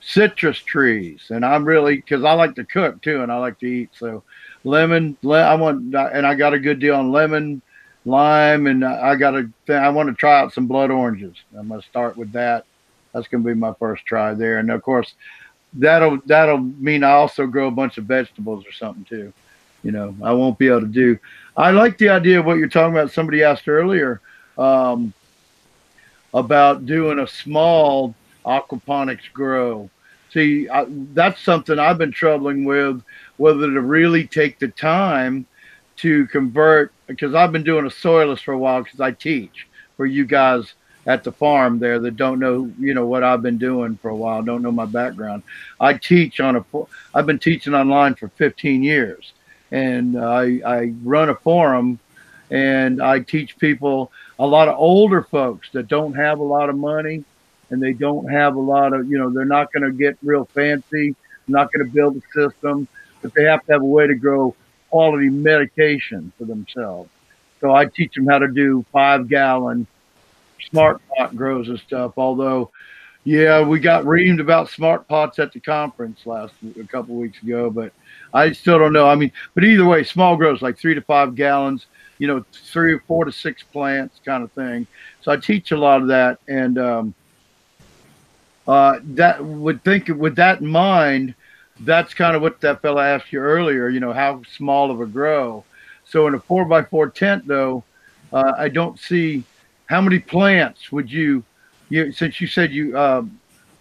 [0.00, 3.66] citrus trees, and I'm really because I like to cook too, and I like to
[3.66, 3.90] eat.
[3.92, 4.22] So
[4.64, 7.60] lemon, le- I want, and I got a good deal on lemon,
[8.04, 9.50] lime, and I got a.
[9.68, 11.36] I want to try out some blood oranges.
[11.56, 12.64] I'm going to start with that.
[13.12, 15.14] That's going to be my first try there, and of course,
[15.74, 19.32] that'll that'll mean I also grow a bunch of vegetables or something too.
[19.82, 21.18] You know, I won't be able to do.
[21.56, 23.10] I like the idea of what you're talking about.
[23.10, 24.20] Somebody asked earlier
[24.56, 25.12] um,
[26.32, 28.14] about doing a small
[28.46, 29.90] aquaponics grow.
[30.32, 33.02] See, I, that's something I've been troubling with,
[33.36, 35.46] whether to really take the time
[35.96, 39.66] to convert, because I've been doing a soilless for a while because I teach
[39.96, 40.72] for you guys
[41.06, 44.16] at the farm there that don't know, you know, what I've been doing for a
[44.16, 45.42] while, don't know my background.
[45.80, 46.64] I teach on a,
[47.14, 49.32] I've been teaching online for 15 years
[49.70, 51.98] and I, I run a forum
[52.50, 56.76] and I teach people, a lot of older folks that don't have a lot of
[56.76, 57.24] money
[57.70, 60.44] and they don't have a lot of, you know, they're not going to get real
[60.44, 61.16] fancy,
[61.48, 62.86] not going to build a system,
[63.22, 64.54] but they have to have a way to grow
[64.90, 67.08] quality medication for themselves.
[67.60, 69.86] So I teach them how to do five gallon
[70.70, 72.12] smart pot grows and stuff.
[72.16, 72.70] Although,
[73.24, 77.70] yeah, we got reamed about smart pots at the conference last a couple weeks ago,
[77.70, 77.92] but
[78.34, 79.06] I still don't know.
[79.06, 81.86] I mean, but either way, small grows like three to five gallons,
[82.18, 84.86] you know, three or four to six plants kind of thing.
[85.20, 87.14] So I teach a lot of that, and um,
[88.66, 91.34] uh, that would think with that in mind,
[91.80, 93.88] that's kind of what that fella asked you earlier.
[93.88, 95.64] You know, how small of a grow.
[96.04, 97.84] So in a four by four tent, though,
[98.32, 99.44] uh, I don't see
[99.92, 101.44] how many plants would you.
[101.90, 102.96] You since you said you.
[102.98, 103.38] Um,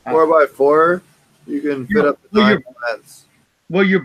[0.09, 1.01] Four by four,
[1.47, 3.25] you can fit up to well, nine you're- plants.
[3.69, 3.99] Well, you,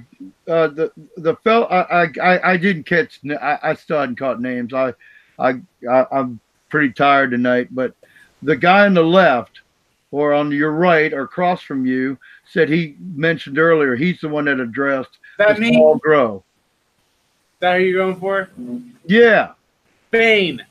[0.46, 1.66] uh, the the fell.
[1.68, 3.18] I, I I I didn't catch.
[3.28, 4.72] I, I still hadn't caught names.
[4.72, 4.92] I,
[5.40, 5.60] I
[5.90, 6.38] I I'm
[6.68, 7.68] pretty tired tonight.
[7.74, 7.92] But
[8.44, 9.62] the guy on the left,
[10.12, 12.16] or on your right, or across from you,
[12.48, 13.96] said he mentioned earlier.
[13.96, 15.72] He's the one that addressed That the me?
[15.72, 16.44] small grow.
[17.58, 18.48] that who you going for?
[19.04, 19.52] Yeah,
[20.12, 20.64] Bane.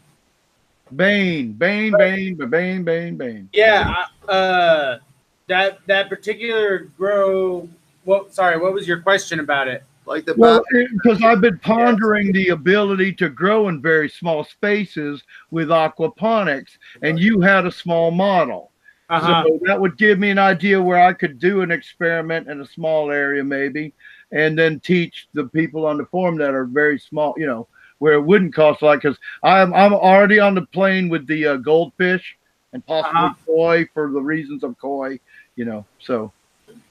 [0.95, 3.49] Bane, Bane, Bane, Bane, Bane, Bane.
[3.53, 3.93] Yeah.
[3.97, 4.99] I- Uh,
[5.47, 7.69] that that particular grow.
[8.03, 8.33] What?
[8.33, 8.57] Sorry.
[8.57, 9.83] What was your question about it?
[10.07, 15.23] Like the Well, because I've been pondering the ability to grow in very small spaces
[15.51, 18.71] with aquaponics, and you had a small model.
[19.09, 19.43] Uh huh.
[19.47, 22.65] So that would give me an idea where I could do an experiment in a
[22.65, 23.93] small area, maybe,
[24.31, 27.67] and then teach the people on the forum that are very small, you know,
[27.99, 29.01] where it wouldn't cost a lot.
[29.01, 32.37] Because I'm I'm already on the plane with the uh, goldfish
[32.73, 33.35] and possibly Uh-huh.
[33.45, 35.19] koi for the reasons of koi,
[35.55, 35.85] you know.
[35.99, 36.31] So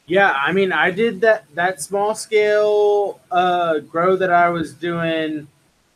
[0.06, 5.46] Yeah, I mean, I did that that small scale uh, grow that I was doing,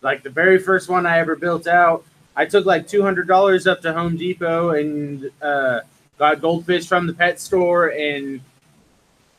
[0.02, 2.04] like the very first one I ever built out.
[2.36, 5.80] I took like two hundred dollars up to Home Depot and uh,
[6.18, 7.88] got goldfish from the pet store.
[7.88, 8.40] And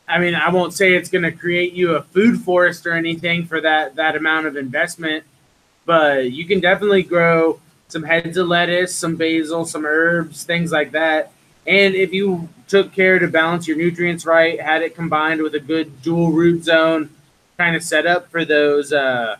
[0.08, 3.46] I mean, I won't say it's going to create you a food forest or anything
[3.46, 5.24] for that that amount of investment,
[5.90, 7.58] but you can definitely grow
[7.88, 11.32] some heads of lettuce, some basil, some herbs, things like that.
[11.66, 15.58] And if you took care to balance your nutrients right, had it combined with a
[15.58, 17.10] good dual root zone
[17.58, 19.34] kind of setup for those uh,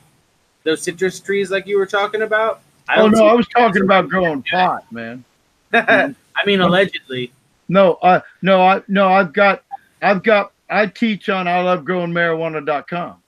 [0.65, 2.63] those citrus trees like you were talking about.
[2.89, 5.25] I Oh no, I was talking about growing pot, man.
[5.73, 6.17] I
[6.47, 7.31] mean, allegedly.
[7.69, 9.63] No, I no, I no, I've got,
[10.03, 10.51] I've got.
[10.69, 13.23] I teach on I love growing marijuana.com.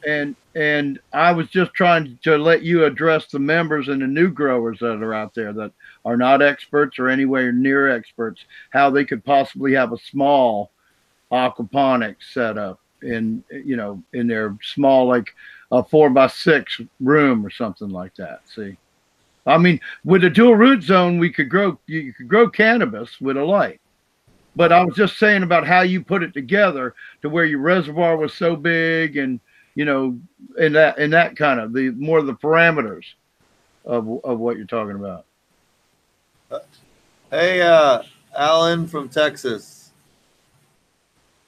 [0.07, 4.29] and and I was just trying to let you address the members and the new
[4.29, 5.73] growers that are out there that
[6.05, 10.71] are not experts or anywhere near experts, how they could possibly have a small
[11.31, 15.35] aquaponics setup in you know in their small like
[15.71, 18.41] a four by six room or something like that.
[18.47, 18.77] See,
[19.45, 23.35] I mean, with a dual root zone, we could grow you could grow cannabis with
[23.35, 23.81] a light.
[24.55, 28.15] But I was just saying about how you put it together to where your reservoir
[28.15, 29.41] was so big and
[29.75, 30.17] you know,
[30.59, 33.05] and that and that kind of the more the parameters
[33.85, 35.25] of of what you're talking about.
[37.29, 38.01] Hey, uh,
[38.35, 39.91] Alan from Texas.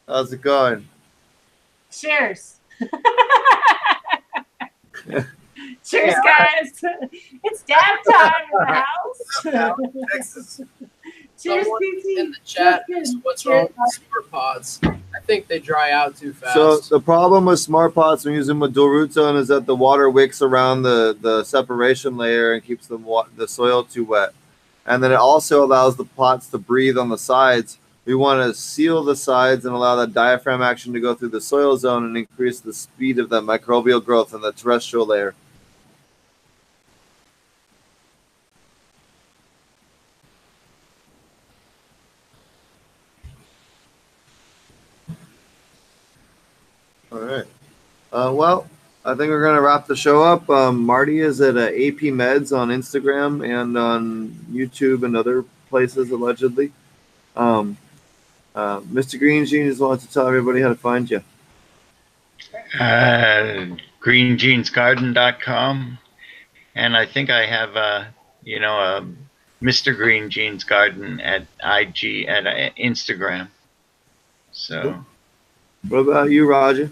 [0.07, 0.87] How's it going?
[1.91, 2.55] Cheers.
[5.85, 6.81] Cheers, guys.
[7.43, 9.41] It's dab time in the house.
[10.11, 10.61] Texas.
[11.41, 12.05] Cheers, Someone PT.
[12.19, 12.83] in the chat
[13.21, 14.79] what's wrong with smart pots.
[15.17, 16.53] I think they dry out too fast.
[16.53, 20.83] So the problem with smart pots when using zone is that the water wicks around
[20.83, 24.33] the, the separation layer and keeps the wa- the soil too wet,
[24.85, 27.79] and then it also allows the pots to breathe on the sides.
[28.05, 31.41] We want to seal the sides and allow that diaphragm action to go through the
[31.41, 35.35] soil zone and increase the speed of that microbial growth in the terrestrial layer.
[47.27, 47.45] Right.
[48.11, 48.67] Uh, well,
[49.05, 50.49] I think we're gonna wrap the show up.
[50.49, 56.11] Um, Marty is at uh, AP Meds on Instagram and on YouTube and other places
[56.11, 56.71] allegedly.
[57.35, 57.77] Um,
[58.55, 59.19] uh, Mr.
[59.19, 61.21] Green Jeans wants to tell everybody how to find you.
[62.79, 63.67] Uh,
[64.01, 65.97] greenjeansgarden.com.
[66.75, 68.05] And I think I have, uh,
[68.43, 69.05] you know, a
[69.63, 69.95] Mr.
[69.95, 73.49] Green Jeans Garden at IG, at uh, Instagram.
[74.51, 75.03] So,
[75.87, 76.91] What about you, Roger?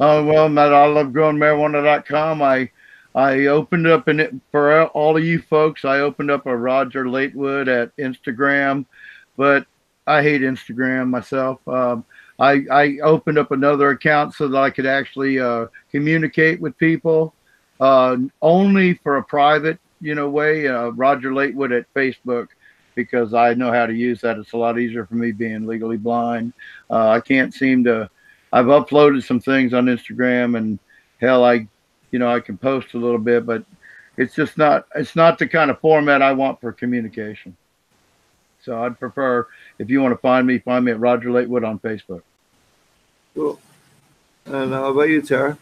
[0.00, 2.40] Oh well, I love growing marijuana.com.
[2.40, 2.70] I
[3.14, 5.84] I opened up it for all of you folks.
[5.84, 8.86] I opened up a Roger Latewood at Instagram,
[9.36, 9.66] but
[10.06, 11.60] I hate Instagram myself.
[11.68, 12.04] Um,
[12.38, 17.34] I I opened up another account so that I could actually uh, communicate with people,
[17.78, 20.66] uh, only for a private you know way.
[20.66, 22.48] Uh, Roger Latewood at Facebook
[22.94, 24.38] because I know how to use that.
[24.38, 26.54] It's a lot easier for me being legally blind.
[26.88, 28.08] Uh, I can't seem to.
[28.52, 30.78] I've uploaded some things on Instagram and
[31.20, 31.66] hell, I,
[32.10, 33.64] you know, I can post a little bit, but
[34.16, 37.56] it's just not, it's not the kind of format I want for communication.
[38.62, 39.46] So I'd prefer,
[39.78, 42.22] if you want to find me, find me at Roger Latewood on Facebook.
[43.34, 43.60] Cool.
[44.46, 45.56] And how about you, Tara?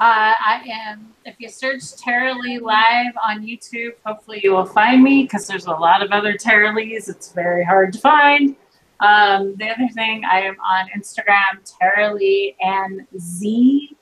[0.00, 1.14] Uh, I am.
[1.24, 5.66] If you search Tara Lee Live on YouTube, hopefully you will find me because there's
[5.66, 7.08] a lot of other Tara Lees.
[7.08, 8.56] It's very hard to find.
[9.00, 13.96] Um, the other thing, I am on Instagram, Tara Lee and Z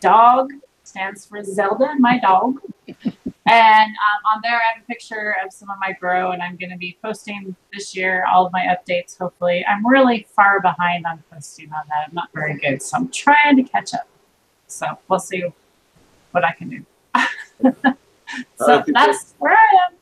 [0.00, 0.52] Dog
[0.84, 2.60] stands for Zelda, my dog.
[2.86, 2.98] and
[3.46, 6.70] um, on there, I have a picture of some of my grow, and I'm going
[6.70, 9.18] to be posting this year all of my updates.
[9.18, 12.08] Hopefully, I'm really far behind on posting on that.
[12.08, 14.06] I'm not very good, so I'm trying to catch up.
[14.66, 15.44] So we'll see
[16.30, 16.86] what I can do.
[18.56, 19.94] so that's where I am.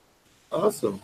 [0.51, 1.01] Awesome.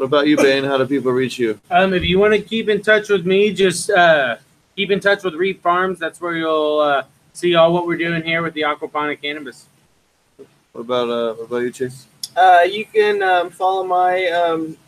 [0.00, 0.64] What about you, Bane?
[0.64, 1.60] How do people reach you?
[1.70, 4.36] Um, if you want to keep in touch with me, just uh,
[4.74, 5.98] keep in touch with Reef Farms.
[5.98, 7.02] That's where you'll uh,
[7.34, 9.66] see all what we're doing here with the aquaponic cannabis.
[10.72, 12.06] What about uh, what about you, Chase?
[12.34, 14.78] Uh, you can um, follow my um,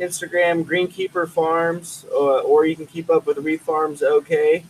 [0.00, 4.64] Instagram, Greenkeeper Farms, uh, or you can keep up with Reef Farms OK.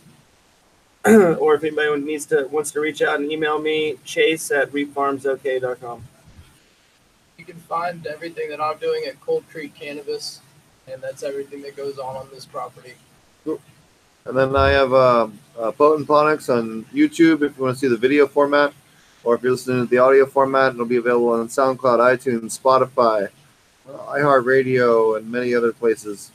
[1.05, 6.03] or if anybody needs to wants to reach out and email me, Chase at reeffarmsok.com.
[7.39, 10.41] You can find everything that I'm doing at Cold Creek Cannabis,
[10.91, 12.95] and that's everything that goes on on this property.
[14.25, 15.27] And then I have uh,
[15.57, 18.73] uh, Potent Ponics on YouTube if you want to see the video format,
[19.23, 23.29] or if you're listening to the audio format, it'll be available on SoundCloud, iTunes, Spotify,
[23.89, 26.31] uh, iHeartRadio, and many other places.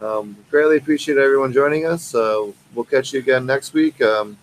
[0.00, 2.12] Um, greatly appreciate everyone joining us.
[2.14, 4.02] Uh, we'll catch you again next week.
[4.02, 4.36] Um,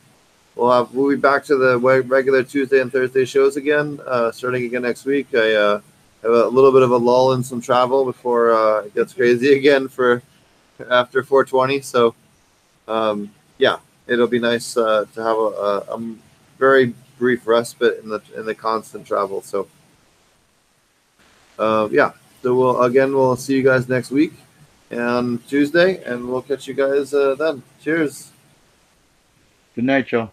[0.56, 4.64] we'll have we'll be back to the regular Tuesday and Thursday shows again, uh, starting
[4.64, 5.28] again next week.
[5.36, 5.82] I uh,
[6.24, 9.54] have a little bit of a lull in some travel before uh, it gets crazy
[9.58, 10.22] again for
[10.90, 11.82] after 420.
[11.82, 12.16] So,
[12.88, 16.16] um, yeah, it'll be nice uh, to have a, a, a
[16.58, 19.42] very brief respite in the in the constant travel.
[19.42, 19.68] So,
[21.58, 22.14] uh, yeah.
[22.42, 24.34] So we'll again we'll see you guys next week
[24.90, 27.62] and Tuesday, and we'll catch you guys uh, then.
[27.82, 28.32] Cheers.
[29.76, 30.32] Good night, y'all.